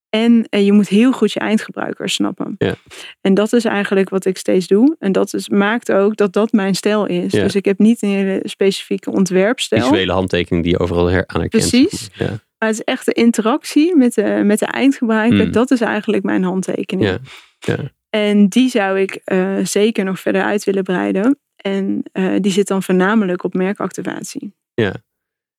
[0.08, 2.54] En eh, je moet heel goed je eindgebruikers snappen.
[2.58, 2.74] Ja.
[3.20, 4.96] En dat is eigenlijk wat ik steeds doe.
[4.98, 7.32] En dat is, maakt ook dat dat mijn stijl is.
[7.32, 7.42] Ja.
[7.42, 9.82] Dus ik heb niet een hele specifieke ontwerpstijl.
[9.82, 11.48] visuele handtekening die je overal aan herkent.
[11.48, 12.08] Precies.
[12.14, 12.70] zeg maar.
[12.70, 15.46] Het is echt de interactie met de, met de eindgebruiker.
[15.46, 15.52] Mm.
[15.52, 17.08] Dat is eigenlijk mijn handtekening.
[17.08, 17.18] Ja.
[17.58, 17.90] Ja.
[18.14, 21.38] En die zou ik eh, zeker nog verder uit willen breiden.
[21.56, 24.54] En eh, die zit dan voornamelijk op merkactivatie.
[24.74, 24.94] ja.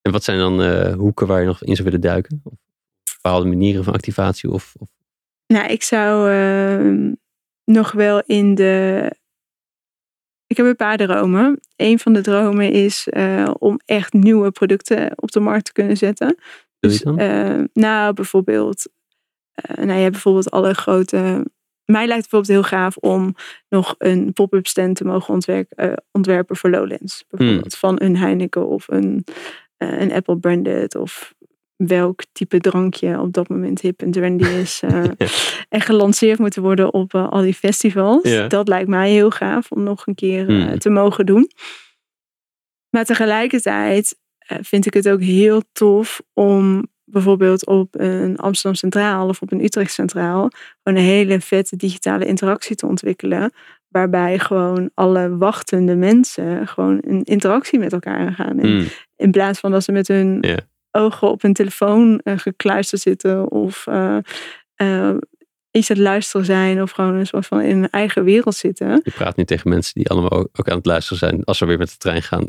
[0.01, 2.41] En wat zijn dan eh, hoeken waar je nog in zou willen duiken?
[2.43, 2.53] Of
[3.13, 4.49] bepaalde manieren van activatie?
[4.51, 4.87] Of, of
[5.47, 7.13] Nou, ik zou ehm,
[7.63, 9.15] nog wel in de.
[10.47, 11.59] Ik heb een paar dromen.
[11.75, 13.07] Een van de dromen is
[13.59, 16.37] om echt nieuwe producten op de markt te kunnen zetten.
[17.03, 17.17] Dan?
[17.19, 18.89] eh, nou, bijvoorbeeld.
[19.53, 21.45] eh, nou, je hebt bijvoorbeeld alle grote.
[21.85, 23.35] Mij lijkt het bijvoorbeeld heel gaaf om
[23.69, 27.25] nog een pop-up stand te mogen eh, ontwerpen voor Lowlands.
[27.29, 29.25] Bijvoorbeeld van een Heineken of een,
[29.77, 31.33] een Apple branded of
[31.75, 34.79] welk type drankje op dat moment hip en trendy is.
[34.87, 35.13] Ja.
[35.69, 38.29] En gelanceerd moeten worden op al die festivals.
[38.29, 38.47] Ja.
[38.47, 40.79] Dat lijkt mij heel gaaf om nog een keer Hmm.
[40.79, 41.49] te mogen doen.
[42.89, 49.41] Maar tegelijkertijd vind ik het ook heel tof om bijvoorbeeld op een Amsterdam Centraal of
[49.41, 50.49] op een Utrecht Centraal
[50.83, 53.53] gewoon een hele vette digitale interactie te ontwikkelen.
[53.87, 58.59] Waarbij gewoon alle wachtende mensen gewoon een interactie met elkaar aangaan.
[58.59, 58.85] En Mm,
[59.15, 60.39] in plaats van dat ze met hun
[60.91, 64.17] ogen op hun telefoon eh, gekluisterd zitten of eh,
[64.75, 65.15] eh,
[65.73, 69.01] iets aan het luisteren zijn of gewoon een soort van in een eigen wereld zitten.
[69.03, 71.77] je praat nu tegen mensen die allemaal ook, aan het luisteren zijn als we weer
[71.77, 72.47] met de trein gaan.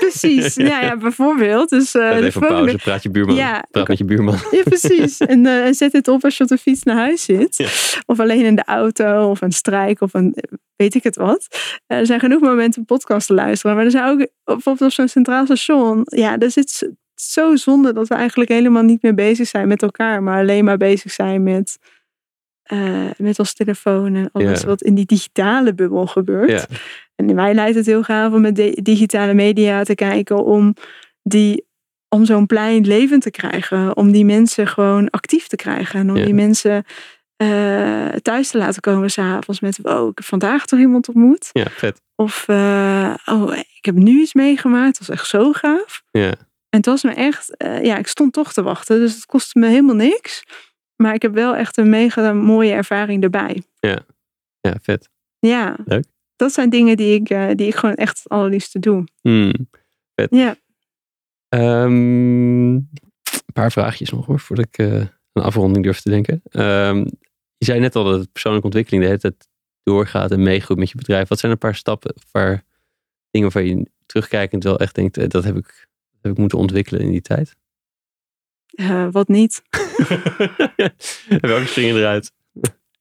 [0.00, 1.68] Precies, ja, ja bijvoorbeeld.
[1.68, 3.34] Dus, de even pauze, praat je buurman.
[3.34, 4.38] Ja, praat met je buurman.
[4.50, 5.18] Ja, precies.
[5.32, 7.56] En eh, en zet dit op als je op de fiets naar huis zit.
[7.56, 7.68] Ja.
[8.06, 10.36] Of alleen in de auto, of een strijk, of een
[10.76, 11.46] weet ik het wat.
[11.86, 13.76] Eh, er zijn genoeg momenten om podcast te luisteren.
[13.76, 16.02] Maar er zijn ook bijvoorbeeld op zo'n centraal station.
[16.04, 20.22] Ja, daar zit zo zonde dat we eigenlijk helemaal niet meer bezig zijn met elkaar.
[20.22, 21.78] Maar alleen maar bezig zijn met,
[22.62, 26.66] eh, met ons telefoon en alles wat in die digitale bubbel gebeurt.
[27.14, 30.74] En mij lijkt het heel gaaf om met digitale media te kijken om
[31.22, 31.66] die
[32.08, 33.96] om zo'n plein levend te krijgen.
[33.96, 36.00] Om die mensen gewoon actief te krijgen.
[36.00, 36.84] En om die mensen
[37.36, 41.50] eh, thuis te laten komen s'avonds met wow, ik heb vandaag toch iemand ontmoet.
[41.52, 42.00] ja, vet.
[42.14, 44.98] Of eh, oh, ik heb nu iets meegemaakt.
[44.98, 46.02] Dat was echt zo gaaf.
[46.10, 46.30] Ja.
[46.68, 48.98] En het was me echt, ja, ik stond toch te wachten.
[48.98, 50.42] Dus het kostte me helemaal niks.
[51.02, 53.62] Maar ik heb wel echt een mega mooie ervaring erbij.
[54.60, 55.08] ja, vet.
[55.38, 55.76] Ja.
[55.84, 56.04] Leuk.
[56.36, 59.04] Dat zijn dingen die ik, eh, die ik gewoon echt het allerliefste doe.
[59.22, 59.52] Mm.
[60.14, 60.56] Ja.
[61.48, 66.40] Ehm, een paar vraagjes nog hoor, voordat ik eh, een afronding durf te denken.
[66.44, 66.98] Ehm,
[67.56, 69.48] je zei net al dat persoonlijke ontwikkeling de hele tijd
[69.82, 71.28] doorgaat en meegroeit met je bedrijf.
[71.28, 72.64] Wat zijn een paar stappen, een paar
[73.30, 76.58] dingen waar je terugkijkend wel echt denkt, eh, dat heb ik, dat heb ik moeten
[76.58, 77.56] ontwikkelen in die tijd?
[79.10, 79.62] Wat niet?
[81.40, 82.32] Welke springen eruit?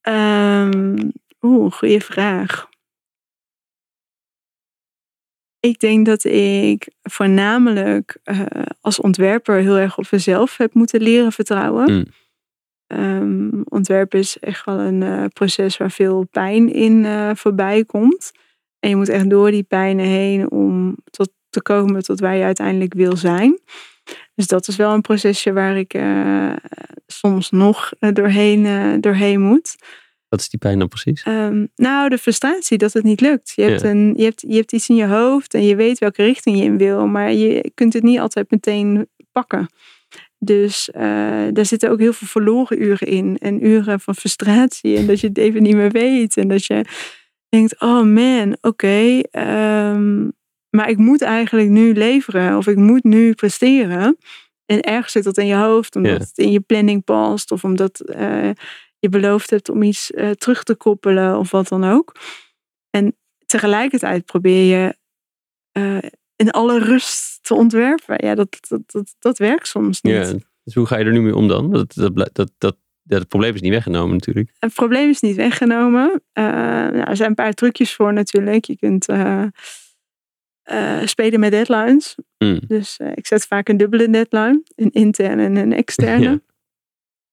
[0.02, 2.70] Um, Oeh, goede vraag.
[5.60, 8.46] Ik denk dat ik voornamelijk uh,
[8.82, 11.94] als ontwerper heel erg op mezelf heb moeten leren vertrouwen.
[11.94, 12.06] Mm.
[12.98, 18.32] Um, ontwerpen is echt wel een uh, proces waar veel pijn in uh, voorbij komt.
[18.80, 22.44] En je moet echt door die pijnen heen om tot te komen tot waar je
[22.44, 23.60] uiteindelijk wil zijn.
[24.42, 26.56] Dus dat is wel een procesje waar ik uh,
[27.08, 29.76] soms nog doorheen, doorheen moet.
[30.30, 31.26] Wat is die pijn dan precies?
[31.26, 33.54] Um, nou, de frustratie dat het niet lukt.
[33.56, 33.90] Je hebt, ja.
[33.90, 36.64] een, je, hebt, je hebt iets in je hoofd en je weet welke richting je
[36.64, 39.68] in wil, maar je kunt het niet altijd meteen pakken.
[40.38, 41.02] Dus uh,
[41.52, 43.38] daar zitten ook heel veel verloren uren in.
[43.38, 44.98] En uren van frustratie.
[44.98, 46.38] En dat je het even niet meer weet.
[46.38, 46.86] En dat je
[47.50, 48.68] denkt, oh man, oké.
[48.68, 49.26] Okay,
[49.92, 50.34] um,
[50.72, 52.58] maar ik moet eigenlijk nu leveren.
[52.58, 54.18] Of ik moet nu presteren.
[54.66, 55.96] En ergens zit dat in je hoofd.
[55.96, 56.18] Omdat Ja.
[56.18, 57.52] het in je planning past.
[57.52, 58.50] Of omdat uh,
[59.00, 61.38] je beloofd hebt om iets uh, terug te koppelen.
[61.38, 62.16] Of wat dan ook.
[62.90, 64.96] En tegelijkertijd probeer je
[65.78, 68.26] uh, in alle rust te ontwerpen.
[68.26, 70.14] Ja, dat, dat, dat, dat werkt soms niet.
[70.14, 71.72] Ja, dus hoe ga je er nu mee om dan?
[71.72, 74.52] Dat, dat, dat, dat, het probleem is niet weggenomen natuurlijk.
[74.60, 76.22] Het probleem is niet weggenomen.
[76.34, 78.66] Nou, er zijn een paar trucjes voor natuurlijk.
[78.66, 79.06] Je kunt
[80.72, 82.16] uh, uh, spelen met deadlines.
[82.38, 82.60] Mm.
[82.68, 84.64] Dus ik zet vaak een dubbele deadline.
[84.76, 86.42] Een interne en een externe.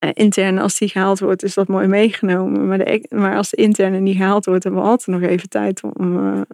[0.00, 0.14] Ja.
[0.14, 2.66] interne, als die gehaald wordt, is dat mooi meegenomen.
[2.66, 5.82] Maar, de, maar als de interne niet gehaald wordt, hebben we altijd nog even tijd
[5.82, 6.44] om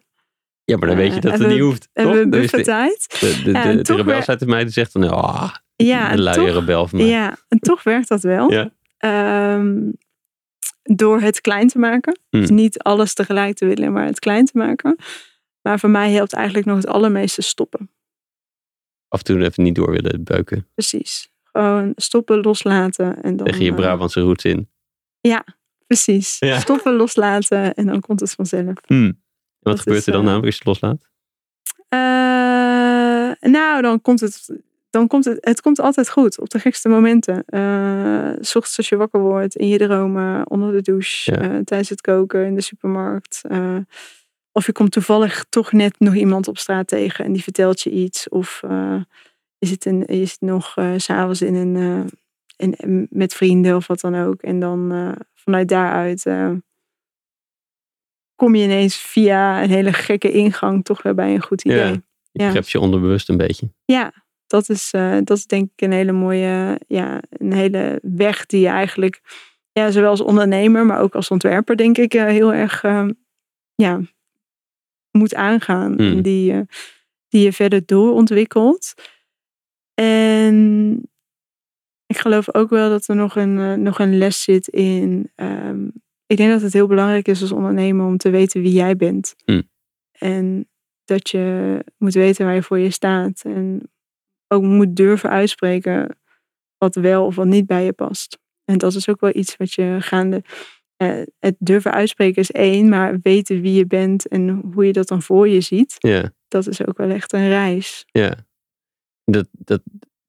[0.64, 1.88] ja, maar dan weet je dat het niet hoeft.
[1.92, 2.12] Toch?
[2.12, 3.16] we Dan is de, tijd.
[3.20, 6.88] de, rebels weer- uit mij die zegt dan, ah, Ja, de en luie toch, rebel
[6.88, 7.08] van mij.
[7.08, 8.52] ja, en toch werkt dat wel.
[8.52, 8.70] Ja.
[8.98, 9.90] Ehm,
[10.82, 12.18] door het klein te maken.
[12.30, 12.40] Hmm.
[12.40, 14.96] Dus niet alles tegelijk te willen, maar het klein te maken.
[15.64, 17.90] Maar voor mij helpt eigenlijk nog het allermeeste stoppen.
[19.08, 20.68] Af en toe even niet door willen beuken.
[20.74, 21.28] Precies.
[21.42, 23.22] Gewoon stoppen, loslaten.
[23.22, 24.68] En dan, Tegen je eh, Brabantse roots in.
[25.86, 26.36] precies.
[26.38, 26.60] Ja.
[26.60, 28.74] Stoppen, loslaten en dan komt het vanzelf.
[28.86, 29.04] Hmm.
[29.06, 29.16] En
[29.60, 31.08] wat Dat gebeurt is, er dan eh, namelijk als je het loslaat?
[31.88, 34.62] Eh, nou, dan komt het.
[34.90, 37.44] Dan komt het, het komt altijd goed op de gekste momenten.
[38.40, 41.64] S ochtends als je wakker wordt, in je dromen, onder de douche, Ja.
[41.64, 43.40] tijdens het koken, in de supermarkt.
[43.48, 43.76] eh,
[44.56, 47.90] of je komt toevallig toch net nog iemand op straat tegen en die vertelt je
[47.90, 48.28] iets.
[48.28, 49.00] Of eh,
[49.58, 51.76] je, zit in, je zit nog s s'avonds in een,
[52.56, 54.42] eh, in, met vrienden of wat dan ook.
[54.42, 56.26] En dan vanuit daaruit
[58.34, 62.02] kom je ineens via een hele gekke ingang toch weer bij een goed idee.
[62.32, 62.50] Ja.
[62.50, 62.60] Je ja.
[62.64, 63.68] je onderbewust een beetje.
[63.84, 64.12] Ja,
[64.46, 64.90] dat is,
[65.24, 69.20] dat is denk ik een hele mooie, ja, een hele weg die je eigenlijk,
[69.72, 72.82] ja, zowel als ondernemer, maar ook als ontwerper, denk ik, heel erg,
[73.74, 74.00] ja,
[75.18, 75.92] moet aangaan.
[75.92, 75.98] Mm.
[75.98, 76.60] En die, eh,
[77.28, 78.94] die je verder doorontwikkelt.
[79.94, 81.02] En
[82.06, 85.30] ik geloof ook wel dat er nog een, eh, nog een les zit in.
[85.34, 85.88] ehm,
[86.26, 89.34] ik denk dat het heel belangrijk is als ondernemer om te weten wie jij bent.
[89.44, 89.62] Mm.
[90.12, 90.68] En
[91.04, 93.42] dat je moet weten waar je voor je staat.
[93.44, 93.90] En
[94.48, 96.18] ook moet durven uitspreken
[96.78, 98.38] wat wel of wat niet bij je past.
[98.64, 100.42] En dat is ook wel iets wat je gaande.
[101.10, 105.08] Eh, het durven uitspreken is één, maar weten wie je bent en hoe je dat
[105.08, 108.04] dan voor je ziet, Ja, dat is ook wel echt een reis.
[108.06, 108.46] ja.
[109.24, 109.82] Dat, dat,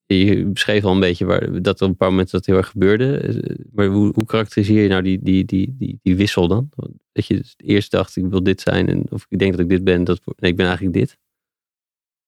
[0.05, 2.67] je beschreef al een beetje waar, dat er op een paar momenten dat heel erg
[2.69, 3.17] gebeurde.
[3.17, 6.69] Eh, Maar hoe, hoe karakteriseer je nou die, die, die, die, die wissel dan?
[7.11, 8.87] Dat je eerst dacht, ik wil dit zijn.
[8.87, 10.03] En, of ik denk dat ik dit ben.
[10.03, 11.17] Dat, nee, ik ben eigenlijk dit.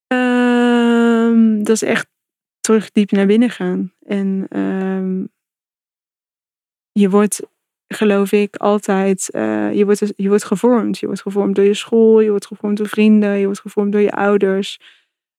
[0.08, 2.08] Ehm, dat is echt
[2.60, 3.94] terug diep naar binnen gaan.
[4.02, 5.26] En ehm,
[6.92, 7.42] je wordt,
[7.88, 10.98] geloof ik, altijd, eh, je, wordt, je wordt gevormd.
[10.98, 14.02] Je wordt gevormd door je school, je wordt gevormd door vrienden, je wordt gevormd door
[14.02, 14.80] je ouders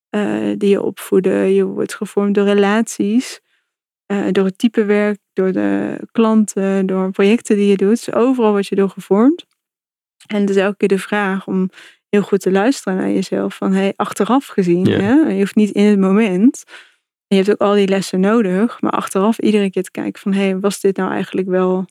[0.08, 1.52] eh, die je opvoeden.
[1.54, 3.40] Je wordt gevormd door relaties,
[4.06, 8.04] eh, door het type werk, door de klanten, door projecten die je doet.
[8.04, 9.46] Dus overal word je door gevormd.
[10.26, 11.70] En het is elke keer de vraag om
[12.08, 13.56] heel goed te luisteren naar jezelf.
[13.56, 15.12] Van hey, achteraf gezien, hè?
[15.12, 16.64] je hoeft niet in het moment.
[17.26, 18.80] En je hebt ook al die lessen nodig.
[18.80, 21.86] Maar achteraf iedere keer te kijken van hey, was dit nou eigenlijk wel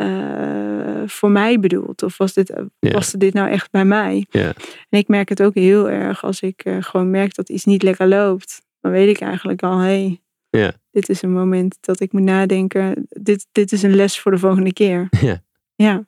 [0.00, 2.02] eh, voor mij bedoeld?
[2.02, 4.26] Of was dit, paste dit nou echt bij mij?
[4.30, 4.52] Ja.
[4.88, 7.82] En ik merk het ook heel erg als ik eh, gewoon merk dat iets niet
[7.82, 8.62] lekker loopt.
[8.80, 10.20] Dan weet ik eigenlijk al, hey,
[10.50, 10.72] Ja.
[10.90, 13.06] dit is een moment dat ik moet nadenken.
[13.08, 15.08] Dit, dit is een les voor de volgende keer.
[15.20, 15.42] Ja.
[15.74, 16.04] Ja.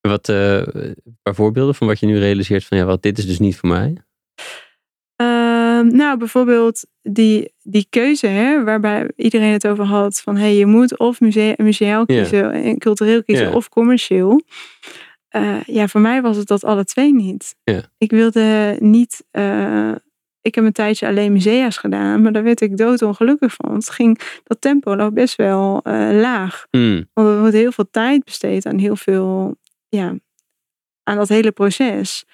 [0.00, 3.26] Wat, eh, een paar voorbeelden van wat je nu realiseert van ja, wat, dit is
[3.26, 3.96] dus niet voor mij.
[5.78, 10.66] Ehm, nou, bijvoorbeeld die, die keuze, hè, waarbij iedereen het over had: van hey, je
[10.66, 14.42] moet of musea, museaal kiezen en cultureel kiezen of commercieel.
[15.28, 17.54] Eh, ja, voor mij was het dat alle twee niet.
[17.98, 19.24] Ik wilde niet.
[19.30, 19.92] eh,
[20.40, 23.74] ik heb een tijdje alleen musea's gedaan, maar daar werd ik doodongelukkig van.
[23.74, 26.66] Het ging, dat tempo lag best wel eh, laag.
[26.70, 27.08] Mm.
[27.12, 29.56] Want er wordt heel veel tijd besteed aan heel veel,
[29.88, 30.14] ja,
[31.02, 32.24] aan dat hele proces.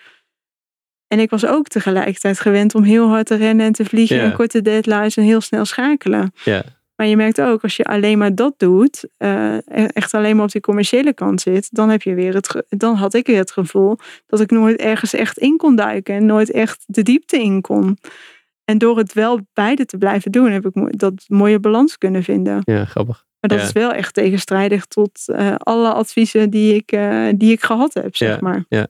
[1.09, 4.33] En ik was ook tegelijkertijd gewend om heel hard te rennen en te vliegen en
[4.33, 6.33] korte deadlines en heel snel schakelen.
[6.97, 10.45] Maar je merkt ook, als je alleen maar dat doet, eh, e- echt alleen maar
[10.45, 13.51] op die commerciële kant zit, dan heb je weer het, dan had ik weer het
[13.51, 17.61] gevoel dat ik nooit ergens echt in kon duiken en nooit echt de diepte in
[17.61, 17.99] kon.
[18.65, 22.61] En door het wel beide te blijven doen, heb ik dat mooie balans kunnen vinden.
[22.65, 23.25] ja, grappig.
[23.41, 23.65] Maar dat Ja.
[23.67, 28.17] is wel echt tegenstrijdig tot eh, alle adviezen die ik, eh, die ik gehad heb,
[28.17, 28.39] zeg Ja.
[28.41, 28.65] maar.
[28.69, 28.87] Ja,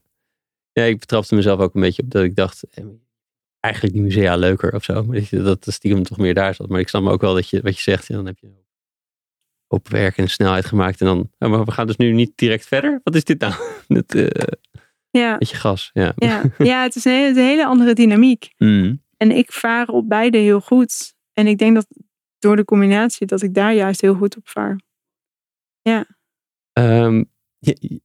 [0.83, 2.85] ik betrapte mezelf ook een beetje op dat ik dacht, eh,
[3.61, 5.03] eigenlijk die musea leuker of zo.
[5.05, 6.69] Maar dat, de stiekem toch meer daar zat.
[6.69, 8.63] Maar ik snap ook wel dat je, wat je zegt, ja, dan heb je
[9.67, 11.01] op werk en snelheid gemaakt.
[11.01, 13.01] En dan, oh, maar we gaan dus nu niet direct verder.
[13.05, 13.55] Wat is dit nou?
[13.89, 14.53] Met, eh
[15.11, 16.13] Ja, met je gas, ja.
[16.17, 16.43] ja.
[16.59, 18.49] ja het is een hele, een hele andere dynamiek.
[18.59, 19.03] Mm.
[19.17, 21.15] En ik vaar op beide heel goed.
[21.33, 21.87] En ik denk dat
[22.39, 24.81] door de combinatie dat ik daar juist heel goed op vaar.
[26.73, 27.25] Ehm,
[27.59, 27.99] ja, ja,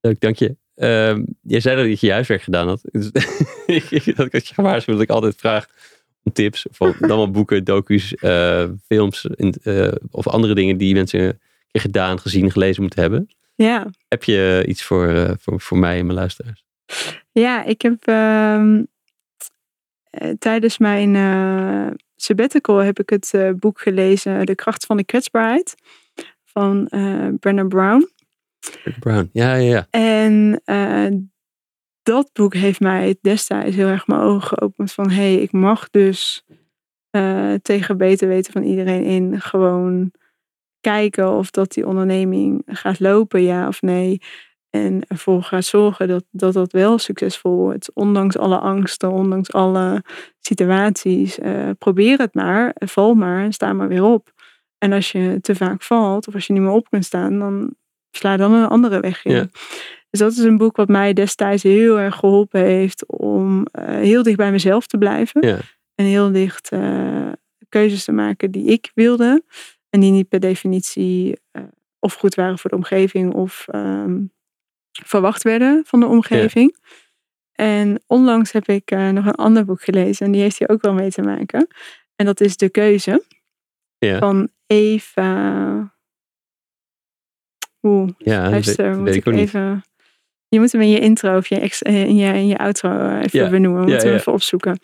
[0.00, 0.56] leuk, dank je.
[0.78, 2.80] Ehm, jij zei dat je je huiswerk gedaan had.
[2.92, 5.66] Dus dat ik je gewaarschuwd dat ik altijd vraag
[6.22, 6.66] om tips.
[6.78, 11.40] Of dan wel boeken, docu's, eh, films in- eh, of andere dingen die mensen
[11.72, 13.28] gedaan, gezien, gelezen moeten hebben.
[13.54, 16.64] Ja, Heb je iets voor, eh, voor, voor mij en mijn luisteraars?
[17.32, 18.82] ja ik heb ehm,
[20.10, 21.14] eh, tijdens mijn
[22.16, 25.74] sabbatical heb ik het boek gelezen De kracht van de kwetsbaarheid
[26.44, 26.88] van
[27.40, 28.08] Brennan Brown.
[28.98, 29.28] Brown.
[29.32, 29.86] Ja, ja, ja.
[29.90, 31.06] En eh,
[32.02, 35.90] dat boek heeft mij destijds heel erg mijn ogen geopend van hé, hey, ik mag
[35.90, 36.44] dus
[37.10, 40.12] eh, tegen beter weten van iedereen in gewoon
[40.80, 44.20] kijken of dat die onderneming gaat lopen, ja of nee.
[44.70, 47.94] En ervoor gaat zorgen dat, dat dat wel succesvol wordt.
[47.94, 50.02] Ondanks alle angsten, ondanks alle
[50.40, 51.38] situaties.
[51.38, 54.32] Eh, probeer het maar, val maar en sta maar weer op.
[54.78, 57.74] En als je te vaak valt of als je niet meer op kunt staan, dan
[58.10, 59.34] sla dan een andere weg in.
[59.34, 59.46] Ja.
[60.10, 64.22] Dus dat is een boek wat mij destijds heel erg geholpen heeft om eh, heel
[64.22, 65.46] dicht bij mezelf te blijven.
[65.46, 65.58] Ja.
[65.94, 67.32] En heel dicht eh,
[67.68, 69.42] keuzes te maken die ik wilde.
[69.90, 71.62] En die niet per definitie eh,
[71.98, 74.20] of goed waren voor de omgeving of ehm,
[75.04, 76.76] verwacht werden van de omgeving.
[77.52, 80.92] En onlangs heb ik nog een ander boek gelezen en die heeft hier ook wel
[80.92, 81.66] mee te maken.
[82.16, 83.24] En dat is De Keuze
[83.98, 84.18] Ja.
[84.18, 85.97] van Eva.
[87.82, 89.82] Oeh, Ja, luister, weet, moet ik even.
[90.48, 92.90] Je moet hem in je intro of je ex, eh, in, je, in je outro
[92.90, 93.84] eh, even Ja, benoemen.
[93.84, 94.14] We moeten ja.
[94.14, 94.78] even opzoeken.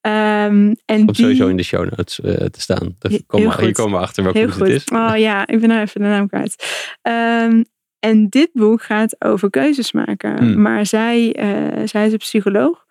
[0.00, 2.96] Ehm, en Komt die, sowieso in de show notes eh, te staan.
[2.98, 4.66] Daar Heel komen hier komen we achter welke Heel boek goed.
[4.66, 4.84] het is.
[4.84, 6.86] Oh ja, ik ben nou even de naam kwijt.
[7.02, 7.62] Ehm,
[7.98, 10.38] en dit boek gaat over keuzes maken.
[10.38, 10.62] Hmm.
[10.62, 11.36] Maar zij,
[11.84, 12.84] zij is een psycholoog.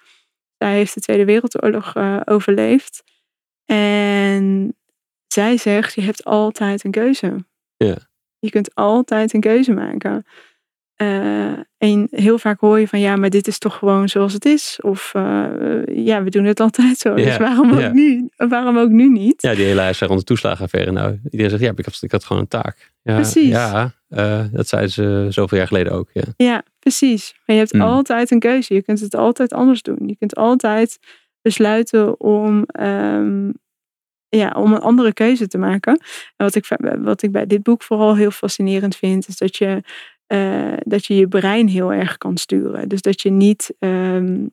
[0.58, 1.94] Zij heeft de Tweede Wereldoorlog
[2.26, 3.04] overleefd.
[3.66, 4.76] En
[5.28, 7.46] zij zegt, je hebt altijd een keuze.
[7.78, 7.98] Ja.
[8.42, 10.26] Je kunt altijd een keuze maken.
[10.96, 14.46] Eh, en heel vaak hoor je van, ja, maar dit is toch gewoon zoals het
[14.46, 14.80] is.
[14.82, 15.46] Of, eh,
[15.86, 17.14] ja, we doen het altijd zo.
[17.16, 19.42] Dus waarom ook, nu, waarom ook nu niet?
[19.42, 20.92] Ja, die hele huis rond de toeslagenaffaire.
[20.92, 22.92] Nou, iedereen zegt, ja, ik had, ik had gewoon een taak.
[23.02, 23.50] Ja, Precies.
[23.50, 26.10] Ja, eh, dat zeiden ze zoveel jaar geleden ook.
[26.14, 26.24] Ja.
[26.38, 27.34] Ja, precies.
[27.46, 27.82] Maar je hebt Mm.
[27.82, 28.74] altijd een keuze.
[28.74, 30.00] Je kunt het altijd anders doen.
[30.06, 31.00] Je kunt altijd
[31.42, 33.50] besluiten om, ehm,
[34.38, 35.94] ja, om een andere keuze te maken.
[36.36, 36.66] En wat ik,
[37.00, 39.84] wat ik bij dit boek vooral heel fascinerend vind, is dat je,
[40.28, 42.90] eh, dat je je brein heel erg kan sturen.
[42.90, 43.74] Dus dat je niet.
[43.80, 44.46] ehm,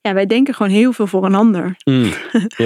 [0.00, 1.76] ja, wij denken gewoon heel veel voor een ander.
[1.84, 2.12] Mm,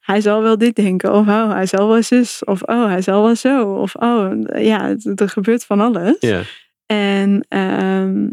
[0.00, 3.22] Hij zal wel dit denken, of oh, hij zal wel zus, of oh, hij zal
[3.22, 6.16] wel zo, of oh, ja, er gebeurt van alles.
[6.86, 8.28] En ehm,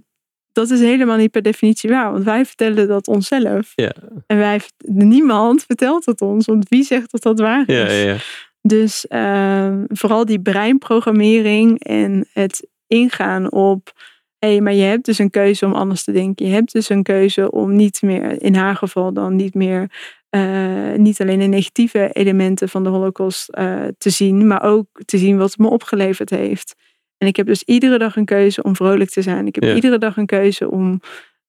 [0.51, 3.71] dat is helemaal niet per definitie waar, want wij vertellen dat onszelf.
[3.75, 3.93] Ja.
[4.25, 7.75] En wij, niemand vertelt het ons, want wie zegt dat dat waar is?
[7.75, 8.17] ja, ja, ja.
[8.61, 13.91] Dus ehm, vooral die breinprogrammering en het ingaan op.
[14.39, 16.45] Hé, hey, maar je hebt dus een keuze om anders te denken.
[16.45, 19.91] Je hebt dus een keuze om niet meer, in haar geval dan niet meer,
[20.29, 25.17] eh, niet alleen de negatieve elementen van de Holocaust eh, te zien, maar ook te
[25.17, 26.75] zien wat het me opgeleverd heeft.
[27.21, 29.47] En ik heb dus iedere dag een keuze om vrolijk te zijn.
[29.47, 29.75] Ik heb Ja.
[29.75, 31.01] iedere dag een keuze om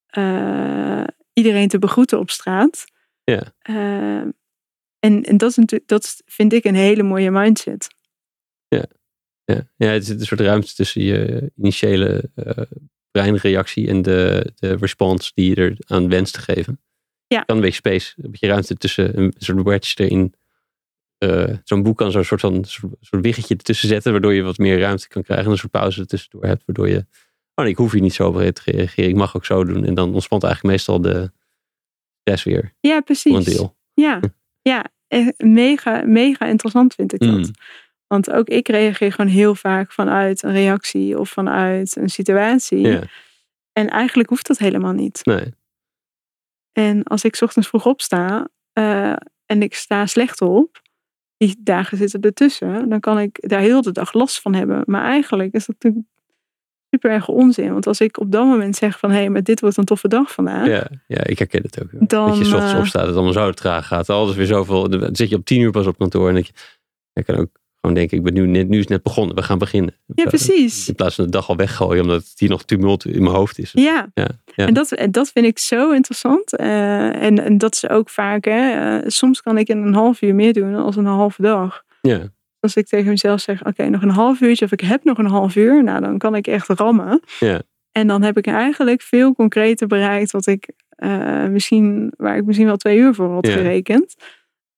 [0.06, 2.84] eh, iedereen te begroeten op straat.
[3.24, 3.52] Ja.
[3.58, 4.16] Eh,
[4.98, 7.88] en, en dat, is natuurlijk, dat vind ik een hele mooie mindset.
[8.68, 8.84] Ja,
[9.76, 12.62] ja er zit een soort ruimte tussen je initiële eh,
[13.10, 16.80] breinreactie en de, de response die je er aan wenst te geven.
[17.26, 17.40] Ja.
[17.42, 20.34] Kan een beetje space, een beetje ruimte tussen een soort wedge erin.
[21.22, 24.58] Eh, Zo'n boek kan zo'n soort van soort, soort wiggetje ertussen zetten, waardoor je wat
[24.58, 26.98] meer ruimte kan krijgen en een soort pauze ertussendoor hebt, waardoor je,
[27.54, 29.84] oh nee, ik hoef hier niet zo op te reageren, ik mag ook zo doen.
[29.84, 31.30] En dan ontspant eigenlijk meestal de,
[32.20, 32.72] stress weer.
[32.80, 33.34] Ja, precies.
[33.34, 33.76] Een deel.
[33.92, 34.20] Ja,
[34.62, 37.30] ja echt mega, mega interessant vind ik dat.
[37.30, 37.50] Mm.
[38.06, 42.98] Want ook ik reageer gewoon heel vaak vanuit een reactie of vanuit een situatie.
[43.72, 45.20] En eigenlijk hoeft dat helemaal niet.
[45.24, 45.54] nee.
[46.72, 49.16] En als ik 's ochtends vroeg opsta eh,
[49.46, 50.82] en ik sta slecht op,
[51.46, 54.82] die dagen zitten ertussen, dan kan ik daar heel de dag last van hebben.
[54.86, 56.04] Maar eigenlijk is dat natuurlijk
[56.90, 57.72] super erg onzin.
[57.72, 60.08] Want als ik op dat moment zeg van hé, hey, maar dit wordt een toffe
[60.08, 60.66] dag vandaag.
[60.66, 61.90] Ja, ja, ik herken het ook.
[61.90, 62.06] hoor.
[62.06, 64.08] Dan, dat je 's ochtends eh, opstaat, het allemaal zo traag gaat.
[64.08, 64.88] Alles weer zoveel.
[64.88, 66.28] Dan zit je op tien uur pas op kantoor.
[66.28, 66.44] En je,
[67.12, 67.50] je kan ook
[67.82, 69.34] gewoon denken, ik ben nu, net, nu is net begonnen.
[69.36, 69.94] We gaan beginnen.
[70.14, 70.88] Ja, precies.
[70.88, 73.58] In plaats van de dag al weggooien, omdat het hier nog tumult in mijn hoofd
[73.58, 73.70] is.
[73.72, 74.66] Ja, Ja, ja.
[74.66, 76.56] En, dat, en dat vind ik zo interessant.
[76.56, 80.22] Eh, en, en dat is ook vaak, hè, eh, soms kan ik in een half
[80.22, 81.82] uur meer doen dan een halve dag.
[82.00, 82.20] Ja,
[82.60, 85.26] Als ik tegen mezelf zeg, oké, nog een half uurtje of ik heb nog een
[85.26, 87.20] half uur, nou dan kan ik echt rammen.
[87.40, 87.62] Ja.
[87.92, 92.66] En dan heb ik eigenlijk veel concreter bereikt wat ik eh, misschien, waar ik misschien
[92.66, 93.52] wel twee uur voor had Ja.
[93.52, 94.14] gerekend.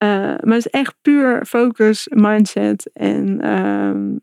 [0.05, 4.17] Eh, maar het is echt puur focus, mindset en ehm,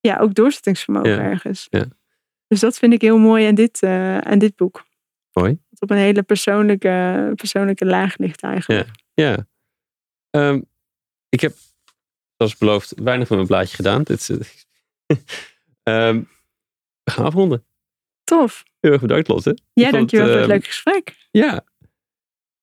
[0.00, 1.18] ja, ook doorzettingsvermogen Ja.
[1.18, 1.66] ergens.
[1.70, 1.84] Ja.
[2.46, 4.86] Dus dat vind ik heel mooi aan dit, eh, aan dit boek.
[5.32, 5.58] mooi.
[5.78, 8.88] Op een hele persoonlijke, persoonlijke laag ligt eigenlijk.
[9.14, 9.46] Ja.
[10.30, 10.60] Ehm,
[11.28, 11.54] ik heb,
[12.36, 14.02] zoals beloofd, weinig met mijn blaadje gedaan.
[14.02, 14.66] Dit is,
[15.82, 16.22] Ehm,
[17.04, 17.64] we gaan afronden.
[18.24, 18.62] Tof.
[18.80, 19.58] Heel erg bedankt, Lotte.
[19.72, 21.16] Ja, dankjewel het, voor het leuke gesprek.
[21.30, 21.64] Ja.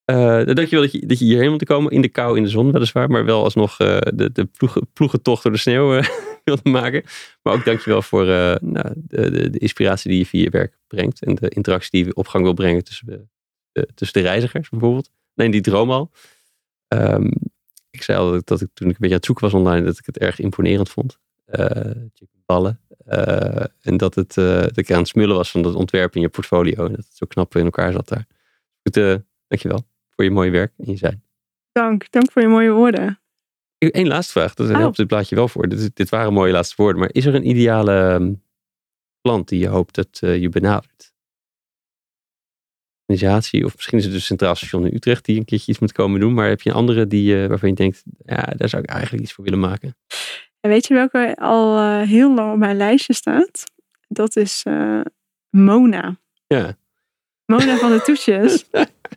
[0.06, 1.92] Eh dankjewel dat je, dat je hierheen wilde komen.
[1.92, 3.10] In de kou, in de zon weliswaar.
[3.10, 6.08] Maar wel alsnog eh, de, de ploegen, ploegentocht door de sneeuw eh,
[6.44, 7.02] wilde maken.
[7.42, 11.24] Maar ook dankjewel voor nou, de, de, inspiratie die je via je werk brengt.
[11.24, 13.06] En de interactie die je op gang wil brengen tussen
[13.72, 15.10] de, tussen de reizigers bijvoorbeeld.
[15.34, 16.10] Nee, die droom al.
[16.88, 17.30] Ehm,
[17.90, 19.86] ik zei al dat, dat ik toen ik een beetje aan het zoeken was online.
[19.86, 21.18] Dat ik het erg imponerend vond.
[22.46, 22.80] Ballen.
[23.80, 26.84] En dat, het, dat ik aan het smullen was van dat ontwerp in je portfolio.
[26.84, 28.26] En dat het zo knap in elkaar zat daar.
[28.82, 29.86] Goed, dankjewel
[30.16, 31.22] voor je mooie werk en je zijn.
[31.72, 32.10] Dank.
[32.10, 33.20] Dank voor je mooie woorden.
[33.78, 34.76] Eén laatste vraag, dat Oh.
[34.76, 35.68] helpt dit plaatje wel voor.
[35.68, 37.00] Dit, dit waren mooie laatste woorden.
[37.00, 38.32] Maar is er een ideale ehm,
[39.20, 41.14] klant die je hoopt dat eh, je benadert?
[43.06, 45.92] Organisatie, of misschien is het dus Centraal Station in Utrecht die een keertje iets moet
[45.92, 46.34] komen doen.
[46.34, 49.22] Maar heb je een andere die, eh, waarvan je denkt, ja, daar zou ik eigenlijk
[49.22, 49.96] iets voor willen maken?
[50.60, 53.64] En weet je welke al eh, heel lang op mijn lijstje staat?
[54.08, 55.00] Dat is eh,
[55.50, 56.20] Mona.
[56.46, 56.76] Ja,
[57.44, 58.64] Mona van de Toetjes.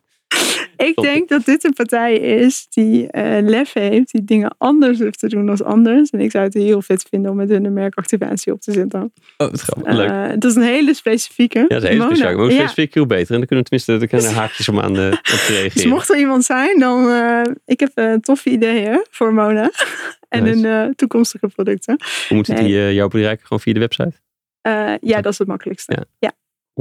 [0.88, 5.20] Ik denk dat dit een partij is die eh, lef heeft, die dingen anders durft
[5.20, 6.10] te doen dan anders.
[6.10, 9.02] En ik zou het heel vet vinden om met hun een merkactivatie op te zetten.
[9.02, 9.94] oh, wat grappig.
[9.94, 10.10] Leuk.
[10.10, 11.60] Eh, dat is een hele specifieke.
[11.60, 12.36] Ja, dat is een hele Mona.
[12.36, 12.52] Maar Ja.
[12.58, 13.32] specifiek heel beter.
[13.34, 15.90] En dan kunnen we tenminste er kunnen haakjes om aan eh, op te Dus reageren.
[15.90, 19.72] mocht er iemand zijn, dan eh, ik heb eh, toffe ideeën voor Mona.
[20.30, 20.56] en Nice.
[20.68, 21.96] hun eh, toekomstige producten.
[22.28, 22.64] Hoe moeten Nee.
[22.64, 23.44] die eh, jou bereiken?
[23.46, 24.14] Gewoon via de website?
[24.62, 25.94] Eh, ja, dat is het makkelijkste.
[25.94, 26.04] Ja.
[26.20, 26.32] Ja,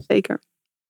[0.06, 0.40] zeker.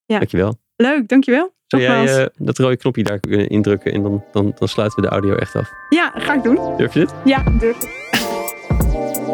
[0.07, 0.19] Ja.
[0.19, 0.59] Dankjewel.
[0.77, 1.57] Leuk, dankjewel.
[1.69, 5.09] Zou jij eh, dat rode knopje daar kunnen indrukken en dan, dan, dan sluiten we
[5.09, 5.71] de audio echt af.
[5.89, 6.77] Ja, ga ik doen.
[6.77, 7.15] Durf je dit?
[7.25, 8.07] Ja, durf ik.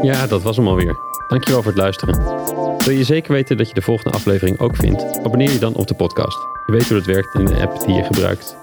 [0.03, 0.97] Ja, dat was hem alweer.
[1.29, 2.15] Dankjewel voor het luisteren.
[2.79, 5.19] Wil je zeker weten dat je de volgende aflevering ook vindt?
[5.19, 6.39] Abonneer je dan op de podcast.
[6.67, 8.57] Je weet hoe dat werkt in de app die je gebruikt.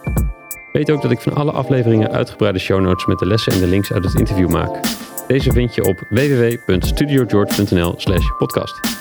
[0.71, 3.67] Weet ook dat ik van alle afleveringen uitgebreide show notes met de lessen en de
[3.67, 4.79] links uit het interview maak.
[5.27, 9.00] Deze vind je op www.studiogeorge.nl slash podcast.